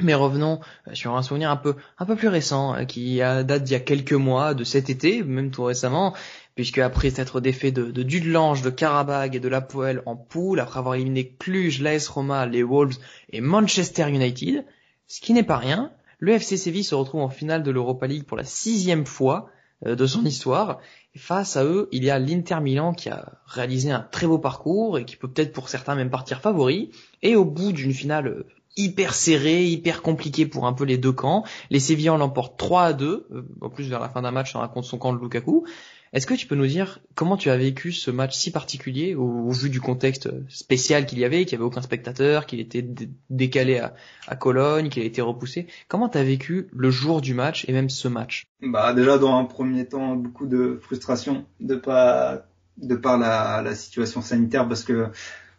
Mais 0.00 0.14
revenons 0.14 0.60
euh, 0.86 0.94
sur 0.94 1.16
un 1.16 1.22
souvenir 1.22 1.50
un 1.50 1.56
peu 1.56 1.74
un 1.98 2.04
peu 2.04 2.14
plus 2.14 2.28
récent 2.28 2.74
euh, 2.74 2.84
qui 2.84 3.18
date 3.18 3.64
d'il 3.64 3.72
y 3.72 3.76
a 3.76 3.80
quelques 3.80 4.12
mois, 4.12 4.54
de 4.54 4.64
cet 4.64 4.90
été, 4.90 5.22
même 5.22 5.50
tout 5.50 5.64
récemment, 5.64 6.14
puisque 6.58 6.78
après 6.78 7.10
s'être 7.10 7.40
défait 7.40 7.70
de, 7.70 7.92
de 7.92 8.02
Dudelange, 8.02 8.62
de 8.62 8.70
Karabag 8.70 9.36
et 9.36 9.38
de 9.38 9.48
la 9.48 9.60
Poel 9.60 10.02
en 10.06 10.16
poule, 10.16 10.58
après 10.58 10.80
avoir 10.80 10.96
éliminé 10.96 11.36
Cluj, 11.38 11.80
l'AS 11.80 12.08
Roma, 12.08 12.46
les 12.46 12.64
Wolves 12.64 12.96
et 13.30 13.40
Manchester 13.40 14.08
United, 14.08 14.64
ce 15.06 15.20
qui 15.20 15.34
n'est 15.34 15.44
pas 15.44 15.58
rien, 15.58 15.92
le 16.18 16.32
FC 16.32 16.56
Séville 16.56 16.82
se 16.82 16.96
retrouve 16.96 17.20
en 17.20 17.28
finale 17.28 17.62
de 17.62 17.70
l'Europa 17.70 18.08
League 18.08 18.24
pour 18.24 18.36
la 18.36 18.42
sixième 18.42 19.06
fois 19.06 19.50
euh, 19.86 19.94
de 19.94 20.04
son 20.04 20.24
histoire. 20.24 20.80
Et 21.14 21.20
face 21.20 21.56
à 21.56 21.64
eux, 21.64 21.88
il 21.92 22.02
y 22.02 22.10
a 22.10 22.18
l'Inter 22.18 22.58
Milan 22.60 22.92
qui 22.92 23.08
a 23.08 23.38
réalisé 23.46 23.92
un 23.92 24.00
très 24.00 24.26
beau 24.26 24.40
parcours 24.40 24.98
et 24.98 25.04
qui 25.04 25.14
peut 25.14 25.30
peut-être 25.30 25.52
pour 25.52 25.68
certains 25.68 25.94
même 25.94 26.10
partir 26.10 26.40
favori. 26.40 26.90
Et 27.22 27.36
au 27.36 27.44
bout 27.44 27.70
d'une 27.70 27.92
finale 27.92 28.26
euh, 28.26 28.46
hyper 28.78 29.12
serrée, 29.12 29.64
hyper 29.66 30.00
compliquée 30.00 30.46
pour 30.46 30.66
un 30.66 30.72
peu 30.72 30.84
les 30.84 30.96
deux 30.96 31.12
camps, 31.12 31.44
les 31.68 31.80
Sévillans 31.80 32.16
l'emportent 32.16 32.58
3 32.58 32.82
à 32.82 32.92
2, 32.94 33.26
euh, 33.30 33.42
en 33.60 33.68
plus 33.68 33.88
vers 33.88 34.00
la 34.00 34.08
fin 34.08 34.22
d'un 34.22 34.30
match 34.30 34.56
on 34.56 34.60
raconte 34.60 34.84
son 34.84 34.96
camp 34.96 35.12
de 35.12 35.20
Lukaku, 35.20 35.66
est-ce 36.12 36.26
que 36.26 36.34
tu 36.34 36.46
peux 36.46 36.54
nous 36.54 36.66
dire 36.66 37.00
comment 37.14 37.36
tu 37.36 37.50
as 37.50 37.56
vécu 37.56 37.92
ce 37.92 38.10
match 38.10 38.34
si 38.34 38.50
particulier 38.50 39.14
au, 39.14 39.50
vu 39.50 39.68
du 39.68 39.80
contexte 39.80 40.30
spécial 40.48 41.04
qu'il 41.04 41.18
y 41.18 41.24
avait, 41.24 41.44
qu'il 41.44 41.52
y 41.52 41.54
avait 41.56 41.64
aucun 41.64 41.82
spectateur, 41.82 42.46
qu'il 42.46 42.60
était 42.60 42.86
décalé 43.28 43.78
à, 43.78 43.94
à 44.26 44.36
Cologne, 44.36 44.88
qu'il 44.88 45.02
a 45.02 45.06
été 45.06 45.20
repoussé? 45.20 45.66
Comment 45.88 46.08
tu 46.08 46.16
as 46.16 46.24
vécu 46.24 46.68
le 46.72 46.90
jour 46.90 47.20
du 47.20 47.34
match 47.34 47.66
et 47.68 47.72
même 47.72 47.90
ce 47.90 48.08
match? 48.08 48.46
Bah 48.62 48.94
déjà 48.94 49.18
dans 49.18 49.36
un 49.36 49.44
premier 49.44 49.86
temps 49.86 50.16
beaucoup 50.16 50.46
de 50.46 50.78
frustration 50.80 51.44
de 51.60 51.74
pas 51.74 52.46
de 52.78 52.94
par 52.94 53.18
la, 53.18 53.60
la 53.62 53.74
situation 53.74 54.22
sanitaire 54.22 54.66
parce 54.66 54.84
que 54.84 55.10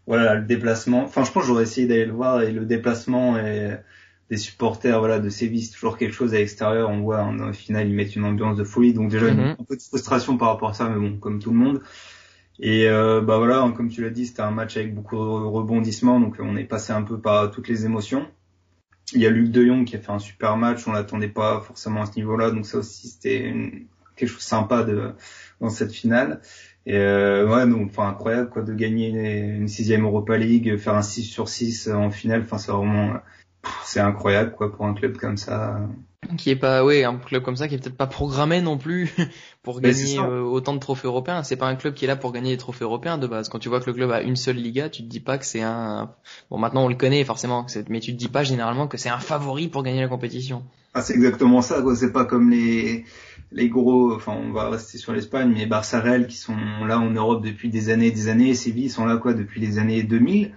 voilà 0.10 0.34
le 0.34 0.42
déplacement. 0.44 1.04
Enfin 1.04 1.24
je 1.24 1.32
pense 1.32 1.46
j'aurais 1.46 1.64
essayé 1.64 1.86
d'aller 1.86 2.06
le 2.06 2.14
voir 2.14 2.42
et 2.42 2.52
le 2.52 2.66
déplacement 2.66 3.38
des 3.38 4.38
supporters 4.38 4.98
voilà 4.98 5.20
de 5.20 5.30
Séville 5.30 5.62
c'est 5.62 5.74
toujours 5.74 5.98
quelque 6.00 6.14
chose 6.14 6.34
à 6.34 6.40
l'extérieur. 6.40 6.90
On 6.90 7.02
voit 7.02 7.22
en, 7.22 7.54
final 7.54 7.88
ils 7.88 7.94
mettent 7.94 8.16
une 8.16 8.26
ambiance 8.26 8.58
de 8.58 8.64
folie. 8.64 8.92
Donc 8.92 9.12
déjà 9.12 9.32
mhm. 9.32 9.56
un 9.60 9.64
peu 9.64 9.78
de 9.78 9.82
frustration 9.82 10.36
par 10.36 10.50
rapport 10.50 10.70
à 10.70 10.74
ça 10.74 10.90
mais 10.90 10.98
bon 10.98 11.18
comme 11.20 11.40
tout 11.40 11.52
le 11.52 11.58
monde. 11.58 11.82
Et 12.60 12.90
euh, 12.90 13.22
bah 13.22 13.38
voilà 13.38 13.62
hein, 13.62 13.72
comme 13.72 13.90
tu 13.90 14.02
l'as 14.02 14.10
dit 14.10 14.26
c'était 14.26 14.42
un 14.42 14.50
match 14.50 14.78
avec 14.78 14.96
beaucoup 14.96 15.16
de 15.16 15.22
rebondissements. 15.22 16.20
Donc 16.20 16.38
on 16.40 16.58
est 16.58 16.66
passé 16.66 16.92
un 16.92 17.04
peu 17.04 17.20
par 17.20 17.52
toutes 17.52 17.68
les 17.68 17.86
émotions. 17.86 18.28
Il 19.14 19.22
y 19.22 19.28
a 19.28 19.30
Luc 19.30 19.52
De 19.52 19.64
Jong 19.64 19.86
qui 19.86 19.96
a 19.96 20.00
fait 20.00 20.12
un 20.12 20.18
super 20.18 20.58
match. 20.58 20.88
On 20.88 20.92
l'attendait 20.92 21.28
pas 21.28 21.62
forcément 21.62 22.02
à 22.02 22.08
ce 22.08 22.16
niveau-là. 22.16 22.50
Donc 22.50 22.66
ça 22.66 22.80
aussi 22.80 23.10
c'était 23.10 23.54
quelque 24.16 24.30
chose 24.30 24.40
de 24.40 24.44
sympa 24.44 24.82
de 24.82 25.12
dans 25.62 25.70
cette 25.70 25.92
finale 25.92 26.42
et 26.90 26.98
euh, 26.98 27.48
ouais 27.48 27.68
donc 27.68 27.90
enfin 27.92 28.10
incroyable 28.10 28.50
quoi 28.50 28.64
de 28.64 28.74
gagner 28.74 29.10
une, 29.10 29.68
sixième 29.68 30.04
Europa 30.04 30.38
League 30.38 30.78
faire 30.78 30.96
un 30.96 31.02
6 31.02 31.24
sur 31.24 31.48
6 31.48 31.90
en 31.90 32.10
finale 32.10 32.42
enfin 32.42 32.58
c'est 32.58 32.72
vraiment 32.72 33.20
c'est 33.84 34.00
incroyable 34.00 34.54
quoi 34.56 34.72
pour 34.72 34.86
un 34.86 34.94
club 34.94 35.18
comme 35.18 35.38
ça. 35.38 35.80
Qui 36.38 36.52
est 36.52 36.56
pas, 36.56 36.84
ouais, 36.84 37.06
un 37.06 37.18
club 37.18 37.44
comme 37.44 37.56
ça 37.56 37.68
qui 37.68 37.76
est 37.76 37.78
peut-être 37.80 37.98
pas 37.98 38.08
programmé 38.08 38.62
non 38.62 38.78
plus 38.78 39.14
pour 39.64 39.82
gagner 39.82 40.20
euh, 40.20 40.42
autant 40.42 40.74
de 40.74 40.80
trophées 40.80 41.08
européens. 41.08 41.44
C'est 41.44 41.56
pas 41.56 41.68
un 41.68 41.76
club 41.76 41.94
qui 41.94 42.06
est 42.06 42.08
là 42.08 42.16
pour 42.16 42.32
gagner 42.32 42.52
des 42.52 42.58
trophées 42.58 42.84
européens 42.84 43.18
de 43.18 43.26
base. 43.26 43.50
Quand 43.50 43.60
tu 43.60 43.70
vois 43.70 43.80
que 43.80 43.88
le 43.88 43.94
club 43.94 44.12
a 44.12 44.22
une 44.22 44.36
seule 44.36 44.58
Liga, 44.58 44.90
tu 44.90 45.02
te 45.02 45.08
dis 45.08 45.22
pas 45.22 45.38
que 45.38 45.46
c'est 45.46 45.62
un. 45.62 46.12
Bon, 46.52 46.58
maintenant 46.58 46.86
on 46.86 46.88
le 46.90 46.96
connaît 46.96 47.24
forcément, 47.24 47.66
mais 47.90 48.00
tu 48.00 48.12
te 48.14 48.18
dis 48.18 48.28
pas 48.28 48.44
généralement 48.44 48.88
que 48.88 48.98
c'est 48.98 49.10
un 49.10 49.20
favori 49.20 49.70
pour 49.70 49.84
gagner 49.84 50.02
la 50.02 50.08
compétition. 50.08 50.64
Ah, 50.94 51.02
c'est 51.02 51.14
exactement 51.14 51.62
ça. 51.62 51.82
Quoi. 51.82 51.96
C'est 51.96 52.12
pas 52.12 52.26
comme 52.26 52.50
les 52.50 53.06
les 53.52 53.70
gros. 53.70 54.14
Enfin, 54.14 54.34
on 54.34 54.52
va 54.52 54.70
rester 54.70 54.98
sur 54.98 55.14
l'Espagne, 55.14 55.52
mais 55.54 55.66
Barça 55.66 56.00
Real 56.00 56.28
qui 56.28 56.38
sont 56.38 56.56
là 56.86 57.00
en 57.00 57.10
Europe 57.10 57.44
depuis 57.44 57.70
des 57.70 57.90
années, 57.90 58.08
et 58.08 58.12
des 58.12 58.30
années. 58.30 58.54
Séville 58.54 58.90
sont 58.90 59.06
là 59.06 59.18
quoi 59.18 59.34
depuis 59.34 59.62
les 59.62 59.80
années 59.80 60.04
2000 60.04 60.52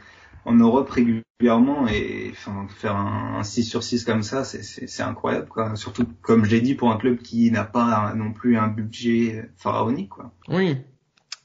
en 0.44 0.55
Europe 0.55 0.90
régulièrement 0.90 1.87
et 1.88 2.31
enfin 2.33 2.66
faire 2.68 2.96
un, 2.96 3.42
6 3.42 3.64
sur 3.64 3.83
6 3.83 4.05
comme 4.05 4.22
ça 4.22 4.44
c'est 4.44 5.02
incroyable 5.02 5.46
quoi 5.46 5.76
surtout 5.76 6.05
comme 6.20 6.44
j'ai 6.44 6.61
dit 6.61 6.74
pour 6.74 6.90
un 6.90 6.96
club 6.96 7.18
qui 7.18 7.50
n'a 7.52 7.64
pas 7.64 8.12
non 8.16 8.33
plus 8.33 8.57
un 8.57 8.66
budget 8.66 9.48
pharaonique 9.57 10.11
quoi 10.11 10.33
oui 10.48 10.78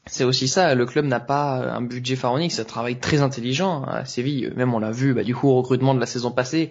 c'est 0.08 0.24
aussi 0.24 0.48
ça, 0.48 0.74
le 0.74 0.86
club 0.86 1.04
n'a 1.04 1.20
pas 1.20 1.74
un 1.74 1.82
budget 1.82 2.16
pharaonique, 2.16 2.52
c'est 2.52 2.62
un 2.62 2.64
travail 2.64 2.98
très 2.98 3.20
intelligent 3.20 3.82
à 3.82 4.06
Séville. 4.06 4.50
Même 4.56 4.72
on 4.72 4.78
l'a 4.78 4.90
vu, 4.90 5.12
bah, 5.12 5.22
du 5.22 5.34
coup 5.34 5.48
au 5.48 5.56
recrutement 5.56 5.94
de 5.94 6.00
la 6.00 6.06
saison 6.06 6.30
passée, 6.30 6.70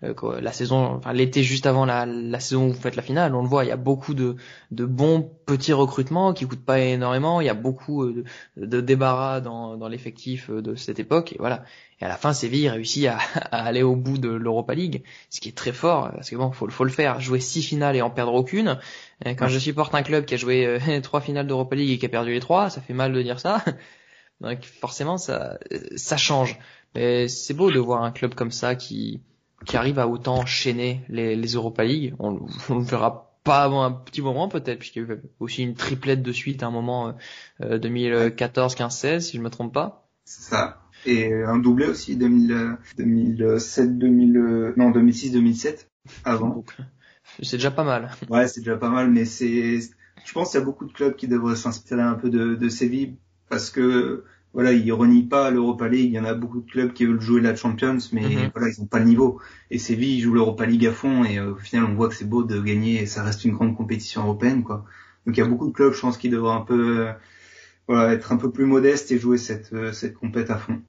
la 0.00 0.52
saison, 0.52 0.94
enfin 0.96 1.12
l'été 1.12 1.42
juste 1.42 1.66
avant 1.66 1.84
la, 1.84 2.06
la, 2.06 2.38
saison 2.38 2.68
où 2.68 2.72
vous 2.72 2.80
faites 2.80 2.94
la 2.94 3.02
finale, 3.02 3.34
on 3.34 3.42
le 3.42 3.48
voit, 3.48 3.64
il 3.64 3.68
y 3.68 3.72
a 3.72 3.76
beaucoup 3.76 4.14
de, 4.14 4.36
de 4.70 4.84
bons 4.84 5.28
petits 5.44 5.72
recrutements 5.72 6.32
qui 6.32 6.46
coûtent 6.46 6.64
pas 6.64 6.78
énormément, 6.78 7.40
il 7.40 7.48
y 7.48 7.50
a 7.50 7.54
beaucoup 7.54 8.04
euh, 8.04 8.24
de, 8.56 8.66
de 8.66 8.80
débarras 8.80 9.40
dans, 9.40 9.76
dans 9.76 9.88
l'effectif 9.88 10.50
euh, 10.50 10.62
de 10.62 10.76
cette 10.76 11.00
époque, 11.00 11.32
et 11.32 11.36
voilà. 11.40 11.64
Et 12.00 12.04
à 12.04 12.08
la 12.08 12.16
fin, 12.16 12.32
Séville 12.32 12.68
réussit 12.68 13.06
à, 13.06 13.16
à 13.50 13.64
aller 13.64 13.82
au 13.82 13.96
bout 13.96 14.18
de 14.18 14.28
l'Europa 14.28 14.72
League, 14.72 15.02
ce 15.30 15.40
qui 15.40 15.48
est 15.48 15.56
très 15.56 15.72
fort, 15.72 16.12
parce 16.12 16.30
que 16.30 16.36
bon, 16.36 16.52
faut, 16.52 16.68
faut 16.70 16.84
le 16.84 16.90
faire, 16.90 17.20
jouer 17.20 17.40
six 17.40 17.62
finales 17.62 17.96
et 17.96 18.02
en 18.02 18.10
perdre 18.10 18.34
aucune. 18.34 18.78
Et 19.24 19.34
quand 19.34 19.48
je 19.48 19.58
supporte 19.58 19.96
un 19.96 20.04
club 20.04 20.24
qui 20.26 20.34
a 20.34 20.36
joué 20.36 20.78
trois 21.02 21.20
finales 21.20 21.48
d'Europa 21.48 21.74
League 21.74 21.90
et 21.90 21.98
qui 21.98 22.06
a 22.06 22.08
perdu 22.08 22.32
les 22.32 22.40
trois, 22.40 22.70
ça 22.70 22.80
fait 22.80 22.94
mal 22.94 23.12
de 23.12 23.20
dire 23.20 23.40
ça. 23.40 23.64
Donc 24.40 24.62
forcément, 24.62 25.18
ça, 25.18 25.58
ça 25.96 26.16
change. 26.16 26.56
Mais 26.94 27.26
c'est 27.26 27.54
beau 27.54 27.72
de 27.72 27.80
voir 27.80 28.04
un 28.04 28.12
club 28.12 28.34
comme 28.34 28.52
ça 28.52 28.76
qui, 28.76 29.20
qui 29.64 29.76
arrive 29.76 29.98
à 29.98 30.08
autant 30.08 30.38
enchaîner 30.38 31.04
les, 31.08 31.36
les 31.36 31.48
Europa 31.54 31.84
League. 31.84 32.14
On, 32.18 32.46
on 32.68 32.78
le 32.78 32.84
verra 32.84 33.32
pas 33.44 33.62
avant 33.62 33.82
un 33.82 33.92
petit 33.92 34.22
moment 34.22 34.48
peut-être, 34.48 34.78
puisqu'il 34.78 35.02
y 35.02 35.10
a 35.10 35.14
eu 35.14 35.20
aussi 35.40 35.62
une 35.62 35.74
triplette 35.74 36.22
de 36.22 36.32
suite 36.32 36.62
à 36.62 36.66
un 36.66 36.70
moment 36.70 37.14
euh, 37.62 37.78
2014, 37.78 38.74
15, 38.74 38.96
16, 38.96 39.26
si 39.26 39.36
je 39.36 39.42
me 39.42 39.50
trompe 39.50 39.72
pas. 39.72 40.08
C'est 40.24 40.42
ça. 40.42 40.82
Et 41.06 41.32
un 41.32 41.58
doublé 41.58 41.86
aussi 41.86 42.16
2000, 42.16 42.76
2007, 42.98 43.98
2000, 43.98 44.74
non 44.76 44.90
2006, 44.90 45.32
2007 45.32 45.88
avant. 46.24 46.64
C'est 47.42 47.56
déjà 47.56 47.70
pas 47.70 47.84
mal. 47.84 48.10
Ouais, 48.28 48.48
c'est 48.48 48.60
déjà 48.60 48.76
pas 48.76 48.90
mal, 48.90 49.10
mais 49.10 49.24
c'est, 49.24 49.80
je 49.80 50.32
pense 50.32 50.50
qu'il 50.50 50.60
y 50.60 50.62
a 50.62 50.66
beaucoup 50.66 50.86
de 50.86 50.92
clubs 50.92 51.14
qui 51.14 51.28
devraient 51.28 51.56
s'inspirer 51.56 52.02
un 52.02 52.14
peu 52.14 52.30
de, 52.30 52.54
de 52.54 52.68
Séville 52.68 53.16
parce 53.48 53.70
que 53.70 54.24
voilà, 54.54 54.72
ils 54.72 54.92
renient 54.92 55.28
pas 55.28 55.50
l'Europa 55.50 55.88
League. 55.88 56.10
Il 56.10 56.14
y 56.14 56.18
en 56.18 56.24
a 56.24 56.34
beaucoup 56.34 56.60
de 56.60 56.70
clubs 56.70 56.92
qui 56.92 57.04
veulent 57.04 57.20
jouer 57.20 57.40
la 57.40 57.54
Champions, 57.54 57.98
mais 58.12 58.22
mhm. 58.22 58.50
voilà, 58.54 58.68
ils 58.68 58.80
ont 58.80 58.86
pas 58.86 58.98
le 58.98 59.04
niveau. 59.04 59.40
Et 59.70 59.78
Séville 59.78 60.20
joue 60.20 60.32
l'Europa 60.32 60.66
League 60.66 60.86
à 60.86 60.92
fond, 60.92 61.24
et 61.24 61.38
euh, 61.38 61.52
au 61.52 61.56
final, 61.56 61.84
on 61.84 61.94
voit 61.94 62.08
que 62.08 62.14
c'est 62.14 62.28
beau 62.28 62.42
de 62.42 62.60
gagner, 62.60 63.02
et 63.02 63.06
ça 63.06 63.22
reste 63.22 63.44
une 63.44 63.52
grande 63.52 63.76
compétition 63.76 64.22
européenne, 64.22 64.62
quoi. 64.64 64.84
Donc 65.26 65.36
il 65.36 65.40
y 65.40 65.42
a 65.42 65.46
beaucoup 65.46 65.68
de 65.68 65.72
clubs, 65.72 65.92
je 65.92 66.00
pense, 66.00 66.16
qui 66.16 66.30
devraient 66.30 66.54
un 66.54 66.62
peu, 66.62 67.08
euh, 67.08 67.12
voilà, 67.86 68.12
être 68.14 68.32
un 68.32 68.36
peu 68.36 68.50
plus 68.50 68.64
modestes 68.64 69.12
et 69.12 69.18
jouer 69.18 69.38
cette 69.38 69.72
euh, 69.74 69.92
cette 69.92 70.14
compète 70.14 70.50
à 70.50 70.56
fond. 70.56 70.80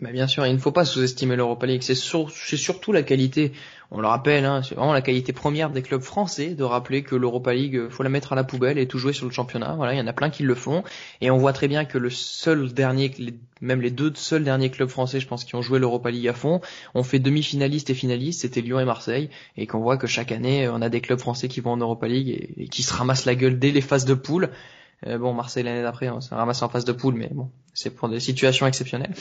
Mais 0.00 0.12
bien 0.12 0.28
sûr, 0.28 0.46
il 0.46 0.52
ne 0.52 0.58
faut 0.58 0.70
pas 0.70 0.84
sous-estimer 0.84 1.34
l'Europa 1.34 1.66
League. 1.66 1.82
C'est 1.82 1.96
surtout 1.96 2.92
la 2.92 3.02
qualité. 3.02 3.50
On 3.90 4.00
le 4.00 4.06
rappelle, 4.06 4.44
hein, 4.44 4.62
c'est 4.62 4.76
vraiment 4.76 4.92
la 4.92 5.02
qualité 5.02 5.32
première 5.32 5.70
des 5.70 5.82
clubs 5.82 6.02
français 6.02 6.50
de 6.50 6.62
rappeler 6.62 7.02
que 7.02 7.16
l'Europa 7.16 7.52
League, 7.52 7.88
faut 7.88 8.04
la 8.04 8.08
mettre 8.08 8.32
à 8.32 8.36
la 8.36 8.44
poubelle 8.44 8.78
et 8.78 8.86
tout 8.86 8.98
jouer 8.98 9.12
sur 9.12 9.26
le 9.26 9.32
championnat. 9.32 9.74
Voilà, 9.74 9.94
il 9.94 9.98
y 9.98 10.00
en 10.00 10.06
a 10.06 10.12
plein 10.12 10.30
qui 10.30 10.44
le 10.44 10.54
font. 10.54 10.84
Et 11.20 11.32
on 11.32 11.38
voit 11.38 11.52
très 11.52 11.66
bien 11.66 11.84
que 11.84 11.98
le 11.98 12.10
seul 12.10 12.72
dernier, 12.72 13.12
même 13.60 13.80
les 13.80 13.90
deux 13.90 14.12
seuls 14.14 14.44
derniers 14.44 14.70
clubs 14.70 14.88
français, 14.88 15.18
je 15.18 15.26
pense, 15.26 15.44
qui 15.44 15.56
ont 15.56 15.62
joué 15.62 15.80
l'Europa 15.80 16.12
League 16.12 16.28
à 16.28 16.34
fond, 16.34 16.60
ont 16.94 17.02
fait 17.02 17.18
demi-finalistes 17.18 17.90
et 17.90 17.94
finalistes. 17.94 18.42
C'était 18.42 18.60
Lyon 18.60 18.78
et 18.78 18.84
Marseille. 18.84 19.30
Et 19.56 19.66
qu'on 19.66 19.80
voit 19.80 19.96
que 19.96 20.06
chaque 20.06 20.30
année, 20.30 20.68
on 20.68 20.80
a 20.80 20.90
des 20.90 21.00
clubs 21.00 21.18
français 21.18 21.48
qui 21.48 21.60
vont 21.60 21.72
en 21.72 21.76
Europa 21.76 22.06
League 22.06 22.52
et 22.56 22.68
qui 22.68 22.84
se 22.84 22.94
ramassent 22.94 23.24
la 23.24 23.34
gueule 23.34 23.58
dès 23.58 23.72
les 23.72 23.80
phases 23.80 24.04
de 24.04 24.14
poule. 24.14 24.50
Euh, 25.06 25.16
bon, 25.16 25.32
Marseille 25.32 25.62
l'année 25.62 25.82
d'après, 25.82 26.10
on 26.10 26.20
s'est 26.20 26.34
ramassé 26.34 26.64
en 26.64 26.68
phase 26.68 26.84
de 26.84 26.92
poule, 26.92 27.14
mais 27.14 27.30
bon, 27.32 27.50
c'est 27.72 27.90
pour 27.90 28.08
des 28.08 28.18
situations 28.18 28.66
exceptionnelles. 28.66 29.14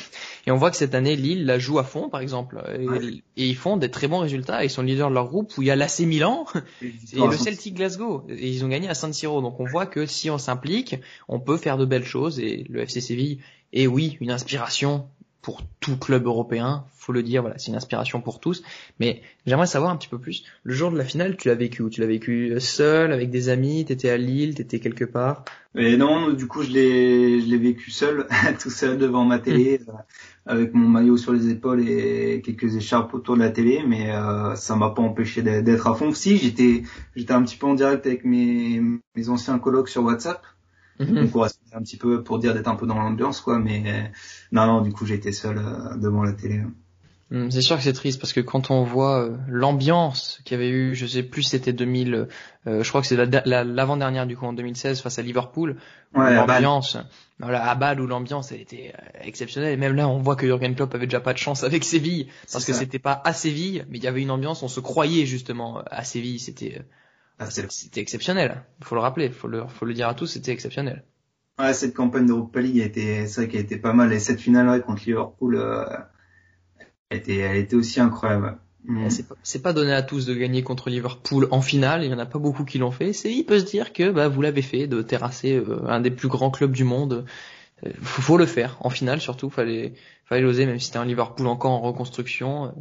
Et 0.47 0.51
on 0.51 0.57
voit 0.57 0.71
que 0.71 0.77
cette 0.77 0.95
année, 0.95 1.15
Lille 1.15 1.45
la 1.45 1.59
joue 1.59 1.77
à 1.77 1.83
fond, 1.83 2.09
par 2.09 2.19
exemple, 2.21 2.63
et, 2.79 3.21
ils 3.35 3.55
font 3.55 3.77
des 3.77 3.91
très 3.91 4.07
bons 4.07 4.19
résultats. 4.19 4.63
Ils 4.63 4.71
sont 4.71 4.81
leaders 4.81 5.09
de 5.09 5.13
leur 5.13 5.27
groupe 5.27 5.55
où 5.57 5.61
il 5.61 5.67
y 5.67 5.71
a 5.71 5.75
l'AC 5.75 5.99
Milan 5.99 6.45
et, 6.81 6.93
le 7.13 7.37
Celtic 7.37 7.75
Glasgow. 7.75 8.23
Et 8.29 8.49
ils 8.49 8.65
ont 8.65 8.69
gagné 8.69 8.89
à 8.89 8.95
San 8.95 9.13
Siro. 9.13 9.41
Donc 9.41 9.59
on 9.59 9.65
voit 9.65 9.85
que 9.85 10.07
si 10.07 10.31
on 10.31 10.39
s'implique, 10.39 10.95
on 11.27 11.39
peut 11.39 11.57
faire 11.57 11.77
de 11.77 11.85
belles 11.85 12.05
choses. 12.05 12.39
Et 12.39 12.65
le 12.69 12.81
FC 12.81 12.99
Séville 12.99 13.39
est 13.73 13.85
oui 13.85 14.17
une 14.19 14.31
inspiration 14.31 15.07
pour 15.41 15.61
tout 15.79 15.97
club 15.97 16.25
européen, 16.25 16.85
faut 16.93 17.13
le 17.13 17.23
dire, 17.23 17.41
voilà, 17.41 17.57
c'est 17.57 17.67
une 17.67 17.77
inspiration 17.77 18.19
pour 18.19 18.39
tous. 18.39 18.63
Mais 18.99 19.21
j'aimerais 19.45 19.67
savoir 19.67 19.91
un 19.91 19.95
petit 19.95 20.09
peu 20.09 20.19
plus. 20.19 20.43
Le 20.63 20.73
jour 20.73 20.91
de 20.91 20.97
la 20.97 21.05
finale, 21.05 21.37
tu 21.37 21.47
l'as 21.47 21.55
vécu 21.55 21.81
où? 21.81 21.89
Tu 21.89 22.01
l'as 22.01 22.07
vécu 22.07 22.59
seul, 22.59 23.13
avec 23.13 23.29
des 23.29 23.49
amis, 23.49 23.85
t'étais 23.85 24.09
à 24.09 24.17
Lille, 24.17 24.55
t'étais 24.55 24.79
quelque 24.79 25.05
part? 25.05 25.45
Mais 25.73 25.95
non, 25.95 26.31
du 26.33 26.47
coup 26.47 26.63
je 26.63 26.71
l'ai, 26.71 27.39
je 27.39 27.45
l'ai 27.47 27.57
vécu 27.57 27.91
seul, 27.91 28.27
tout 28.61 28.71
seul 28.71 28.97
devant 28.97 29.25
ma 29.25 29.37
télé, 29.37 29.79
hmm. 29.79 29.89
euh, 29.91 29.93
avec 30.45 30.73
mon 30.73 30.89
maillot 30.89 31.17
sur 31.17 31.33
les 31.33 31.49
épaules 31.49 31.87
et 31.87 32.41
quelques 32.43 32.75
écharpes 32.75 33.13
autour 33.13 33.35
de 33.35 33.41
la 33.41 33.51
télé. 33.51 33.83
Mais 33.87 34.11
euh, 34.11 34.55
ça 34.55 34.75
m'a 34.75 34.89
pas 34.89 35.01
empêché 35.01 35.41
d'être 35.41 35.87
à 35.87 35.93
fond. 35.93 36.11
Si 36.11 36.37
j'étais, 36.37 36.83
j'étais 37.15 37.33
un 37.33 37.43
petit 37.43 37.57
peu 37.57 37.67
en 37.67 37.75
direct 37.75 38.05
avec 38.05 38.25
mes, 38.25 38.81
mes 39.15 39.29
anciens 39.29 39.59
colocs 39.59 39.89
sur 39.89 40.03
WhatsApp. 40.03 40.41
Mm 40.99 41.25
-hmm. 41.25 41.53
un 41.73 41.81
petit 41.81 41.97
peu 41.97 42.23
pour 42.23 42.39
dire 42.39 42.53
d'être 42.53 42.67
un 42.67 42.75
peu 42.75 42.87
dans 42.87 42.97
l'ambiance, 42.97 43.41
quoi. 43.41 43.59
Mais 43.59 44.11
non, 44.51 44.65
non, 44.65 44.81
du 44.81 44.91
coup, 44.91 45.05
j'étais 45.05 45.31
seul 45.31 45.57
euh, 45.57 45.95
devant 45.97 46.23
la 46.23 46.33
télé. 46.33 46.61
Hmm, 47.29 47.49
c'est 47.49 47.61
sûr 47.61 47.75
que 47.75 47.83
c'est 47.83 47.91
triste 47.91 48.21
parce 48.21 48.31
que 48.31 48.39
quand 48.39 48.71
on 48.71 48.83
voit 48.83 49.21
euh, 49.21 49.37
l'ambiance 49.49 50.39
qu'il 50.45 50.57
y 50.57 50.61
avait 50.61 50.69
eu, 50.69 50.95
je 50.95 51.05
sais 51.05 51.23
plus 51.23 51.43
c'était 51.43 51.73
2000, 51.73 52.29
euh, 52.67 52.83
je 52.83 52.87
crois 52.89 53.01
que 53.01 53.07
c'est 53.07 53.17
l'avant-dernière 53.17 54.25
du 54.25 54.37
coup 54.37 54.45
en 54.45 54.53
2016 54.53 55.01
face 55.01 55.19
à 55.19 55.21
Liverpool, 55.21 55.75
ouais, 56.15 56.35
l'ambiance, 56.35 56.97
voilà 57.37 57.69
à 57.69 57.75
Bâle 57.75 57.99
où 57.99 58.07
l'ambiance 58.07 58.53
a 58.53 58.55
été 58.55 58.93
exceptionnelle 59.19 59.73
et 59.73 59.77
même 59.77 59.93
là 59.93 60.07
on 60.07 60.19
voit 60.19 60.37
que 60.37 60.45
Jurgen 60.45 60.73
Klopp 60.73 60.95
avait 60.95 61.07
déjà 61.07 61.19
pas 61.19 61.33
de 61.33 61.37
chance 61.37 61.65
avec 61.65 61.83
Séville 61.83 62.29
parce 62.49 62.63
que 62.63 62.71
c'était 62.71 62.97
pas 62.97 63.21
à 63.25 63.33
Séville 63.33 63.85
mais 63.89 63.97
il 63.97 64.03
y 64.05 64.07
avait 64.07 64.21
une 64.21 64.31
ambiance, 64.31 64.63
on 64.63 64.69
se 64.69 64.79
croyait 64.79 65.25
justement 65.25 65.81
à 65.91 66.05
Séville, 66.05 66.39
c'était 66.39 66.81
ah, 67.39 67.49
c'était 67.49 68.01
exceptionnel, 68.01 68.63
il 68.79 68.85
faut 68.85 68.95
le 68.95 69.01
rappeler, 69.01 69.29
faut 69.29 69.47
le 69.47 69.67
faut 69.67 69.85
le 69.85 69.93
dire 69.93 70.07
à 70.07 70.15
tous, 70.15 70.27
c'était 70.27 70.51
exceptionnel. 70.51 71.03
Ouais, 71.59 71.73
cette 71.73 71.95
campagne 71.95 72.27
d'Europa 72.27 72.61
League 72.61 72.79
a 72.81 72.85
été, 72.85 73.25
c'est 73.27 73.41
vrai 73.41 73.47
qu'elle 73.49 73.61
a 73.61 73.63
été 73.63 73.77
pas 73.77 73.93
mal. 73.93 74.13
Et 74.13 74.19
cette 74.19 74.39
finale 74.39 74.83
contre 74.83 75.03
Liverpool, 75.05 75.55
euh, 75.55 75.85
elle, 77.09 77.17
était, 77.17 77.37
elle 77.37 77.57
était 77.57 77.75
aussi 77.75 77.99
incroyable. 77.99 78.59
Mm. 78.87 79.07
C'est 79.43 79.61
pas, 79.61 79.73
donné 79.73 79.93
à 79.93 80.01
tous 80.01 80.25
de 80.25 80.33
gagner 80.33 80.63
contre 80.63 80.89
Liverpool 80.89 81.47
en 81.51 81.61
finale. 81.61 82.03
Il 82.03 82.11
y 82.11 82.13
en 82.13 82.19
a 82.19 82.25
pas 82.25 82.39
beaucoup 82.39 82.63
qui 82.63 82.77
l'ont 82.77 82.91
fait. 82.91 83.11
C'est, 83.11 83.33
il 83.33 83.43
peut 83.43 83.59
se 83.59 83.65
dire 83.65 83.91
que 83.91 84.11
bah, 84.11 84.27
vous 84.27 84.41
l'avez 84.41 84.61
fait, 84.61 84.87
de 84.87 85.01
terrasser 85.01 85.55
euh, 85.55 85.87
un 85.87 85.99
des 85.99 86.11
plus 86.11 86.29
grands 86.29 86.51
clubs 86.51 86.71
du 86.71 86.83
monde. 86.83 87.25
Euh, 87.85 87.91
faut, 88.01 88.37
le 88.37 88.45
faire 88.45 88.77
en 88.79 88.89
finale 88.89 89.19
surtout. 89.19 89.49
Fallait, 89.49 89.93
fallait 90.25 90.41
l'oser, 90.41 90.65
même 90.65 90.79
si 90.79 90.87
c'était 90.87 90.99
un 90.99 91.05
Liverpool 91.05 91.47
encore 91.47 91.71
en 91.71 91.81
reconstruction. 91.81 92.67
Euh, 92.67 92.71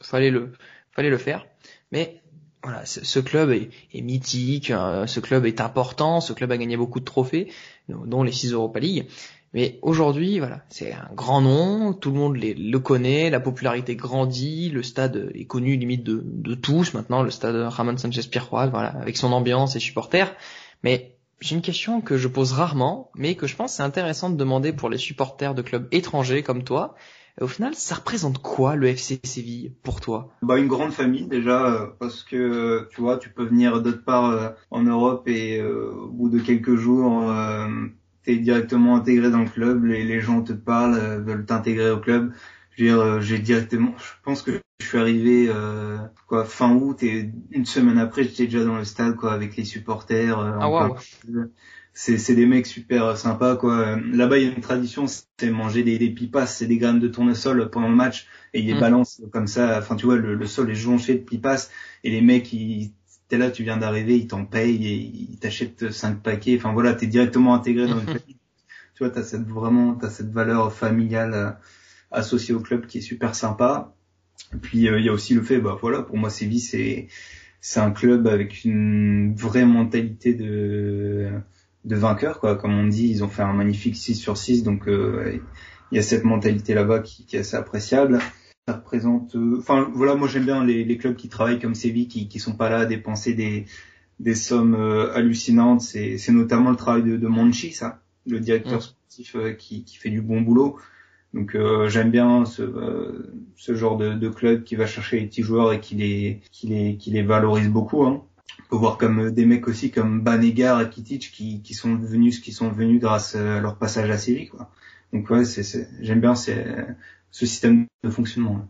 fallait 0.00 0.30
le, 0.30 0.52
fallait 0.92 1.10
le 1.10 1.18
faire. 1.18 1.46
Mais 1.92 2.19
voilà, 2.62 2.84
ce, 2.84 3.20
club 3.20 3.50
est, 3.50 3.70
est 3.94 4.02
mythique, 4.02 4.70
euh, 4.70 5.06
ce 5.06 5.20
club 5.20 5.46
est 5.46 5.60
important, 5.60 6.20
ce 6.20 6.32
club 6.32 6.52
a 6.52 6.58
gagné 6.58 6.76
beaucoup 6.76 7.00
de 7.00 7.04
trophées, 7.04 7.50
dont 7.88 8.22
les 8.22 8.32
6 8.32 8.52
Europa 8.52 8.80
League. 8.80 9.06
Mais 9.52 9.78
aujourd'hui, 9.82 10.38
voilà, 10.38 10.62
c'est 10.68 10.92
un 10.92 11.08
grand 11.14 11.40
nom, 11.40 11.92
tout 11.92 12.10
le 12.12 12.18
monde 12.18 12.36
le 12.38 12.78
connaît, 12.78 13.30
la 13.30 13.40
popularité 13.40 13.96
grandit, 13.96 14.70
le 14.70 14.82
stade 14.82 15.32
est 15.34 15.46
connu 15.46 15.76
limite 15.76 16.04
de, 16.04 16.22
de 16.24 16.54
tous 16.54 16.94
maintenant, 16.94 17.22
le 17.22 17.30
stade 17.30 17.56
Ramon 17.56 17.96
Sanchez 17.96 18.28
Pizjuan, 18.30 18.68
voilà, 18.70 18.90
avec 18.90 19.16
son 19.16 19.32
ambiance 19.32 19.74
et 19.74 19.80
supporters. 19.80 20.32
Mais 20.84 21.16
j'ai 21.40 21.56
une 21.56 21.62
question 21.62 22.00
que 22.00 22.16
je 22.16 22.28
pose 22.28 22.52
rarement, 22.52 23.10
mais 23.16 23.34
que 23.34 23.48
je 23.48 23.56
pense 23.56 23.72
c'est 23.72 23.82
intéressant 23.82 24.30
de 24.30 24.36
demander 24.36 24.72
pour 24.72 24.88
les 24.88 24.98
supporters 24.98 25.54
de 25.54 25.62
clubs 25.62 25.88
étrangers 25.90 26.44
comme 26.44 26.62
toi 26.62 26.94
au 27.40 27.46
final, 27.46 27.74
ça 27.74 27.94
représente 27.94 28.38
quoi 28.38 28.76
le 28.76 28.88
FC 28.88 29.20
Séville 29.24 29.72
pour 29.82 30.00
toi? 30.00 30.32
Bah 30.42 30.58
une 30.58 30.68
grande 30.68 30.92
famille 30.92 31.26
déjà 31.26 31.66
euh, 31.66 31.86
parce 31.98 32.22
que 32.22 32.86
tu 32.90 33.00
vois, 33.00 33.18
tu 33.18 33.30
peux 33.30 33.44
venir 33.44 33.82
d'autre 33.82 34.04
part 34.04 34.30
euh, 34.30 34.48
en 34.70 34.82
Europe 34.82 35.26
et 35.26 35.58
euh, 35.58 35.90
au 35.92 36.08
bout 36.08 36.28
de 36.28 36.38
quelques 36.38 36.76
jours, 36.76 37.32
tu 38.24 38.32
es 38.32 38.36
directement 38.36 38.96
intégré 38.96 39.30
dans 39.30 39.40
le 39.40 39.48
club, 39.48 39.84
les, 39.84 40.04
les 40.04 40.20
gens 40.20 40.42
te 40.42 40.52
parlent, 40.52 41.22
veulent 41.24 41.46
t'intégrer 41.46 41.90
au 41.90 41.98
club. 41.98 42.32
Je 42.76 42.84
veux 42.84 42.90
dire, 42.90 43.20
j'ai 43.20 43.38
directement, 43.38 43.94
je 43.98 44.12
pense 44.22 44.42
que 44.42 44.60
je 44.80 44.86
suis 44.86 44.98
arrivé 44.98 45.50
quoi 46.26 46.44
fin 46.44 46.74
août 46.74 47.02
et 47.02 47.30
une 47.50 47.66
semaine 47.66 47.98
après, 47.98 48.24
j'étais 48.24 48.44
déjà 48.44 48.64
dans 48.64 48.76
le 48.76 48.84
stade 48.84 49.16
quoi 49.16 49.32
avec 49.32 49.56
les 49.56 49.64
supporters. 49.64 50.38
ah 50.38 50.68
wow 50.68 50.96
c'est 51.92 52.34
des 52.34 52.46
mecs 52.46 52.66
super 52.66 53.16
sympas 53.16 53.56
quoi. 53.56 53.96
Là-bas 54.12 54.38
il 54.38 54.46
y 54.46 54.48
a 54.48 54.52
une 54.52 54.60
tradition, 54.60 55.06
c'est 55.06 55.50
manger 55.50 55.82
des, 55.82 55.98
des 55.98 56.10
pipas, 56.10 56.46
c'est 56.46 56.66
des 56.66 56.78
graines 56.78 57.00
de 57.00 57.08
tournesol 57.08 57.68
pendant 57.70 57.88
le 57.88 57.96
match 57.96 58.26
et 58.54 58.60
ils 58.60 58.66
les 58.66 58.74
mm. 58.74 58.80
balancent 58.80 59.22
comme 59.32 59.46
ça. 59.46 59.78
Enfin 59.78 59.96
tu 59.96 60.06
vois 60.06 60.16
le, 60.16 60.46
sol 60.46 60.70
est 60.70 60.74
jonché 60.74 61.14
de 61.14 61.24
pipas 61.24 61.68
et 62.04 62.10
les 62.10 62.20
mecs 62.20 62.52
ils 62.52 62.92
t'es 63.30 63.38
là, 63.38 63.50
tu 63.50 63.62
viens 63.62 63.76
d'arriver, 63.76 64.16
ils 64.16 64.26
t'en 64.26 64.44
payent 64.44 64.86
et 64.86 64.94
ils 65.30 65.38
t'achètent 65.38 65.90
cinq 65.90 66.20
paquets. 66.22 66.56
Enfin 66.58 66.72
voilà, 66.72 66.94
t'es 66.94 67.06
directement 67.06 67.54
intégré 67.54 67.86
dans 67.86 67.94
le 67.94 68.02
club. 68.02 68.20
Tu 68.94 69.04
vois, 69.04 69.10
t'as 69.10 69.22
cette 69.22 69.46
vraiment, 69.46 69.94
t'as 69.94 70.10
cette 70.10 70.30
valeur 70.30 70.74
familiale 70.74 71.32
euh, 71.32 71.50
associée 72.10 72.52
au 72.52 72.60
club 72.60 72.86
qui 72.86 72.98
est 72.98 73.02
super 73.02 73.34
sympa. 73.34 73.94
puis 74.62 74.88
euh, 74.88 74.98
il 74.98 75.06
y 75.06 75.08
a 75.08 75.12
aussi 75.12 75.32
le 75.32 75.42
fait, 75.42 75.58
bah 75.58 75.78
voilà, 75.80 76.02
pour 76.02 76.18
moi 76.18 76.28
Séville 76.28 76.60
c'est 76.60 77.08
c'est 77.62 77.80
un 77.80 77.92
club 77.92 78.26
avec 78.26 78.64
une 78.64 79.34
vraie 79.34 79.64
mentalité 79.64 80.34
de 80.34 81.30
de 81.84 81.96
vainqueurs 81.96 82.40
quoi. 82.40 82.56
Comme 82.56 82.78
on 82.78 82.86
dit 82.86 83.08
ils 83.08 83.24
ont 83.24 83.28
fait 83.28 83.42
un 83.42 83.52
magnifique 83.52 83.96
6 83.96 84.14
sur 84.16 84.36
6 84.36 84.62
donc 84.62 84.88
euh, 84.88 85.40
il 85.90 85.96
y 85.96 85.98
a 85.98 86.02
cette 86.02 86.24
mentalité 86.24 86.74
là-bas 86.74 87.00
qui, 87.00 87.24
qui, 87.24 87.36
est 87.36 87.40
assez 87.40 87.56
appréciable. 87.56 88.18
Ça 88.68 88.74
représente 88.74 89.34
euh, 89.36 89.56
enfin 89.58 89.90
voilà 89.92 90.14
moi 90.14 90.28
j'aime 90.28 90.44
bien 90.44 90.64
les, 90.64 90.84
les, 90.84 90.98
clubs 90.98 91.16
qui 91.16 91.28
travaillent 91.28 91.58
comme 91.58 91.74
Séville 91.74 92.08
qui 92.08 92.28
qui 92.28 92.38
sont 92.38 92.54
pas 92.54 92.68
là 92.68 92.80
à 92.80 92.86
dépenser 92.86 93.34
des 93.34 93.64
des 94.20 94.34
sommes 94.34 94.74
euh, 94.74 95.14
hallucinantes. 95.14 95.80
C'est 95.80 96.18
c'est 96.18 96.32
notamment 96.32 96.70
le 96.70 96.76
travail 96.76 97.02
de, 97.02 97.16
de 97.16 97.26
Monchi 97.26 97.72
ça 97.72 98.02
le 98.26 98.40
directeur 98.40 98.82
sportif 98.82 99.36
qui 99.58 99.84
qui 99.84 99.96
fait 99.96 100.10
du 100.10 100.20
bon 100.20 100.40
boulot. 100.42 100.78
Donc 101.32 101.56
j'aime 101.86 102.10
bien 102.10 102.44
ce, 102.44 102.62
ce 103.54 103.74
genre 103.76 103.96
de, 103.96 104.14
de, 104.14 104.28
club 104.28 104.64
qui 104.64 104.74
va 104.74 104.86
chercher 104.86 105.20
les 105.20 105.26
petits 105.26 105.42
joueurs 105.42 105.72
et 105.72 105.78
qui 105.78 105.94
les 105.94 106.40
qui 106.50 106.66
les 106.66 106.96
qui 106.96 107.12
les 107.12 107.22
valorise 107.22 107.68
beaucoup 107.68 108.04
hein 108.04 108.24
peut 108.68 108.76
voir 108.76 108.98
comme 108.98 109.26
euh, 109.26 109.30
des 109.30 109.44
mecs 109.44 109.68
aussi 109.68 109.90
comme 109.90 110.20
Banegar 110.22 110.80
et 110.80 110.88
Kitic 110.88 111.30
qui, 111.32 111.62
qui 111.62 111.74
sont 111.74 111.96
venus 111.96 112.40
qui 112.40 112.52
sont 112.52 112.70
venus 112.70 113.00
grâce 113.00 113.34
à 113.34 113.60
leur 113.60 113.76
passage 113.76 114.10
à 114.10 114.18
Séville 114.18 114.48
quoi. 114.48 114.70
Donc 115.12 115.28
ouais, 115.30 115.44
c'est, 115.44 115.88
j'aime 116.00 116.20
bien 116.20 116.34
ce 116.34 116.94
système 117.32 117.86
de 118.04 118.10
fonctionnement. 118.10 118.68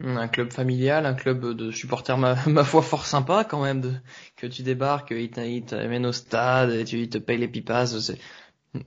Un 0.00 0.28
club 0.28 0.52
familial, 0.52 1.06
un 1.06 1.14
club 1.14 1.54
de 1.54 1.72
supporters 1.72 2.18
ma, 2.46 2.64
foi 2.64 2.82
fort 2.82 3.06
sympa 3.06 3.44
quand 3.44 3.62
même 3.62 3.80
de, 3.80 3.92
que 4.36 4.46
tu 4.46 4.62
débarques, 4.62 5.10
ils 5.10 5.30
t'amènent 5.64 6.06
au 6.06 6.12
stade, 6.12 6.70
et 6.70 6.84
tu, 6.84 6.98
ils 6.98 7.08
te 7.08 7.18
payent 7.18 7.38
les 7.38 7.48
pipas, 7.48 7.86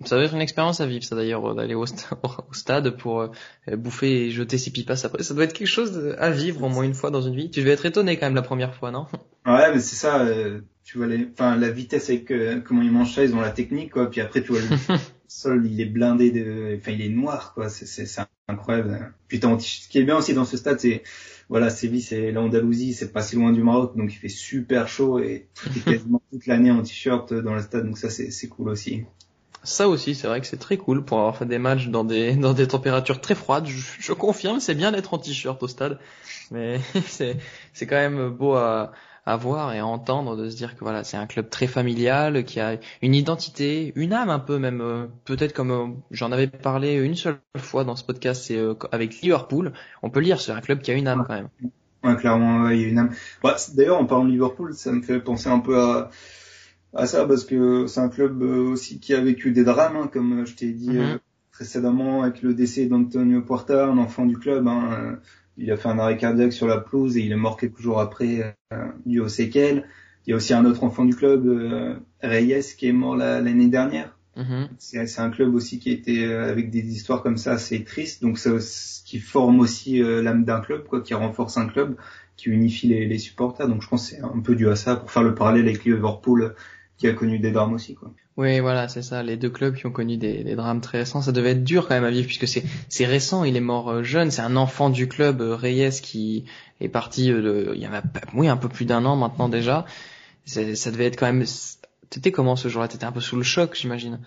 ça 0.05 0.15
doit 0.15 0.25
être 0.25 0.33
une 0.33 0.41
expérience 0.41 0.79
à 0.79 0.85
vivre, 0.85 1.03
ça 1.03 1.15
d'ailleurs, 1.15 1.45
euh, 1.51 1.55
d'aller 1.55 1.73
au, 1.73 1.85
stade 2.51 2.97
pour 2.97 3.21
euh, 3.21 3.29
bouffer 3.75 4.27
et 4.27 4.31
jeter 4.31 4.57
ses 4.57 4.71
pipas 4.71 5.05
après. 5.05 5.23
Ça 5.23 5.33
doit 5.33 5.43
être 5.43 5.53
quelque 5.53 5.67
chose 5.67 6.15
à 6.17 6.29
vivre 6.29 6.63
au 6.63 6.69
moins 6.69 6.83
une 6.83 6.93
fois 6.93 7.11
dans 7.11 7.21
une 7.21 7.35
vie. 7.35 7.49
Tu 7.49 7.61
devais 7.61 7.71
être 7.71 7.85
étonné 7.85 8.17
quand 8.17 8.27
même 8.27 8.35
la 8.35 8.41
première 8.41 8.75
fois, 8.75 8.91
non? 8.91 9.07
Ouais, 9.45 9.73
mais 9.73 9.79
c'est 9.79 9.95
ça. 9.95 10.21
Euh, 10.21 10.61
tu 10.83 10.97
vois, 10.97 11.07
les, 11.07 11.27
enfin, 11.31 11.55
la 11.57 11.69
vitesse 11.69 12.09
avec 12.09 12.31
comment 12.65 12.81
ils 12.81 12.91
mangent 12.91 13.15
ça, 13.15 13.23
ils 13.23 13.33
ont 13.35 13.41
la 13.41 13.51
technique, 13.51 13.91
quoi. 13.91 14.09
Puis 14.09 14.21
après, 14.21 14.41
tu 14.41 14.51
vois 14.51 14.61
le 14.61 14.97
sol, 15.27 15.65
il 15.65 15.79
est 15.81 15.85
blindé 15.85 16.31
de, 16.31 16.77
enfin, 16.77 16.91
il 16.91 17.01
est 17.01 17.09
noir, 17.09 17.53
quoi. 17.53 17.69
C'est, 17.69 18.05
incroyable. 18.47 19.13
Puis 19.27 19.39
ce 19.39 19.87
qui 19.87 19.99
est 19.99 20.03
bien 20.03 20.17
aussi 20.17 20.33
dans 20.33 20.45
ce 20.45 20.57
stade, 20.57 20.79
c'est 20.79 21.03
voilà, 21.51 21.69
Séville, 21.69 22.01
c'est 22.01 22.31
l'Andalousie, 22.31 22.93
c'est 22.93 23.11
pas 23.11 23.21
si 23.21 23.35
loin 23.35 23.51
du 23.51 23.61
Maroc, 23.61 23.97
donc 23.97 24.13
il 24.13 24.15
fait 24.15 24.29
super 24.29 24.87
chaud 24.87 25.19
et 25.19 25.47
quasiment 25.85 26.21
toute 26.31 26.47
l'année 26.47 26.71
en 26.71 26.81
t-shirt 26.81 27.33
dans 27.33 27.53
le 27.53 27.61
stade, 27.61 27.85
donc 27.85 27.97
ça 27.97 28.09
c'est 28.09 28.47
cool 28.47 28.69
aussi. 28.69 29.03
Ça 29.63 29.87
aussi, 29.87 30.15
c'est 30.15 30.27
vrai 30.27 30.41
que 30.41 30.47
c'est 30.47 30.57
très 30.57 30.77
cool 30.77 31.05
pour 31.05 31.19
avoir 31.19 31.37
fait 31.37 31.45
des 31.45 31.59
matchs 31.59 31.87
dans 31.87 32.03
des 32.03 32.35
dans 32.35 32.53
des 32.53 32.67
températures 32.67 33.21
très 33.21 33.35
froides. 33.35 33.67
Je, 33.67 33.79
je 33.99 34.13
confirme, 34.13 34.59
c'est 34.59 34.75
bien 34.75 34.91
d'être 34.91 35.13
en 35.13 35.17
t-shirt 35.17 35.61
au 35.61 35.67
stade, 35.67 35.99
mais 36.49 36.79
c'est 37.07 37.37
c'est 37.73 37.85
quand 37.85 37.97
même 37.97 38.29
beau 38.29 38.55
à 38.55 38.91
à 39.25 39.37
voir 39.37 39.73
et 39.73 39.79
à 39.79 39.85
entendre 39.85 40.35
de 40.35 40.49
se 40.49 40.55
dire 40.55 40.75
que 40.75 40.83
voilà 40.83 41.03
c'est 41.03 41.17
un 41.17 41.27
club 41.27 41.49
très 41.49 41.67
familial 41.67 42.43
qui 42.43 42.59
a 42.59 42.77
une 43.01 43.13
identité 43.13 43.93
une 43.95 44.13
âme 44.13 44.29
un 44.29 44.39
peu 44.39 44.57
même 44.57 44.81
euh, 44.81 45.05
peut-être 45.25 45.53
comme 45.53 45.71
euh, 45.71 45.87
j'en 46.09 46.31
avais 46.31 46.47
parlé 46.47 46.95
une 46.95 47.15
seule 47.15 47.37
fois 47.57 47.83
dans 47.83 47.95
ce 47.95 48.03
podcast 48.03 48.43
c'est 48.47 48.57
euh, 48.57 48.73
avec 48.91 49.21
Liverpool. 49.21 49.73
On 50.01 50.09
peut 50.09 50.21
lire 50.21 50.41
c'est 50.41 50.51
un 50.51 50.61
club 50.61 50.81
qui 50.81 50.91
a 50.91 50.95
une 50.95 51.07
âme 51.07 51.23
quand 51.27 51.35
même. 51.35 51.49
Ouais 52.03 52.15
clairement 52.15 52.69
il 52.69 52.81
y 52.81 52.85
a 52.85 52.87
une 52.87 52.97
âme. 52.97 53.11
Bah, 53.43 53.57
d'ailleurs 53.75 53.99
en 53.99 54.05
parlant 54.05 54.25
de 54.25 54.31
Liverpool 54.31 54.73
ça 54.73 54.91
me 54.91 55.03
fait 55.03 55.19
penser 55.19 55.49
un 55.49 55.59
peu 55.59 55.79
à 55.79 56.09
à 56.93 57.05
ça 57.05 57.25
parce 57.25 57.45
que 57.45 57.87
c'est 57.87 57.99
un 57.99 58.09
club 58.09 58.41
aussi 58.41 58.99
qui 58.99 59.13
a 59.13 59.21
vécu 59.21 59.51
des 59.51 59.63
drames 59.63 59.95
hein, 59.95 60.09
comme 60.11 60.45
je 60.45 60.55
t'ai 60.55 60.71
dit 60.71 60.89
mm-hmm. 60.89 61.19
précédemment 61.51 62.23
avec 62.23 62.41
le 62.41 62.53
décès 62.53 62.85
d'Antonio 62.85 63.41
Porta 63.41 63.85
un 63.85 63.97
enfant 63.97 64.25
du 64.25 64.37
club 64.37 64.67
hein, 64.67 65.17
il 65.57 65.71
a 65.71 65.77
fait 65.77 65.89
un 65.89 65.99
arrêt 65.99 66.17
cardiaque 66.17 66.53
sur 66.53 66.67
la 66.67 66.77
pelouse 66.77 67.17
et 67.17 67.21
il 67.21 67.31
est 67.31 67.37
mort 67.37 67.57
quelques 67.57 67.79
jours 67.79 67.99
après 67.99 68.55
euh, 68.73 68.87
dû 69.05 69.19
aux 69.19 69.27
séquelles. 69.27 69.87
Il 70.25 70.31
y 70.31 70.33
a 70.33 70.35
aussi 70.35 70.53
un 70.53 70.65
autre 70.65 70.83
enfant 70.83 71.05
du 71.05 71.15
club, 71.15 71.47
euh, 71.47 71.95
Reyes, 72.21 72.75
qui 72.77 72.87
est 72.87 72.93
mort 72.93 73.15
l'année 73.15 73.67
dernière. 73.67 74.17
Mm-hmm. 74.37 74.69
C'est 74.77 75.19
un 75.19 75.29
club 75.29 75.53
aussi 75.53 75.79
qui 75.79 75.91
était 75.91 76.23
euh, 76.23 76.49
avec 76.49 76.69
des 76.69 76.87
histoires 76.93 77.21
comme 77.21 77.37
ça 77.37 77.53
assez 77.53 77.83
tristes, 77.83 78.21
donc 78.21 78.37
ça, 78.37 78.51
qui 79.05 79.19
forme 79.19 79.59
aussi 79.59 80.01
euh, 80.01 80.21
l'âme 80.21 80.45
d'un 80.45 80.61
club, 80.61 80.85
quoi, 80.87 81.01
qui 81.01 81.13
renforce 81.13 81.57
un 81.57 81.67
club, 81.67 81.95
qui 82.37 82.49
unifie 82.49 82.87
les, 82.87 83.05
les 83.05 83.17
supporters. 83.17 83.67
Donc 83.67 83.81
je 83.81 83.87
pense 83.87 84.09
que 84.09 84.15
c'est 84.15 84.21
un 84.21 84.39
peu 84.39 84.55
dû 84.55 84.69
à 84.69 84.75
ça 84.75 84.95
pour 84.95 85.11
faire 85.11 85.23
le 85.23 85.35
parallèle 85.35 85.67
avec 85.67 85.83
Liverpool 85.83 86.55
qui 87.01 87.07
a 87.07 87.13
connu 87.13 87.39
des 87.39 87.49
drames 87.49 87.73
aussi, 87.73 87.95
quoi. 87.95 88.11
Oui, 88.37 88.59
voilà, 88.59 88.87
c'est 88.87 89.01
ça. 89.01 89.23
Les 89.23 89.37
deux 89.37 89.49
clubs 89.49 89.75
qui 89.75 89.87
ont 89.87 89.91
connu 89.91 90.17
des, 90.17 90.43
des, 90.43 90.55
drames 90.55 90.81
très 90.81 90.99
récents, 90.99 91.23
ça 91.23 91.31
devait 91.31 91.51
être 91.51 91.63
dur 91.63 91.87
quand 91.87 91.95
même 91.95 92.03
à 92.03 92.11
vivre 92.11 92.27
puisque 92.27 92.47
c'est 92.47 92.63
c'est 92.89 93.07
récent. 93.07 93.43
Il 93.43 93.57
est 93.57 93.59
mort 93.59 93.89
euh, 93.89 94.03
jeune. 94.03 94.29
C'est 94.29 94.43
un 94.43 94.55
enfant 94.55 94.91
du 94.91 95.07
club 95.07 95.41
euh, 95.41 95.55
Reyes 95.55 95.99
qui 96.03 96.45
est 96.79 96.89
parti. 96.89 97.31
Euh, 97.31 97.73
il 97.73 97.81
y 97.81 97.87
en 97.87 97.93
a 97.93 98.03
oui 98.35 98.47
un 98.47 98.55
peu 98.55 98.69
plus 98.69 98.85
d'un 98.85 99.03
an 99.05 99.15
maintenant 99.15 99.49
déjà. 99.49 99.85
Ça 100.45 100.61
devait 100.91 101.07
être 101.07 101.17
quand 101.17 101.25
même. 101.25 101.43
T'étais 102.11 102.31
comment 102.31 102.55
ce 102.55 102.67
jour-là? 102.67 102.87
T'étais 102.87 103.05
un 103.05 103.11
peu 103.11 103.19
sous 103.19 103.35
le 103.35 103.43
choc, 103.43 103.75
j'imagine. 103.75 104.19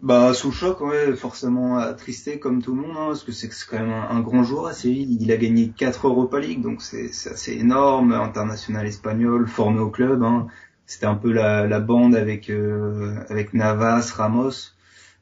Bah 0.00 0.34
sous 0.34 0.48
le 0.48 0.54
choc, 0.54 0.80
ouais, 0.82 1.16
forcément 1.16 1.78
attristé 1.78 2.38
comme 2.38 2.62
tout 2.62 2.74
le 2.76 2.82
monde, 2.82 2.96
hein, 2.96 3.06
parce 3.08 3.24
que 3.24 3.32
c'est 3.32 3.48
quand 3.68 3.80
même 3.80 3.90
un, 3.90 4.20
grand 4.20 4.44
jour 4.44 4.68
à 4.68 4.74
Séville. 4.74 5.16
Il 5.20 5.32
a 5.32 5.36
gagné 5.38 5.72
quatre 5.76 6.06
Europa 6.06 6.38
League, 6.38 6.60
donc 6.60 6.82
c'est 6.82 7.10
assez 7.28 7.54
énorme. 7.54 8.12
International 8.12 8.86
espagnol, 8.86 9.48
formé 9.48 9.80
au 9.80 9.90
club. 9.90 10.22
Hein 10.22 10.46
c'était 10.88 11.06
un 11.06 11.14
peu 11.14 11.30
la, 11.30 11.66
la 11.66 11.80
bande 11.80 12.16
avec 12.16 12.48
euh, 12.48 13.14
avec 13.28 13.52
Navas, 13.52 14.10
Ramos. 14.16 14.72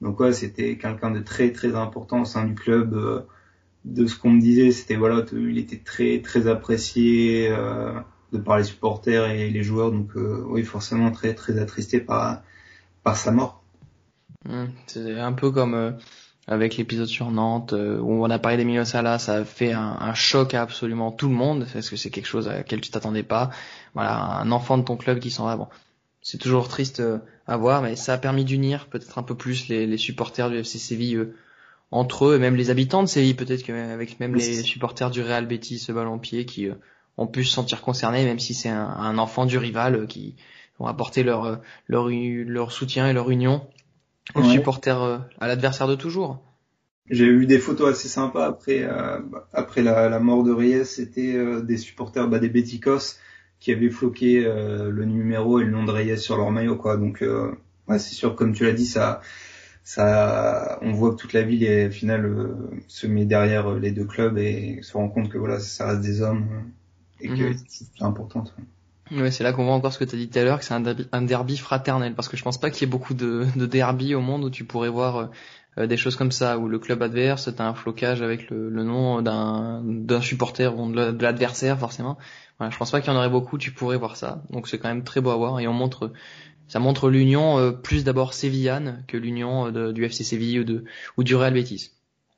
Donc 0.01 0.21
ouais, 0.21 0.33
c'était 0.33 0.79
quelqu'un 0.79 1.11
de 1.11 1.19
très 1.19 1.51
très 1.51 1.75
important 1.75 2.23
au 2.23 2.25
sein 2.25 2.45
du 2.45 2.55
club. 2.55 2.95
Euh, 2.95 3.23
de 3.85 4.07
ce 4.07 4.19
qu'on 4.19 4.31
me 4.31 4.41
disait, 4.41 4.71
c'était 4.71 4.97
voilà, 4.97 5.25
il 5.33 5.59
était 5.59 5.79
très 5.85 6.21
très 6.23 6.47
apprécié 6.47 7.49
euh, 7.51 7.93
de 8.33 8.39
par 8.39 8.59
les 8.59 8.65
supporters 8.65 9.27
et 9.27 9.51
les 9.51 9.63
joueurs. 9.63 9.91
Donc 9.91 10.13
oui, 10.15 10.63
forcément 10.63 11.11
très 11.11 11.35
très 11.35 11.59
attristé 11.59 12.01
par 12.01 12.43
par 13.03 13.17
sa 13.17 13.33
mort. 13.33 13.63
Mmh, 14.49 14.67
c'est 14.87 15.19
un 15.19 15.33
peu 15.33 15.51
comme 15.51 15.97
avec 16.49 16.77
l'épisode 16.77 17.09
sur 17.09 17.31
Nantes 17.31 17.73
euh, 17.73 17.99
où 17.99 18.25
on 18.25 18.31
a 18.31 18.39
parlé 18.39 18.57
d'Emilio 18.57 18.85
Sala, 18.85 19.19
ça 19.19 19.35
a 19.35 19.45
fait 19.45 19.73
un, 19.73 19.97
un, 20.01 20.15
choc 20.15 20.55
à 20.55 20.63
absolument 20.63 21.11
tout 21.11 21.29
le 21.29 21.35
monde 21.35 21.67
parce 21.73 21.91
que 21.91 21.97
c'est 21.97 22.11
quelque 22.11 22.27
chose 22.27 22.49
à 22.49 22.55
laquelle 22.55 22.81
tu 22.81 22.91
t'attendais 22.91 23.25
pas. 23.25 23.51
Voilà, 23.95 24.17
un 24.17 24.53
enfant 24.53 24.79
de 24.79 24.85
ton 24.85 24.97
club 24.97 25.19
qui 25.19 25.31
s'en 25.31 25.45
va. 25.45 25.57
Bon, 25.57 25.67
c'est 26.23 26.39
toujours 26.39 26.69
triste 26.69 27.01
euh, 27.01 27.19
à 27.49 27.57
voir, 27.57 27.83
mais 27.83 27.97
ça 27.97 28.15
a 28.15 28.19
permis 28.19 28.45
d'unir 28.45 28.87
peut-être 28.87 29.19
un 29.19 29.25
peu 29.25 29.35
plus 29.35 29.69
les, 29.69 29.87
les, 29.87 29.99
supporters 29.99 30.51
du 30.51 30.59
FC 30.59 30.79
Séville 30.79 31.17
euh, 31.17 31.35
entre 31.91 32.27
eux 32.27 32.37
et 32.37 32.39
même 32.39 32.55
les 32.55 32.71
habitants 32.71 33.03
de 33.03 33.09
Séville, 33.09 33.35
peut-être 33.35 33.65
qu'avec 33.65 34.21
même 34.21 34.35
les 34.35 34.63
supporters 34.63 35.11
du 35.11 35.23
Real 35.23 35.47
Betis, 35.47 35.79
ce 35.79 35.93
ballon 35.93 36.19
pied, 36.19 36.45
qui 36.45 36.69
ont 37.17 37.29
pu 37.29 37.45
se 37.45 37.53
sentir 37.53 37.81
concernés, 37.81 38.25
même 38.25 38.41
si 38.41 38.55
c'est 38.55 38.69
un, 38.69 38.89
un, 38.89 39.19
enfant 39.19 39.47
du 39.47 39.57
rival 39.57 40.09
qui 40.09 40.35
ont 40.81 40.87
apporté 40.87 41.23
leur, 41.23 41.61
leur, 41.87 42.09
leur 42.09 42.73
soutien 42.73 43.09
et 43.09 43.13
leur 43.13 43.31
union 43.31 43.65
aux 44.35 44.45
supporters, 44.45 45.03
euh, 45.03 45.19
à 45.41 45.47
l'adversaire 45.47 45.87
de 45.87 45.95
toujours. 45.95 46.43
J'ai 47.09 47.27
eu 47.27 47.47
des 47.47 47.59
photos 47.59 47.93
assez 47.93 48.09
sympas 48.09 48.47
après 48.47 48.83
euh, 48.83 49.21
après 49.53 49.83
la, 49.83 50.09
la, 50.09 50.19
mort 50.19 50.43
de 50.43 50.53
Reyes, 50.53 50.85
c'était 50.85 51.37
euh, 51.37 51.63
des 51.63 51.77
supporters 51.77 52.29
bah, 52.29 52.41
des 52.41 52.49
Beticos 52.49 53.19
qui 53.61 53.73
avaient 53.73 53.91
floqué 53.91 54.43
le 54.43 55.05
numéro 55.07 55.61
et 55.61 55.65
le 55.65 55.71
nom 55.71 55.85
de 55.85 55.91
Reyes 55.91 56.19
sur 56.19 56.37
leur 56.37 56.51
maillot 56.51 56.77
quoi. 56.77 56.99
Donc 56.99 57.25
ouais, 57.89 57.99
c'est 57.99 58.15
sûr 58.15 58.37
comme 58.37 58.53
tu 58.53 58.65
l'as 58.65 58.73
dit 58.73 58.85
ça 58.85 59.23
ça 59.83 60.79
on 60.83 60.93
voit 60.93 61.13
que 61.13 61.17
toute 61.17 61.33
la 61.33 61.41
ville 61.41 61.65
est 61.65 61.87
au 61.87 61.91
final 61.91 62.55
se 62.87 63.07
met 63.07 63.25
derrière 63.25 63.75
les 63.77 63.93
deux 63.93 64.05
clubs 64.05 64.37
et 64.37 64.81
se 64.83 64.93
rend 64.93 65.09
compte 65.09 65.31
que 65.31 65.39
voilà 65.39 65.59
ça 65.59 65.89
reste 65.89 66.03
des 66.03 66.21
hommes 66.21 66.71
et 67.21 67.29
que 67.29 67.33
mhm. 67.35 67.57
c'est 67.67 68.03
important. 68.03 68.45
Ouais, 68.45 68.65
c'est 69.31 69.45
là 69.45 69.53
qu'on 69.53 69.65
voit 69.65 69.75
encore 69.75 69.93
ce 69.93 69.99
que 69.99 70.05
tu 70.05 70.17
as 70.17 70.19
dit 70.19 70.29
tout 70.29 70.39
à 70.39 70.45
l'heure, 70.45 70.59
que 70.59 70.65
c'est 70.65 70.75
un 70.75 70.81
derby, 70.81 71.07
un 71.13 71.23
derby 71.23 71.57
fraternel, 71.57 72.15
parce 72.15 72.29
que 72.29 72.37
je 72.37 72.43
pense 72.43 72.59
pas 72.59 72.71
qu'il 72.71 72.83
y 72.83 72.85
ait 72.85 72.91
beaucoup 72.91 73.15
de, 73.15 73.47
de 73.57 73.67
derby 73.67 74.15
au 74.15 74.21
monde 74.21 74.45
où 74.45 74.51
tu 74.51 74.65
pourrais 74.65 74.89
voir 74.89 75.17
euh, 75.17 75.27
euh, 75.79 75.87
des 75.87 75.97
choses 75.97 76.17
comme 76.17 76.33
ça, 76.33 76.59
où 76.59 76.69
le 76.69 76.79
club 76.79 77.03
adverse, 77.03 77.51
t'as 77.55 77.67
un 77.67 77.75
flocage 77.75 78.23
avec 78.23 78.51
le, 78.51 78.69
le 78.69 78.83
nom 78.83 79.23
d'un, 79.23 79.83
d'un 79.85 80.21
supporter 80.21 80.77
ou 80.77 80.91
de 80.91 81.23
l'adversaire 81.23 81.79
forcément. 81.79 82.19
Voilà, 82.59 82.71
je 82.71 82.79
pense 82.79 82.91
pas 82.91 83.01
qu'il 83.01 83.13
y 83.13 83.15
en 83.15 83.19
aurait 83.19 83.29
beaucoup, 83.29 83.59
tu 83.59 83.71
pourrais 83.71 83.99
voir 83.99 84.17
ça. 84.17 84.43
Donc 84.51 84.69
c'est 84.69 84.79
quand 84.79 84.89
même 84.89 85.05
très 85.05 85.21
beau 85.21 85.31
à 85.31 85.37
voir 85.37 85.61
et 85.61 85.69
on 85.69 85.73
montre, 85.73 86.13
ça 86.67 86.79
montre 86.79 87.11
l'union 87.11 87.59
euh, 87.59 87.71
plus 87.71 88.03
d'abord 88.05 88.35
sévillane 88.35 89.05
que 89.07 89.17
l'union 89.17 89.71
du 89.93 90.05
FC 90.05 90.25
Séville 90.25 90.61
ou, 90.61 90.65
de, 90.65 90.85
ou 91.17 91.25
du 91.25 91.35
Real 91.37 91.53
Betis. 91.53 91.91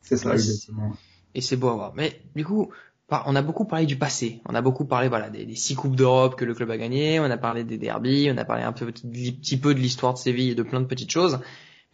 C'est 0.03 0.17
ça, 0.17 0.33
exactement. 0.33 0.97
Et 1.35 1.41
c'est 1.41 1.57
beau 1.57 1.69
à 1.69 1.75
voir. 1.75 1.93
Mais 1.95 2.21
du 2.35 2.45
coup, 2.45 2.71
on 3.11 3.37
a 3.37 3.43
beaucoup 3.43 3.65
parlé 3.65 3.87
du 3.87 3.97
passé. 3.97 4.43
On 4.47 4.55
a 4.55 4.61
beaucoup 4.61 4.85
parlé 4.85 5.09
voilà 5.09 5.31
des, 5.31 5.55
six 5.55 5.75
coupes 5.75 5.97
d'Europe 5.97 6.37
que 6.37 6.45
le 6.45 6.55
club 6.55 6.71
a 6.71 6.77
gagné. 6.77 7.21
On 7.21 7.25
a 7.25 7.39
parlé 7.39 7.65
des 7.65 7.79
derbies. 7.79 8.31
On 8.33 8.37
a 8.37 8.45
parlé 8.45 8.63
un 8.63 8.73
peu, 8.73 8.93
petit 8.93 9.59
peu 9.59 9.75
de 9.75 9.81
l'histoire 9.81 10.15
de 10.15 10.19
Séville 10.19 10.51
et 10.51 10.55
de 10.55 10.63
plein 10.63 10.81
de 10.81 10.87
petites 10.87 11.11
choses. 11.11 11.41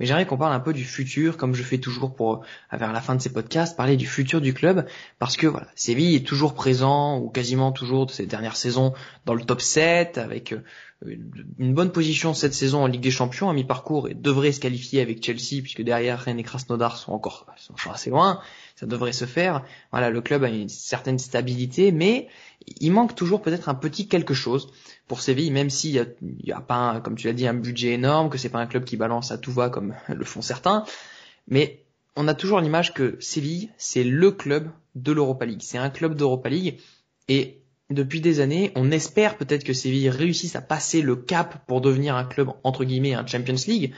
Mais 0.00 0.06
j'aimerais 0.06 0.26
qu'on 0.26 0.36
parle 0.36 0.52
un 0.52 0.60
peu 0.60 0.72
du 0.72 0.84
futur, 0.84 1.36
comme 1.36 1.54
je 1.54 1.62
fais 1.62 1.78
toujours 1.78 2.16
pour 2.16 2.44
vers 2.72 2.92
la 2.92 3.00
fin 3.00 3.14
de 3.14 3.22
ces 3.22 3.32
podcasts, 3.32 3.76
parler 3.76 3.96
du 3.96 4.08
futur 4.08 4.40
du 4.40 4.52
club, 4.52 4.88
parce 5.20 5.36
que 5.36 5.46
voilà, 5.46 5.68
Séville 5.76 6.16
est 6.16 6.26
toujours 6.26 6.54
présent 6.54 7.18
ou 7.18 7.30
quasiment 7.30 7.70
toujours 7.70 8.06
de 8.06 8.10
ces 8.10 8.26
dernières 8.26 8.56
saisons 8.56 8.92
dans 9.24 9.34
le 9.34 9.44
top 9.44 9.60
7 9.60 10.18
avec 10.18 10.52
euh, 10.52 10.64
une 11.58 11.74
bonne 11.74 11.92
position 11.92 12.34
cette 12.34 12.54
saison 12.54 12.82
en 12.82 12.86
Ligue 12.88 13.02
des 13.02 13.12
Champions 13.12 13.50
à 13.50 13.52
mi-parcours 13.52 14.08
et 14.08 14.14
devrait 14.14 14.50
se 14.50 14.58
qualifier 14.58 15.00
avec 15.00 15.24
Chelsea 15.24 15.62
puisque 15.62 15.82
derrière 15.82 16.18
Rennes 16.18 16.40
et 16.40 16.42
Krasnodar 16.42 16.96
sont 16.96 17.12
encore 17.12 17.46
sont 17.56 17.90
assez 17.90 18.10
loin 18.10 18.40
ça 18.74 18.86
devrait 18.86 19.12
se 19.12 19.24
faire. 19.24 19.64
Voilà, 19.90 20.10
le 20.10 20.20
club 20.20 20.44
a 20.44 20.48
une 20.48 20.68
certaine 20.68 21.18
stabilité, 21.18 21.92
mais 21.92 22.28
il 22.80 22.92
manque 22.92 23.14
toujours 23.14 23.42
peut-être 23.42 23.68
un 23.68 23.74
petit 23.74 24.08
quelque 24.08 24.34
chose 24.34 24.72
pour 25.06 25.20
Séville, 25.20 25.50
même 25.50 25.70
s'il 25.70 25.92
y 25.92 25.98
a, 25.98 26.06
y 26.42 26.52
a 26.52 26.60
pas, 26.60 27.00
comme 27.00 27.16
tu 27.16 27.26
l'as 27.26 27.32
dit, 27.32 27.46
un 27.46 27.54
budget 27.54 27.92
énorme, 27.92 28.30
que 28.30 28.38
c'est 28.38 28.48
pas 28.48 28.60
un 28.60 28.66
club 28.66 28.84
qui 28.84 28.96
balance 28.96 29.30
à 29.30 29.38
tout 29.38 29.52
va 29.52 29.68
comme 29.70 29.94
le 30.08 30.24
font 30.24 30.42
certains, 30.42 30.84
mais 31.48 31.84
on 32.16 32.28
a 32.28 32.34
toujours 32.34 32.60
l'image 32.60 32.94
que 32.94 33.16
Séville, 33.20 33.70
c'est 33.76 34.04
le 34.04 34.30
club 34.30 34.70
de 34.94 35.12
l'Europa 35.12 35.44
League. 35.44 35.62
C'est 35.62 35.78
un 35.78 35.90
club 35.90 36.14
d'Europa 36.14 36.48
League 36.48 36.78
et 37.28 37.60
depuis 37.90 38.20
des 38.20 38.40
années, 38.40 38.72
on 38.76 38.90
espère 38.90 39.36
peut-être 39.36 39.64
que 39.64 39.72
Séville 39.72 40.08
réussisse 40.08 40.56
à 40.56 40.62
passer 40.62 41.02
le 41.02 41.16
cap 41.16 41.66
pour 41.66 41.80
devenir 41.80 42.16
un 42.16 42.24
club 42.24 42.50
entre 42.62 42.84
guillemets 42.84 43.14
un 43.14 43.26
Champions 43.26 43.56
League, 43.66 43.92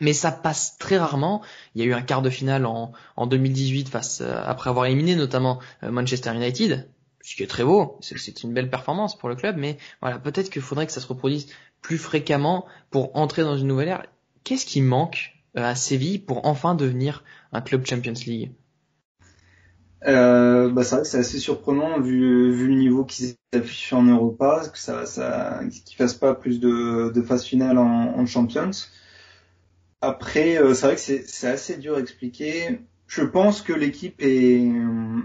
mais 0.00 0.12
ça 0.12 0.32
passe 0.32 0.76
très 0.78 0.98
rarement. 0.98 1.42
Il 1.74 1.82
y 1.82 1.84
a 1.84 1.88
eu 1.88 1.94
un 1.94 2.02
quart 2.02 2.22
de 2.22 2.30
finale 2.30 2.66
en, 2.66 2.92
en 3.16 3.26
2018 3.26 3.88
face 3.88 4.20
euh, 4.20 4.42
après 4.44 4.70
avoir 4.70 4.86
éliminé 4.86 5.16
notamment 5.16 5.60
euh, 5.82 5.90
Manchester 5.90 6.34
United, 6.34 6.88
ce 7.22 7.36
qui 7.36 7.42
est 7.42 7.46
très 7.48 7.64
beau. 7.64 7.98
C'est 8.00 8.42
une 8.42 8.52
belle 8.52 8.70
performance 8.70 9.18
pour 9.18 9.28
le 9.28 9.34
club, 9.36 9.56
mais 9.58 9.78
voilà, 10.00 10.18
peut-être 10.18 10.50
qu'il 10.50 10.62
faudrait 10.62 10.86
que 10.86 10.92
ça 10.92 11.00
se 11.00 11.06
reproduise 11.06 11.46
plus 11.80 11.98
fréquemment 11.98 12.66
pour 12.90 13.16
entrer 13.16 13.42
dans 13.42 13.56
une 13.56 13.68
nouvelle 13.68 13.88
ère. 13.88 14.06
Qu'est-ce 14.44 14.66
qui 14.66 14.80
manque 14.80 15.34
euh, 15.56 15.64
à 15.64 15.74
Séville 15.74 16.18
pour 16.18 16.46
enfin 16.46 16.74
devenir 16.74 17.24
un 17.52 17.60
club 17.60 17.86
Champions 17.86 18.14
League? 18.26 18.52
Euh, 20.06 20.68
bah 20.70 20.84
c'est 20.84 21.16
assez 21.16 21.38
surprenant 21.38 21.98
vu, 21.98 22.52
vu 22.52 22.68
le 22.68 22.74
niveau 22.74 23.06
qui 23.06 23.36
s'affiche 23.54 23.92
en 23.94 24.02
Europa, 24.02 24.64
que 24.70 24.78
ça, 24.78 25.06
ça, 25.06 25.60
qu'ils 25.86 25.96
fassent 25.96 26.12
pas 26.12 26.34
plus 26.34 26.60
de, 26.60 27.10
de 27.10 27.22
phases 27.22 27.44
finales 27.44 27.78
en, 27.78 28.18
en 28.18 28.26
Champions. 28.26 28.70
Après, 30.04 30.58
euh, 30.58 30.74
c'est 30.74 30.86
vrai 30.86 30.96
que 30.96 31.00
c'est 31.00 31.48
assez 31.48 31.78
dur 31.78 31.96
à 31.96 32.00
expliquer. 32.00 32.80
Je 33.06 33.22
pense 33.22 33.62
que 33.62 33.72
l'équipe 33.72 34.20
est 34.20 34.60
euh, 34.60 35.20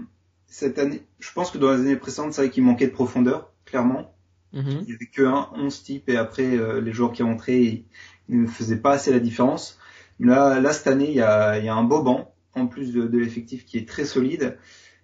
cette 0.46 0.78
année. 0.78 1.02
Je 1.18 1.30
pense 1.34 1.50
que 1.50 1.58
dans 1.58 1.72
les 1.72 1.80
années 1.80 1.96
précédentes, 1.96 2.32
c'est 2.32 2.42
vrai 2.42 2.50
qu'il 2.50 2.64
manquait 2.64 2.86
de 2.86 2.92
profondeur, 2.92 3.52
clairement. 3.66 4.14
Mm-hmm. 4.54 4.84
Il 4.84 4.90
y 4.90 4.94
avait 4.94 5.10
que 5.12 5.22
un 5.22 5.50
11 5.54 5.82
type 5.82 6.08
et 6.08 6.16
après 6.16 6.56
euh, 6.56 6.80
les 6.80 6.92
joueurs 6.92 7.12
qui 7.12 7.22
rentraient, 7.22 7.62
ils, 7.62 7.84
ne 8.40 8.46
faisaient 8.46 8.78
pas 8.78 8.92
assez 8.92 9.12
la 9.12 9.18
différence. 9.18 9.78
Là, 10.18 10.60
là 10.60 10.72
cette 10.72 10.86
année, 10.86 11.10
il 11.10 11.16
y 11.16 11.20
a, 11.20 11.58
il 11.58 11.64
y 11.66 11.68
a 11.68 11.74
un 11.74 11.84
beau 11.84 12.02
banc. 12.02 12.32
en 12.54 12.66
plus 12.66 12.94
de, 12.94 13.06
de 13.06 13.18
l'effectif 13.18 13.66
qui 13.66 13.76
est 13.76 13.86
très 13.86 14.06
solide. 14.06 14.56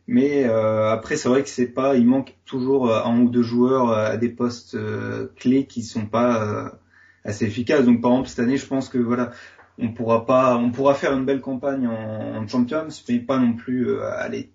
Mais 0.07 0.45
euh, 0.45 0.91
après, 0.91 1.17
c'est 1.17 1.29
vrai 1.29 1.43
que 1.43 1.51
c'est 1.51 1.67
pas, 1.67 1.97
il 1.97 2.07
manque 2.07 2.35
toujours 2.47 2.95
un 2.95 3.21
ou 3.21 3.29
deux 3.29 3.43
joueurs 3.43 3.91
à 3.91 4.17
des 4.17 4.31
postes 4.31 4.79
clés 5.37 5.67
qui 5.67 5.83
sont 5.83 6.07
pas 6.07 6.79
assez 7.27 7.45
efficaces. 7.45 7.85
Donc 7.85 8.01
par 8.01 8.13
exemple 8.13 8.29
cette 8.29 8.39
année, 8.39 8.57
je 8.57 8.67
pense 8.67 8.89
que 8.89 8.99
voilà, 8.99 9.33
on 9.79 9.93
pourra 9.93 10.27
pas, 10.27 10.57
on 10.57 10.71
pourra 10.71 10.95
faire 10.95 11.13
une 11.13 11.25
belle 11.25 11.41
campagne 11.41 11.87
en, 11.87 12.37
en 12.37 12.49
Champions, 12.49 12.89
mais 13.09 13.19
pas 13.21 13.39
non 13.39 13.55
plus 13.55 14.01
aller 14.01 14.53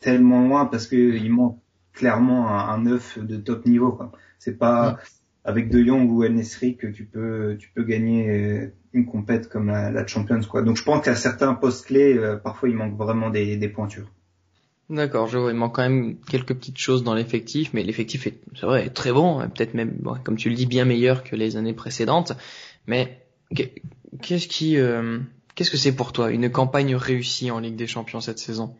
tellement 0.00 0.46
loin 0.46 0.66
parce 0.66 0.86
que 0.86 0.96
il 0.96 1.32
manque 1.32 1.58
clairement 1.92 2.48
un, 2.48 2.78
neuf 2.78 3.18
de 3.18 3.36
top 3.36 3.66
niveau. 3.66 3.98
C'est 4.38 4.58
pas 4.58 4.98
avec 5.44 5.70
De 5.70 5.82
Jong 5.82 6.10
ou 6.10 6.24
El 6.24 6.34
Nesri 6.34 6.76
que 6.76 6.86
tu 6.86 7.04
peux 7.04 7.56
tu 7.58 7.70
peux 7.74 7.84
gagner 7.84 8.72
une 8.94 9.06
compète 9.06 9.48
comme 9.48 9.66
la, 9.66 10.06
Champions 10.06 10.40
quoi. 10.48 10.62
Donc 10.62 10.76
je 10.76 10.84
pense 10.84 11.04
qu'à 11.04 11.14
certains 11.14 11.54
postes 11.54 11.86
clés, 11.86 12.16
euh, 12.16 12.36
parfois 12.36 12.68
il 12.68 12.76
manque 12.76 12.96
vraiment 12.96 13.28
des, 13.28 13.56
des 13.56 13.68
pointures. 13.68 14.10
D'accord, 14.88 15.26
je 15.28 15.38
vois, 15.38 15.50
il 15.50 15.56
manque 15.56 15.74
quand 15.74 15.82
même 15.82 16.16
quelques 16.28 16.54
petites 16.54 16.78
choses 16.78 17.02
dans 17.04 17.14
l'effectif, 17.14 17.70
mais 17.72 17.82
l'effectif 17.82 18.26
est, 18.26 18.38
c'est 18.54 18.66
vrai, 18.66 18.90
très 18.90 19.12
bon, 19.12 19.38
peut-être 19.48 19.72
même, 19.72 19.98
comme 20.24 20.36
tu 20.36 20.50
le 20.50 20.54
dis, 20.54 20.66
bien 20.66 20.84
meilleur 20.84 21.24
que 21.24 21.36
les 21.36 21.56
années 21.56 21.72
précédentes. 21.72 22.32
Mais 22.86 23.26
qu'est-ce 24.22 24.48
qui, 24.48 24.76
euh, 24.76 25.18
qu'est-ce 25.54 25.70
que 25.70 25.76
c'est 25.76 25.94
pour 25.94 26.12
toi 26.12 26.30
une 26.30 26.50
campagne 26.50 26.94
réussie 26.94 27.50
en 27.50 27.60
Ligue 27.60 27.76
des 27.76 27.86
Champions 27.86 28.20
cette 28.20 28.38
saison? 28.38 28.74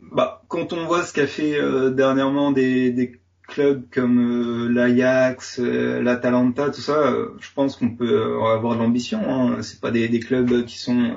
Bah, 0.00 0.44
quand 0.48 0.72
on 0.72 0.86
voit 0.86 1.04
ce 1.04 1.12
qu'a 1.12 1.26
fait 1.26 1.58
euh, 1.58 1.90
dernièrement 1.90 2.52
des, 2.52 2.90
des 2.90 3.20
clubs 3.48 3.84
comme 3.90 4.18
euh, 4.20 4.68
l'Ajax, 4.68 5.58
euh, 5.58 6.00
l'Atalanta, 6.00 6.70
tout 6.70 6.80
ça, 6.80 6.92
euh, 6.92 7.30
je 7.40 7.48
pense 7.52 7.74
qu'on 7.76 7.90
peut 7.90 8.40
avoir 8.54 8.74
de 8.74 8.78
l'ambition. 8.78 9.20
Hein. 9.28 9.62
C'est 9.62 9.80
pas 9.80 9.90
des, 9.90 10.08
des, 10.08 10.20
clubs 10.20 10.64
qui 10.66 10.78
sont, 10.78 11.16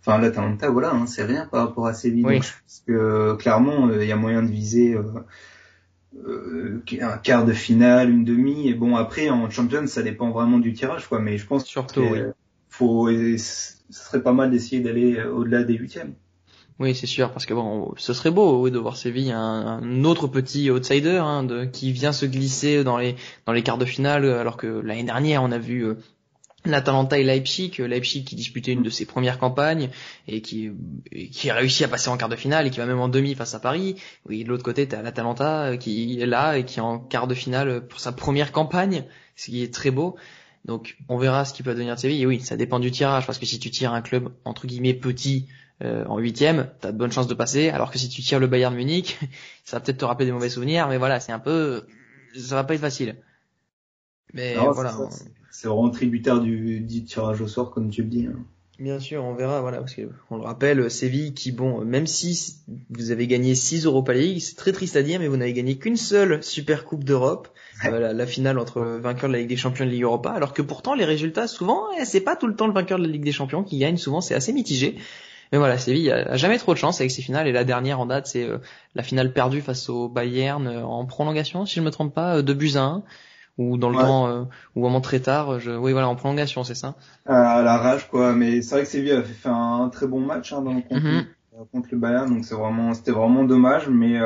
enfin 0.00 0.18
l'Atalanta, 0.18 0.68
voilà, 0.70 0.92
hein, 0.92 1.06
c'est 1.06 1.24
rien 1.24 1.46
par 1.46 1.68
rapport 1.68 1.86
à 1.86 1.94
Séville. 1.94 2.24
Oui. 2.24 2.38
Donc, 2.38 2.46
que 2.86 3.34
clairement, 3.34 3.90
il 3.92 4.06
y 4.06 4.12
a 4.12 4.16
moyen 4.16 4.42
de 4.42 4.50
viser 4.50 4.96
un 7.00 7.18
quart 7.18 7.44
de 7.44 7.52
finale, 7.52 8.10
une 8.10 8.24
demi. 8.24 8.68
Et 8.68 8.74
bon, 8.74 8.96
après 8.96 9.28
en 9.28 9.48
Champions, 9.50 9.86
ça 9.86 10.02
dépend 10.02 10.30
vraiment 10.30 10.58
du 10.58 10.72
tirage, 10.72 11.06
quoi. 11.06 11.20
Mais 11.20 11.36
je 11.38 11.46
pense 11.46 11.64
surtout, 11.64 12.00
oui. 12.00 12.20
Faut, 12.68 13.08
ce 13.10 13.72
serait 13.90 14.22
pas 14.22 14.32
mal 14.32 14.50
d'essayer 14.50 14.80
d'aller 14.80 15.22
au-delà 15.22 15.64
des 15.64 15.74
huitièmes. 15.74 16.14
Oui, 16.78 16.94
c'est 16.94 17.06
sûr, 17.06 17.32
parce 17.32 17.44
que 17.44 17.54
bon, 17.54 17.92
ce 17.96 18.12
serait 18.12 18.30
beau 18.30 18.62
oui, 18.62 18.70
de 18.70 18.78
voir 18.78 18.96
Séville, 18.96 19.32
un, 19.32 20.04
autre 20.04 20.28
petit 20.28 20.70
outsider 20.70 21.16
hein, 21.16 21.44
qui 21.72 21.90
vient 21.90 22.12
se 22.12 22.24
glisser 22.24 22.84
dans 22.84 22.98
les 22.98 23.16
dans 23.46 23.52
les 23.52 23.64
quarts 23.64 23.78
de 23.78 23.84
finale, 23.84 24.24
alors 24.24 24.56
que 24.56 24.66
l'année 24.66 25.02
dernière 25.02 25.42
on 25.42 25.50
a 25.50 25.58
vu 25.58 25.84
euh, 25.84 25.94
l'Atalanta 26.64 27.18
et 27.18 27.24
Leipzig, 27.24 27.72
euh, 27.80 27.88
Leipzig 27.88 28.22
qui 28.24 28.36
disputait 28.36 28.72
une 28.74 28.84
de 28.84 28.90
ses 28.90 29.06
premières 29.06 29.40
campagnes 29.40 29.90
et 30.28 30.40
qui 30.40 30.70
qui 31.32 31.50
a 31.50 31.54
réussi 31.54 31.82
à 31.82 31.88
passer 31.88 32.10
en 32.10 32.16
quart 32.16 32.28
de 32.28 32.36
finale 32.36 32.68
et 32.68 32.70
qui 32.70 32.78
va 32.78 32.86
même 32.86 33.00
en 33.00 33.08
demi 33.08 33.34
face 33.34 33.54
à 33.54 33.60
Paris. 33.60 33.96
Oui, 34.28 34.44
de 34.44 34.48
l'autre 34.48 34.64
côté, 34.64 34.86
t'as 34.86 35.02
l'Atalanta 35.02 35.64
euh, 35.72 35.76
qui 35.76 36.20
est 36.20 36.26
là 36.26 36.58
et 36.58 36.64
qui 36.64 36.78
est 36.78 36.82
en 36.82 37.00
quart 37.00 37.26
de 37.26 37.34
finale 37.34 37.88
pour 37.88 37.98
sa 37.98 38.12
première 38.12 38.52
campagne, 38.52 39.02
ce 39.34 39.46
qui 39.46 39.64
est 39.64 39.74
très 39.74 39.90
beau. 39.90 40.14
Donc 40.64 40.96
on 41.08 41.18
verra 41.18 41.44
ce 41.44 41.54
qui 41.54 41.62
peut 41.62 41.74
devenir 41.74 41.94
de 41.94 42.00
Séville. 42.00 42.22
Et 42.22 42.26
oui, 42.26 42.40
ça 42.40 42.56
dépend 42.56 42.78
du 42.78 42.90
tirage, 42.90 43.26
parce 43.26 43.38
que 43.38 43.46
si 43.46 43.58
tu 43.58 43.70
tires 43.70 43.92
un 43.92 44.02
club 44.02 44.30
entre 44.44 44.66
guillemets 44.66 44.94
petit 44.94 45.48
euh, 45.82 46.04
en 46.06 46.18
huitième, 46.18 46.70
t'as 46.80 46.92
de 46.92 46.98
bonnes 46.98 47.12
chances 47.12 47.28
de 47.28 47.34
passer. 47.34 47.68
Alors 47.70 47.90
que 47.90 47.98
si 47.98 48.08
tu 48.08 48.22
tires 48.22 48.40
le 48.40 48.46
Bayern 48.46 48.74
Munich, 48.74 49.18
ça 49.64 49.76
va 49.76 49.80
peut-être 49.80 49.98
te 49.98 50.04
rappeler 50.04 50.26
des 50.26 50.32
mauvais 50.32 50.50
souvenirs, 50.50 50.88
mais 50.88 50.98
voilà, 50.98 51.20
c'est 51.20 51.32
un 51.32 51.38
peu, 51.38 51.86
ça 52.36 52.56
va 52.56 52.64
pas 52.64 52.74
être 52.74 52.80
facile. 52.80 53.16
Mais 54.34 54.56
voilà. 54.56 54.94
C'est 55.50 55.68
vraiment 55.68 55.90
tributaire 55.90 56.40
du, 56.40 56.80
du, 56.80 57.04
tirage 57.04 57.40
au 57.40 57.48
sort, 57.48 57.70
comme 57.70 57.90
tu 57.90 58.02
le 58.02 58.08
dis. 58.08 58.26
Hein. 58.26 58.44
Bien 58.78 59.00
sûr, 59.00 59.24
on 59.24 59.34
verra, 59.34 59.60
voilà, 59.60 59.78
parce 59.78 59.94
que 59.94 60.02
on 60.30 60.36
le 60.36 60.44
rappelle, 60.44 60.88
Séville 60.88 61.34
qui, 61.34 61.50
bon, 61.50 61.84
même 61.84 62.06
si 62.06 62.58
vous 62.90 63.10
avez 63.10 63.26
gagné 63.26 63.56
6 63.56 63.86
Europa 63.86 64.12
League, 64.12 64.38
c'est 64.40 64.54
très 64.54 64.70
triste 64.70 64.94
à 64.94 65.02
dire, 65.02 65.18
mais 65.18 65.26
vous 65.26 65.36
n'avez 65.36 65.52
gagné 65.52 65.78
qu'une 65.78 65.96
seule 65.96 66.44
Super 66.44 66.84
Coupe 66.84 67.02
d'Europe, 67.02 67.48
voilà, 67.82 68.12
la 68.12 68.26
finale 68.26 68.56
entre 68.56 68.80
vainqueur 68.80 69.28
de 69.28 69.34
la 69.34 69.40
Ligue 69.40 69.48
des 69.48 69.56
Champions 69.56 69.84
et 69.84 69.86
de 69.86 69.90
la 69.90 69.94
Ligue 69.94 70.04
Europa, 70.04 70.30
alors 70.30 70.52
que 70.52 70.62
pourtant 70.62 70.94
les 70.94 71.04
résultats, 71.04 71.48
souvent, 71.48 71.86
eh, 72.00 72.04
c'est 72.04 72.20
pas 72.20 72.36
tout 72.36 72.46
le 72.46 72.54
temps 72.54 72.68
le 72.68 72.72
vainqueur 72.72 72.98
de 72.98 73.04
la 73.04 73.10
Ligue 73.10 73.24
des 73.24 73.32
Champions 73.32 73.64
qui 73.64 73.78
gagne, 73.78 73.96
souvent 73.96 74.20
c'est 74.20 74.36
assez 74.36 74.52
mitigé. 74.52 74.96
Mais 75.50 75.58
voilà, 75.58 75.76
Séville 75.76 76.12
a, 76.12 76.36
jamais 76.36 76.58
trop 76.58 76.72
de 76.72 76.78
chance 76.78 77.00
avec 77.00 77.10
ses 77.10 77.22
finales 77.22 77.48
et 77.48 77.52
la 77.52 77.64
dernière 77.64 77.98
en 77.98 78.06
date 78.06 78.26
c'est 78.26 78.44
euh, 78.44 78.58
la 78.94 79.02
finale 79.02 79.32
perdue 79.32 79.62
face 79.62 79.88
au 79.88 80.08
Bayern 80.08 80.66
euh, 80.68 80.84
en 80.84 81.04
prolongation, 81.04 81.66
si 81.66 81.76
je 81.76 81.80
me 81.80 81.90
trompe 81.90 82.14
pas, 82.14 82.36
euh, 82.36 82.42
de 82.42 82.52
buts 82.52 82.76
à 82.76 82.82
1 82.82 83.02
ou 83.58 83.76
dans 83.76 83.90
le 83.90 83.96
temps 83.96 84.48
ou 84.74 84.82
vraiment 84.82 85.00
très 85.00 85.20
tard. 85.20 85.60
Je... 85.60 85.70
Oui 85.70 85.92
voilà, 85.92 86.08
en 86.08 86.16
prolongation, 86.16 86.64
c'est 86.64 86.74
ça. 86.74 86.94
À 87.26 87.62
la 87.62 87.76
rage 87.76 88.08
quoi, 88.08 88.32
mais 88.32 88.62
c'est 88.62 88.76
vrai 88.76 88.84
que 88.84 88.90
Séville 88.90 89.12
a 89.12 89.22
fait 89.22 89.48
un 89.48 89.90
très 89.90 90.06
bon 90.06 90.20
match 90.20 90.52
hein, 90.52 90.62
dans 90.62 90.72
le 90.72 90.82
contre, 90.82 91.04
mhm. 91.04 91.26
contre 91.72 91.88
le 91.92 91.98
Bayern, 91.98 92.28
donc 92.28 92.44
c'est 92.44 92.54
vraiment 92.54 92.94
c'était 92.94 93.12
vraiment 93.12 93.44
dommage, 93.44 93.88
mais 93.88 94.20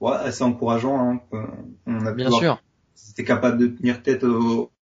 ouais, 0.00 0.14
assez 0.14 0.42
encourageant. 0.42 1.20
Hein. 1.32 1.40
On 1.86 2.04
a 2.04 2.12
bien 2.12 2.30
sûr. 2.30 2.62
C'était 2.94 3.24
capable 3.24 3.58
de 3.58 3.68
tenir 3.68 4.02
tête 4.02 4.24
au, 4.24 4.72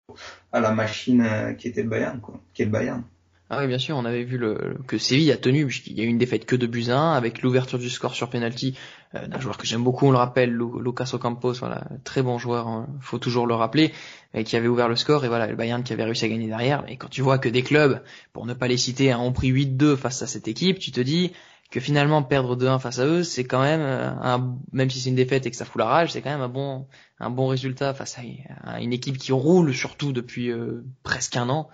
à 0.50 0.60
la 0.60 0.72
machine 0.72 1.54
qui 1.58 1.68
était 1.68 1.82
le 1.82 1.88
Bayern 1.88 2.20
quoi, 2.20 2.40
qui 2.54 2.62
est 2.62 2.64
le 2.66 2.70
Bayern. 2.70 3.02
Ah 3.48 3.60
oui, 3.60 3.68
bien 3.68 3.78
sûr, 3.78 3.96
on 3.96 4.04
avait 4.04 4.24
vu 4.24 4.38
le, 4.38 4.76
que 4.88 4.98
Séville 4.98 5.30
a 5.30 5.36
tenu, 5.36 5.66
puisqu'il 5.66 5.96
y 5.96 6.00
a 6.00 6.04
eu 6.04 6.08
une 6.08 6.18
défaite 6.18 6.46
que 6.46 6.56
de 6.56 6.66
buts 6.66 6.86
1, 6.88 7.12
avec 7.12 7.42
l'ouverture 7.42 7.78
du 7.78 7.88
score 7.88 8.16
sur 8.16 8.28
penalty 8.28 8.76
euh, 9.14 9.28
d'un 9.28 9.38
joueur 9.38 9.56
que 9.56 9.68
j'aime 9.68 9.84
beaucoup, 9.84 10.06
on 10.06 10.10
le 10.10 10.16
rappelle, 10.16 10.52
Lucas 10.52 11.10
Ocampos, 11.12 11.52
voilà, 11.52 11.84
très 12.02 12.22
bon 12.22 12.38
joueur, 12.38 12.66
hein, 12.66 12.88
faut 13.00 13.20
toujours 13.20 13.46
le 13.46 13.54
rappeler, 13.54 13.92
et 14.34 14.42
qui 14.42 14.56
avait 14.56 14.66
ouvert 14.66 14.88
le 14.88 14.96
score, 14.96 15.24
et 15.24 15.28
voilà, 15.28 15.46
le 15.46 15.54
Bayern 15.54 15.84
qui 15.84 15.92
avait 15.92 16.02
réussi 16.02 16.24
à 16.24 16.28
gagner 16.28 16.48
derrière. 16.48 16.82
Et 16.88 16.96
quand 16.96 17.08
tu 17.08 17.22
vois 17.22 17.38
que 17.38 17.48
des 17.48 17.62
clubs, 17.62 18.02
pour 18.32 18.46
ne 18.46 18.52
pas 18.52 18.66
les 18.66 18.76
citer, 18.76 19.14
ont 19.14 19.32
pris 19.32 19.52
8-2 19.52 19.94
face 19.94 20.22
à 20.22 20.26
cette 20.26 20.48
équipe, 20.48 20.80
tu 20.80 20.90
te 20.90 21.00
dis 21.00 21.30
que 21.70 21.78
finalement 21.78 22.24
perdre 22.24 22.56
2-1 22.56 22.80
face 22.80 22.98
à 22.98 23.06
eux, 23.06 23.22
c'est 23.22 23.44
quand 23.44 23.62
même 23.62 23.80
euh, 23.80 24.10
un, 24.10 24.56
même 24.72 24.90
si 24.90 24.98
c'est 24.98 25.10
une 25.10 25.16
défaite 25.16 25.46
et 25.46 25.50
que 25.52 25.56
ça 25.56 25.64
fout 25.64 25.78
la 25.78 25.86
rage, 25.86 26.12
c'est 26.12 26.20
quand 26.20 26.30
même 26.30 26.40
un 26.40 26.48
bon, 26.48 26.86
un 27.20 27.30
bon 27.30 27.46
résultat 27.46 27.94
face 27.94 28.18
à 28.64 28.80
une 28.80 28.92
équipe 28.92 29.18
qui 29.18 29.30
roule 29.30 29.72
surtout 29.72 30.12
depuis 30.12 30.50
euh, 30.50 30.84
presque 31.04 31.36
un 31.36 31.48
an. 31.48 31.68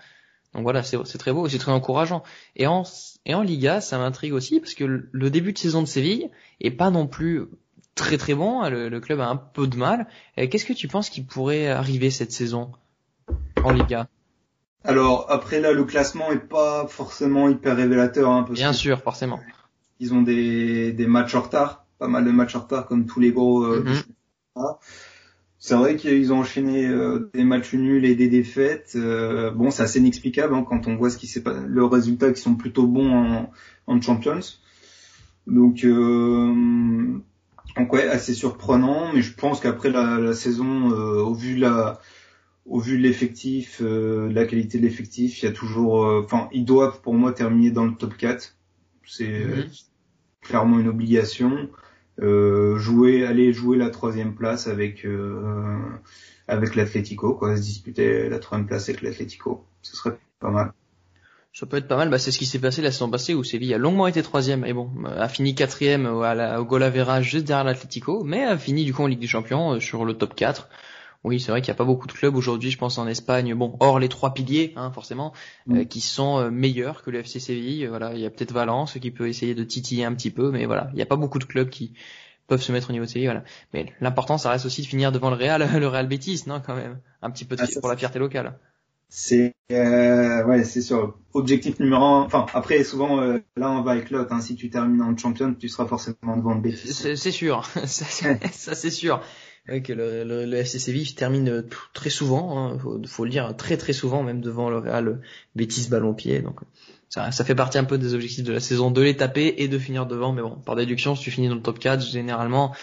Donc 0.55 0.65
voilà, 0.65 0.83
c'est 0.83 1.19
très 1.19 1.33
beau 1.33 1.47
et 1.47 1.51
c'est 1.51 1.59
très 1.59 1.73
encourageant. 1.73 2.23
Et 2.57 2.67
en, 2.67 2.83
et 3.25 3.35
en 3.35 3.43
Liga, 3.43 3.81
ça 3.81 3.99
m'intrigue 3.99 4.35
aussi 4.35 4.61
parce 4.61 4.75
que 4.75 4.85
le 5.11 5.31
début 5.31 5.53
de 5.53 5.59
saison 5.59 5.81
de 5.81 5.87
Séville 5.87 6.31
est 6.61 6.71
pas 6.71 6.91
non 6.91 7.07
plus 7.07 7.47
très 7.95 8.19
très 8.19 8.35
bon. 8.35 8.69
Le, 8.69 9.01
club 9.01 9.21
a 9.21 9.29
un 9.29 9.37
peu 9.37 9.67
de 9.67 9.77
mal. 9.77 10.07
Qu'est-ce 10.37 10.65
que 10.65 10.73
tu 10.73 10.89
penses 10.89 11.11
qui 11.11 11.23
pourrait 11.23 11.69
arriver 11.69 12.11
cette 12.11 12.33
saison 12.33 12.73
en 13.65 13.73
Liga? 13.73 14.09
Alors 14.85 15.27
après 15.31 15.61
là, 15.61 15.73
le 15.73 15.85
classement 15.85 16.33
est 16.33 16.49
pas 16.49 16.87
forcément 16.87 17.49
hyper 17.49 17.77
révélateur. 17.77 18.31
Hein, 18.31 18.47
Bien 18.51 18.73
sûr, 18.73 19.01
forcément. 19.01 19.41
Ils 20.01 20.13
ont 20.13 20.23
des, 20.23 20.93
des 20.93 21.07
matchs 21.07 21.35
en 21.35 21.43
retard, 21.43 21.87
pas 21.99 22.09
mal 22.09 22.25
de 22.25 22.31
matchs 22.31 22.57
en 22.57 22.61
retard 22.61 22.87
comme 22.87 23.07
tous 23.07 23.21
les 23.21 23.31
gros. 23.31 23.63
Euh, 23.63 23.85
mm-hmm. 23.85 24.77
C'est 25.65 25.77
vrai 25.77 25.95
qu'ils 25.95 26.33
ont 26.33 26.41
enchaîné 26.41 26.89
euh, 26.89 27.31
des 27.35 27.45
matchs 27.45 27.75
nuls 27.75 28.05
et 28.05 28.17
des 28.17 28.27
défaites. 28.27 28.95
Euh, 28.97 29.53
bon, 29.53 29.71
c'est 29.71 29.85
assez 29.85 30.01
inexplicable 30.01 30.57
hein, 30.57 30.67
quand 30.69 30.89
on 30.89 30.97
voit 30.97 31.09
ce 31.09 31.17
qui 31.17 31.29
s'est 31.29 31.41
passé, 31.41 31.61
leurs 31.69 31.89
résultats 31.89 32.33
qui 32.33 32.41
sont 32.41 32.57
plutôt 32.57 32.89
bons 32.89 33.13
en, 33.13 33.53
en 33.87 34.01
Champions. 34.01 34.41
Donc, 35.47 35.85
euh, 35.85 36.53
donc 37.77 37.93
ouais, 37.93 38.09
assez 38.09 38.35
surprenant. 38.35 39.13
Mais 39.13 39.23
je 39.23 39.33
pense 39.35 39.61
qu'après 39.61 39.91
la, 39.91 40.19
la, 40.19 40.35
saison, 40.35 40.91
euh, 40.91 41.23
au 41.23 41.33
vu 41.33 41.55
de 41.55 41.61
la, 41.61 42.01
au 42.67 42.81
vu 42.81 42.99
de 42.99 43.03
l'effectif, 43.05 43.81
de 43.81 44.33
la 44.33 44.47
qualité 44.47 44.79
de 44.79 44.83
l'effectif, 44.83 45.43
il 45.43 45.45
y 45.45 45.49
a 45.49 45.53
toujours, 45.53 46.05
enfin, 46.25 46.49
ils 46.51 46.65
doivent 46.65 47.01
pour 47.03 47.15
moi 47.15 47.31
terminer 47.31 47.71
dans 47.71 47.85
le 47.85 47.95
top 47.95 48.17
4. 48.17 48.57
C'est 49.07 49.45
mhm. 49.45 49.67
clairement 50.41 50.81
une 50.81 50.89
obligation 50.89 51.69
euh, 52.21 52.79
jouer, 52.79 53.25
aller 53.25 53.53
jouer 53.53 53.77
la 53.77 53.91
troisième 53.91 54.35
place 54.35 54.67
avec 54.67 55.05
euh, 55.05 55.79
avec 56.49 56.75
l'Atlético, 56.75 57.35
quoi, 57.35 57.57
se 57.57 57.63
disputer 57.63 58.29
la 58.29 58.39
troisième 58.39 58.67
place 58.67 58.89
avec 58.89 59.03
l'Atlético, 59.03 59.65
ce 59.83 59.97
serait 59.97 60.19
pas 60.41 60.51
mal. 60.51 60.73
Ça 61.55 61.67
peut 61.67 61.77
être 61.77 61.89
pas 61.89 61.97
mal, 61.97 62.09
bah, 62.09 62.19
c'est 62.19 62.31
ce 62.31 62.39
qui 62.39 62.47
s'est 62.47 62.59
passé 62.59 62.81
la 62.81 62.91
saison 62.91 63.11
passée 63.11 63.35
où 63.35 63.45
Séville 63.45 63.75
a 63.75 63.79
longuement 63.79 64.07
été 64.07 64.23
troisième 64.23 64.65
et 64.65 64.73
bon, 64.73 64.91
a 65.05 65.29
fini 65.29 65.55
quatrième 65.55 66.07
au 66.07 66.65
goal 66.65 66.91
juste 67.23 67.47
derrière 67.47 67.65
l'Atlético, 67.65 68.25
mais 68.25 68.43
a 68.43 68.57
fini 68.57 68.85
du 68.85 68.95
coup 68.95 69.03
en 69.03 69.07
Ligue 69.07 69.21
des 69.21 69.27
Champions 69.27 69.75
euh, 69.75 69.81
sur 69.81 70.07
le 70.07 70.15
top 70.15 70.35
4. 70.35 70.69
Oui, 71.25 71.39
c'est 71.39 71.53
vrai 71.53 71.61
qu'il 71.61 71.71
n'y 71.71 71.77
a 71.77 71.79
pas 71.79 71.85
beaucoup 71.85 72.09
de 72.09 72.13
clubs 72.13 72.35
aujourd'hui, 72.35 72.71
je 72.71 72.79
pense 72.79 72.99
en 72.99 73.07
Espagne, 73.07 73.55
bon, 73.55 73.77
hors 73.79 74.01
les 74.01 74.09
trois 74.09 74.35
piliers, 74.35 74.73
hein, 74.75 74.91
forcément, 74.91 75.33
euh, 75.71 75.83
mm. 75.83 75.87
qui 75.87 76.01
sont 76.01 76.39
euh, 76.39 76.51
meilleurs 76.51 77.03
que 77.03 77.11
le 77.11 77.21
FC 77.21 77.39
Séville. 77.39 77.87
Voilà, 77.87 78.15
il 78.15 78.21
y 78.21 78.27
a 78.27 78.31
peut-être 78.31 78.53
Valence 78.53 78.99
qui 79.01 79.11
peut 79.13 79.29
essayer 79.29 79.55
de 79.55 79.63
titiller 79.63 80.05
un 80.05 80.15
petit 80.15 80.31
peu, 80.31 80.51
mais 80.51 80.67
voilà, 80.67 80.89
il 80.93 80.97
n'y 80.97 81.03
a 81.03 81.07
pas 81.07 81.17
beaucoup 81.17 81.39
de 81.39 81.45
clubs 81.45 81.71
qui 81.71 81.93
peuvent 82.49 82.63
se 82.63 82.73
mettre 82.73 82.91
au 82.91 82.93
niveau 82.93 83.05
de 83.05 83.11
Séville. 83.11 83.29
Voilà. 83.29 83.45
Mais 83.73 83.87
l'important, 84.01 84.37
ça 84.37 84.51
reste 84.51 84.67
aussi 84.67 84.83
de 84.83 84.87
finir 84.87 85.13
devant 85.13 85.31
le 85.31 85.37
Real, 85.37 85.65
le 85.79 85.87
Real 85.87 86.09
Betis, 86.09 86.43
non, 86.47 86.61
quand 86.65 86.75
même, 86.75 86.99
un 87.23 87.31
petit 87.31 87.45
peu 87.45 87.55
de 87.55 87.63
ah, 87.63 87.81
pour 87.81 87.89
la 87.89 87.97
fierté 87.97 88.19
locale. 88.19 88.59
C'est 89.09 89.55
euh, 89.71 90.45
ouais, 90.45 90.65
c'est 90.65 90.81
sûr. 90.81 91.17
Objectif 91.35 91.79
numéro 91.81 92.03
un. 92.03 92.23
Enfin, 92.23 92.47
après, 92.55 92.83
souvent, 92.83 93.21
euh, 93.21 93.39
là, 93.57 93.71
on 93.71 93.83
va 93.83 93.93
avec 93.93 94.11
l'autre. 94.11 94.33
Hein. 94.33 94.41
Si 94.41 94.55
tu 94.55 94.71
termines 94.71 95.03
en 95.03 95.17
champion, 95.17 95.55
tu 95.55 95.69
seras 95.69 95.87
forcément 95.87 96.37
devant 96.37 96.55
le 96.55 96.61
Betis. 96.61 96.93
C'est 96.93 97.31
sûr, 97.31 97.65
ça 97.85 98.75
c'est 98.75 98.91
sûr. 98.91 99.21
Que 99.67 99.93
le, 99.93 100.25
le, 100.25 100.45
le 100.45 100.57
FC 100.57 100.79
Séville 100.79 101.15
termine 101.15 101.65
très 101.93 102.11
souvent, 102.11 102.59
hein, 102.59 102.79
faut, 102.79 103.01
faut, 103.07 103.25
le 103.25 103.31
dire 103.31 103.57
très 103.57 103.77
très 103.77 103.93
souvent, 103.93 104.23
même 104.23 104.41
devant 104.41 104.71
le 104.71 104.79
Real 104.79 105.21
Betis 105.55 105.89
ballon 105.89 106.15
pied. 106.15 106.41
Donc 106.41 106.61
ça, 107.09 107.31
ça, 107.31 107.45
fait 107.45 107.55
partie 107.55 107.79
un 107.79 107.85
peu 107.85 107.99
des 107.99 108.15
objectifs 108.15 108.45
de 108.45 108.53
la 108.53 108.61
saison, 108.61 108.91
de 108.91 109.01
les 109.01 109.17
taper 109.17 109.55
et 109.59 109.69
de 109.69 109.79
finir 109.79 110.07
devant. 110.07 110.33
Mais 110.33 110.43
bon, 110.43 110.57
par 110.57 110.77
déduction, 110.77 111.15
si 111.15 111.23
tu 111.23 111.31
finis 111.31 111.49
dans 111.49 111.55
le 111.55 111.63
top 111.63 111.79
4, 111.79 112.03
généralement, 112.03 112.75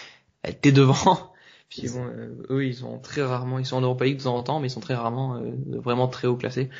t'es 0.60 0.72
devant. 0.72 1.32
Puis 1.68 1.88
bon, 1.88 2.04
euh, 2.06 2.46
eux, 2.50 2.64
ils 2.64 2.76
sont 2.76 2.98
très 2.98 3.22
rarement, 3.22 3.58
ils 3.58 3.66
sont 3.66 3.76
en 3.76 3.80
Europa 3.82 4.04
League 4.04 4.18
de 4.18 4.22
temps 4.22 4.36
en 4.36 4.42
temps, 4.42 4.58
mais 4.58 4.68
ils 4.68 4.72
sont 4.72 4.80
très 4.80 4.94
rarement 4.94 5.36
euh, 5.36 5.52
vraiment 5.80 6.08
très 6.08 6.26
haut 6.26 6.36
classés. 6.36 6.70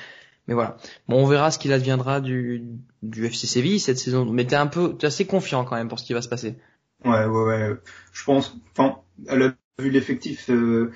Mais 0.48 0.55
voilà. 0.55 0.78
Bon, 1.09 1.22
on 1.22 1.26
verra 1.26 1.51
ce 1.51 1.59
qu'il 1.59 1.72
adviendra 1.72 2.20
du, 2.20 2.64
du 3.03 3.26
FC 3.26 3.46
Séville 3.46 3.78
cette 3.78 3.98
saison. 3.98 4.24
Mais 4.24 4.46
t'es 4.46 4.57
un 4.57 4.66
peu, 4.66 4.96
t'es 4.96 5.07
assez 5.07 5.26
confiant 5.26 5.64
quand 5.64 5.76
même 5.76 5.88
pour 5.88 6.01
ce 6.01 6.05
qui 6.05 6.12
va 6.12 6.22
se 6.22 6.28
passer. 6.28 6.57
Ouais, 7.05 7.24
ouais, 7.24 7.44
ouais. 7.44 7.76
Je 8.12 8.24
pense, 8.24 8.57
enfin, 8.76 8.98
a 9.28 9.36
vu 9.80 9.90
l'effectif 9.90 10.50
euh, 10.50 10.92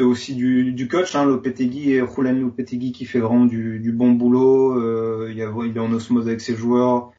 aussi 0.00 0.34
du, 0.34 0.88
coach, 0.88 1.14
hein, 1.14 1.24
Lopetegui 1.24 1.92
et 1.92 2.00
Lopetegui 2.00 2.92
qui 2.92 3.04
fait 3.04 3.20
vraiment 3.20 3.46
du, 3.46 3.92
bon 3.92 4.12
boulot. 4.12 4.78
Euh, 4.78 5.28
il, 5.30 5.36
y 5.36 5.42
a, 5.42 5.52
il 5.64 5.76
est 5.76 5.80
en 5.80 5.92
osmose 5.92 6.26
avec 6.26 6.40
ses 6.40 6.56
joueurs. 6.56 7.12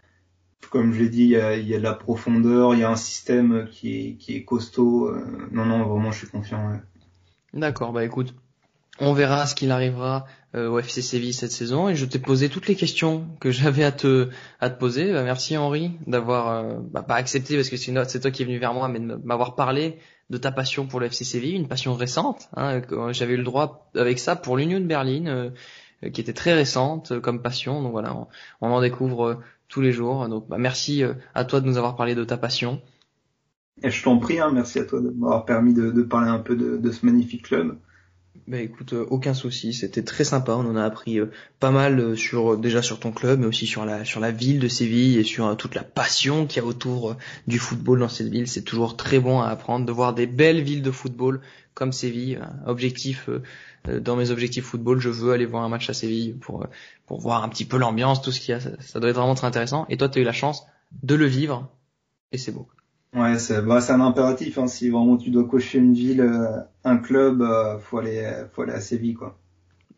Comme 0.69 0.91
je 0.91 0.99
l'ai 0.99 1.09
dit, 1.09 1.23
il 1.23 1.29
y, 1.29 1.37
a, 1.37 1.77
de 1.77 1.83
la 1.83 1.93
profondeur, 1.93 2.73
il 2.73 2.81
y 2.81 2.83
a 2.83 2.89
un 2.89 2.97
système 2.97 3.67
qui 3.71 4.17
est, 4.27 4.43
costaud. 4.43 5.07
Euh, 5.07 5.23
non, 5.51 5.65
non, 5.65 5.85
vraiment, 5.85 6.11
je 6.11 6.19
suis 6.19 6.27
confiant. 6.27 6.81
D'accord, 7.53 7.93
bah 7.93 8.03
écoute, 8.03 8.35
on 8.99 9.13
verra 9.13 9.45
ce 9.45 9.55
qu'il 9.55 9.71
arrivera 9.71 10.25
euh, 10.55 10.69
au 10.69 10.79
FC 10.79 11.01
Séville 11.01 11.33
cette 11.33 11.51
saison 11.51 11.87
et 11.89 11.95
je 11.95 12.05
t'ai 12.05 12.19
posé 12.19 12.49
toutes 12.49 12.67
les 12.67 12.75
questions 12.75 13.27
que 13.39 13.51
j'avais 13.51 13.83
à 13.83 13.91
te 13.91 14.29
à 14.59 14.69
te 14.69 14.79
poser. 14.79 15.13
Bah, 15.13 15.23
merci 15.23 15.57
Henri 15.57 15.91
d'avoir 16.07 16.47
euh, 16.49 16.79
bah, 16.91 17.03
pas 17.03 17.15
accepté 17.15 17.55
parce 17.55 17.69
que 17.69 17.77
c'est 17.77 18.19
toi 18.19 18.31
qui 18.31 18.41
es 18.41 18.45
venu 18.45 18.57
vers 18.57 18.73
moi 18.73 18.87
mais 18.87 18.99
de 18.99 19.15
m'avoir 19.23 19.55
parlé 19.55 19.97
de 20.30 20.38
ta 20.38 20.51
passion 20.51 20.88
pour 20.88 20.99
le 20.99 21.07
FC 21.07 21.23
Séville, 21.23 21.55
une 21.55 21.67
passion 21.67 21.93
récente. 21.93 22.49
Hein, 22.55 22.82
j'avais 23.11 23.34
eu 23.34 23.38
le 23.38 23.43
droit 23.43 23.89
avec 23.95 24.19
ça 24.19 24.36
pour 24.36 24.57
l'Union 24.57 24.80
de 24.80 24.86
Berlin 24.86 25.25
euh, 26.03 26.09
qui 26.09 26.21
était 26.21 26.34
très 26.34 26.53
récente 26.53 27.11
euh, 27.11 27.19
comme 27.19 27.41
passion. 27.41 27.82
Donc 27.82 27.91
voilà, 27.91 28.15
on, 28.61 28.67
en 28.67 28.82
découvre 28.82 29.25
euh, 29.25 29.36
tous 29.67 29.82
les 29.82 29.91
jours. 29.91 30.28
Donc 30.28 30.47
bah, 30.49 30.57
merci 30.57 31.03
à 31.34 31.45
toi 31.45 31.61
de 31.61 31.65
nous 31.65 31.78
avoir 31.78 31.95
parlé 31.95 32.15
de 32.15 32.23
ta 32.23 32.38
passion. 32.38 32.82
Et 33.84 33.91
je 33.91 34.03
t'en 34.03 34.17
prie, 34.17 34.39
hein, 34.39 34.51
merci 34.51 34.80
à 34.80 34.86
toi 34.86 34.99
de 34.99 35.09
m'avoir 35.09 35.45
permis 35.45 35.73
de, 35.73 36.01
parler 36.01 36.30
un 36.30 36.39
peu 36.39 36.55
de 36.55 36.91
ce 36.91 37.05
magnifique 37.05 37.43
club. 37.43 37.78
Bah 38.45 38.59
écoute, 38.59 38.93
euh, 38.93 39.05
aucun 39.09 39.33
souci, 39.33 39.73
c'était 39.73 40.03
très 40.03 40.23
sympa. 40.23 40.53
On 40.53 40.65
en 40.69 40.75
a 40.75 40.83
appris 40.83 41.19
euh, 41.19 41.31
pas 41.59 41.71
mal 41.71 41.99
euh, 41.99 42.15
sur 42.15 42.57
déjà 42.57 42.81
sur 42.81 42.99
ton 42.99 43.11
club, 43.11 43.39
mais 43.39 43.45
aussi 43.45 43.65
sur 43.65 43.85
la 43.85 44.05
sur 44.05 44.19
la 44.19 44.31
ville 44.31 44.59
de 44.59 44.67
Séville 44.67 45.17
et 45.17 45.23
sur 45.23 45.55
toute 45.57 45.75
la 45.75 45.83
passion 45.83 46.45
qu'il 46.45 46.61
y 46.61 46.65
a 46.65 46.67
autour 46.67 47.15
du 47.47 47.57
football 47.59 47.99
dans 47.99 48.09
cette 48.09 48.27
ville. 48.27 48.47
C'est 48.47 48.63
toujours 48.63 48.97
très 48.97 49.19
bon 49.19 49.41
à 49.41 49.47
apprendre 49.47 49.85
de 49.85 49.91
voir 49.91 50.13
des 50.13 50.27
belles 50.27 50.61
villes 50.61 50.81
de 50.81 50.91
football 50.91 51.41
comme 51.73 51.91
Séville. 51.91 52.39
Objectif 52.65 53.29
dans 53.85 54.15
mes 54.15 54.31
objectifs 54.31 54.65
football, 54.65 54.99
je 54.99 55.09
veux 55.09 55.31
aller 55.31 55.45
voir 55.45 55.63
un 55.63 55.69
match 55.69 55.89
à 55.89 55.93
Séville 55.93 56.33
pour 56.33 56.67
pour 57.05 57.19
voir 57.19 57.43
un 57.43 57.49
petit 57.49 57.65
peu 57.65 57.77
l'ambiance, 57.77 58.21
tout 58.21 58.31
ce 58.31 58.39
qu'il 58.39 58.51
y 58.51 58.53
a. 58.53 58.59
Ça, 58.59 58.71
ça 58.81 58.99
doit 58.99 59.09
être 59.09 59.15
vraiment 59.15 59.35
très 59.35 59.47
intéressant. 59.47 59.85
Et 59.89 59.97
toi, 59.97 60.09
tu 60.09 60.19
as 60.19 60.21
eu 60.21 60.25
la 60.25 60.33
chance 60.33 60.65
de 61.03 61.15
le 61.15 61.25
vivre 61.25 61.69
et 62.31 62.38
c'est 62.38 62.51
beau. 62.51 62.67
Ouais, 63.18 63.39
c'est 63.39 63.61
bah, 63.63 63.80
un 63.89 64.01
impératif. 64.01 64.57
Hein. 64.57 64.68
Si 64.68 64.89
vraiment 64.89 65.18
tu 65.18 65.32
dois 65.32 65.47
cocher 65.47 65.80
une 65.80 65.93
ville, 65.93 66.22
euh, 66.22 66.61
un 66.84 66.97
club, 66.97 67.41
euh, 67.41 67.80
faut 67.80 67.97
aller, 67.97 68.32
faut 68.53 68.61
aller 68.61 68.74
à 68.74 68.82
Séville, 68.82 69.15
quoi. 69.15 69.38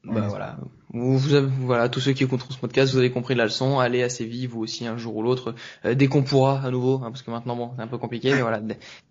Bah 0.06 0.28
voilà. 0.30 0.58
Vous, 0.92 1.20
vous 1.20 1.48
voilà, 1.68 1.88
tous 1.88 2.00
ceux 2.00 2.14
qui 2.14 2.24
écouteront 2.24 2.50
ce 2.50 2.58
podcast, 2.58 2.94
vous 2.94 2.98
avez 2.98 3.12
compris 3.12 3.36
la 3.36 3.44
leçon. 3.44 3.78
Allez 3.78 4.02
à 4.02 4.10
Séville, 4.10 4.48
vous 4.48 4.62
aussi 4.62 4.88
un 4.88 4.98
jour 4.98 5.18
ou 5.18 5.22
l'autre, 5.22 5.54
euh, 5.86 5.94
dès 5.94 6.08
qu'on 6.08 6.24
pourra 6.24 6.62
à 6.66 6.72
nouveau, 6.72 6.96
hein, 6.96 7.12
parce 7.12 7.22
que 7.22 7.30
maintenant 7.30 7.56
bon, 7.56 7.70
c'est 7.76 7.84
un 7.84 7.88
peu 7.88 8.00
compliqué, 8.00 8.34
mais 8.34 8.42
voilà, 8.42 8.60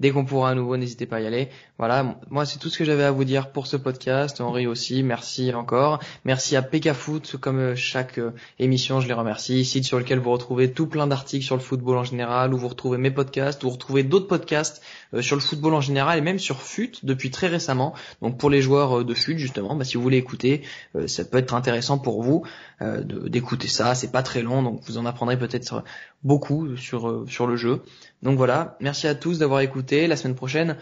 dès, 0.00 0.10
qu'on 0.10 0.24
pourra 0.24 0.50
à 0.50 0.54
nouveau, 0.56 0.76
n'hésitez 0.76 1.06
pas 1.06 1.18
à 1.18 1.20
y 1.20 1.26
aller. 1.26 1.50
Voilà, 1.78 2.16
moi 2.30 2.46
c'est 2.46 2.58
tout 2.58 2.68
ce 2.68 2.78
que 2.78 2.84
j'avais 2.84 3.04
à 3.04 3.12
vous 3.12 3.22
dire 3.22 3.52
pour 3.52 3.68
ce 3.68 3.76
podcast. 3.76 4.40
Henri 4.40 4.66
aussi, 4.66 5.04
merci 5.04 5.54
encore. 5.54 6.00
Merci 6.24 6.56
à 6.56 6.62
PK 6.62 6.94
Foot, 6.94 7.36
comme 7.40 7.60
euh, 7.60 7.76
chaque 7.76 8.18
euh, 8.18 8.32
émission, 8.58 9.00
je 9.00 9.06
les 9.06 9.14
remercie. 9.14 9.64
Site 9.64 9.84
sur 9.84 10.00
lequel 10.00 10.18
vous 10.18 10.32
retrouvez 10.32 10.72
tout 10.72 10.88
plein 10.88 11.06
d'articles 11.06 11.44
sur 11.44 11.54
le 11.54 11.62
football 11.62 11.98
en 11.98 12.04
général, 12.04 12.54
où 12.54 12.58
vous 12.58 12.68
retrouvez 12.68 12.98
mes 12.98 13.12
podcasts, 13.12 13.62
où 13.62 13.68
vous 13.68 13.74
retrouvez 13.74 14.02
d'autres 14.02 14.26
podcasts 14.26 14.82
sur 15.20 15.36
le 15.36 15.42
football 15.42 15.74
en 15.74 15.80
général 15.80 16.18
et 16.18 16.22
même 16.22 16.40
sur 16.40 16.60
FUT 16.60 16.90
depuis 17.04 17.30
très 17.30 17.46
récemment. 17.46 17.94
Donc 18.20 18.36
pour 18.36 18.50
les 18.50 18.62
joueurs 18.62 19.04
de 19.04 19.14
FUT 19.14 19.38
justement, 19.38 19.76
bah, 19.76 19.84
si 19.84 19.96
vous 19.96 20.02
voulez 20.02 20.16
écouter, 20.16 20.62
ça 21.06 21.24
peut 21.24 21.38
être 21.38 21.54
intéressant 21.54 21.67
pour 22.02 22.22
vous 22.22 22.44
euh, 22.82 23.02
d'écouter 23.02 23.68
ça. 23.68 23.94
C'est 23.94 24.12
pas 24.12 24.22
très 24.22 24.42
long, 24.42 24.62
donc 24.62 24.80
vous 24.86 24.98
en 24.98 25.06
apprendrez 25.06 25.38
peut-être 25.38 25.84
beaucoup 26.22 26.76
sur 26.76 27.08
euh, 27.08 27.26
sur 27.28 27.46
le 27.46 27.56
jeu. 27.56 27.82
Donc 28.22 28.36
voilà, 28.36 28.76
merci 28.80 29.06
à 29.06 29.14
tous 29.14 29.38
d'avoir 29.38 29.60
écouté. 29.60 30.06
La 30.06 30.16
semaine 30.16 30.34
prochaine, 30.34 30.76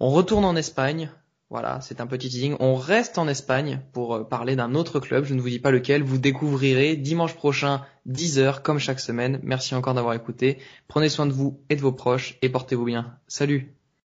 on 0.00 0.10
retourne 0.10 0.44
en 0.44 0.56
Espagne. 0.56 1.10
Voilà, 1.48 1.80
c'est 1.80 2.00
un 2.00 2.08
petit 2.08 2.28
teasing. 2.28 2.56
On 2.58 2.74
reste 2.74 3.18
en 3.18 3.28
Espagne 3.28 3.80
pour 3.92 4.14
euh, 4.14 4.24
parler 4.24 4.56
d'un 4.56 4.74
autre 4.74 4.98
club. 4.98 5.24
Je 5.24 5.34
ne 5.34 5.40
vous 5.40 5.48
dis 5.48 5.60
pas 5.60 5.70
lequel. 5.70 6.02
Vous 6.02 6.18
découvrirez 6.18 6.96
dimanche 6.96 7.34
prochain, 7.34 7.82
10h, 8.08 8.62
comme 8.62 8.80
chaque 8.80 9.00
semaine. 9.00 9.38
Merci 9.44 9.74
encore 9.76 9.94
d'avoir 9.94 10.14
écouté. 10.14 10.58
Prenez 10.88 11.08
soin 11.08 11.26
de 11.26 11.32
vous 11.32 11.60
et 11.70 11.76
de 11.76 11.80
vos 11.80 11.92
proches 11.92 12.36
et 12.42 12.48
portez-vous 12.48 12.84
bien. 12.84 13.16
Salut 13.28 13.75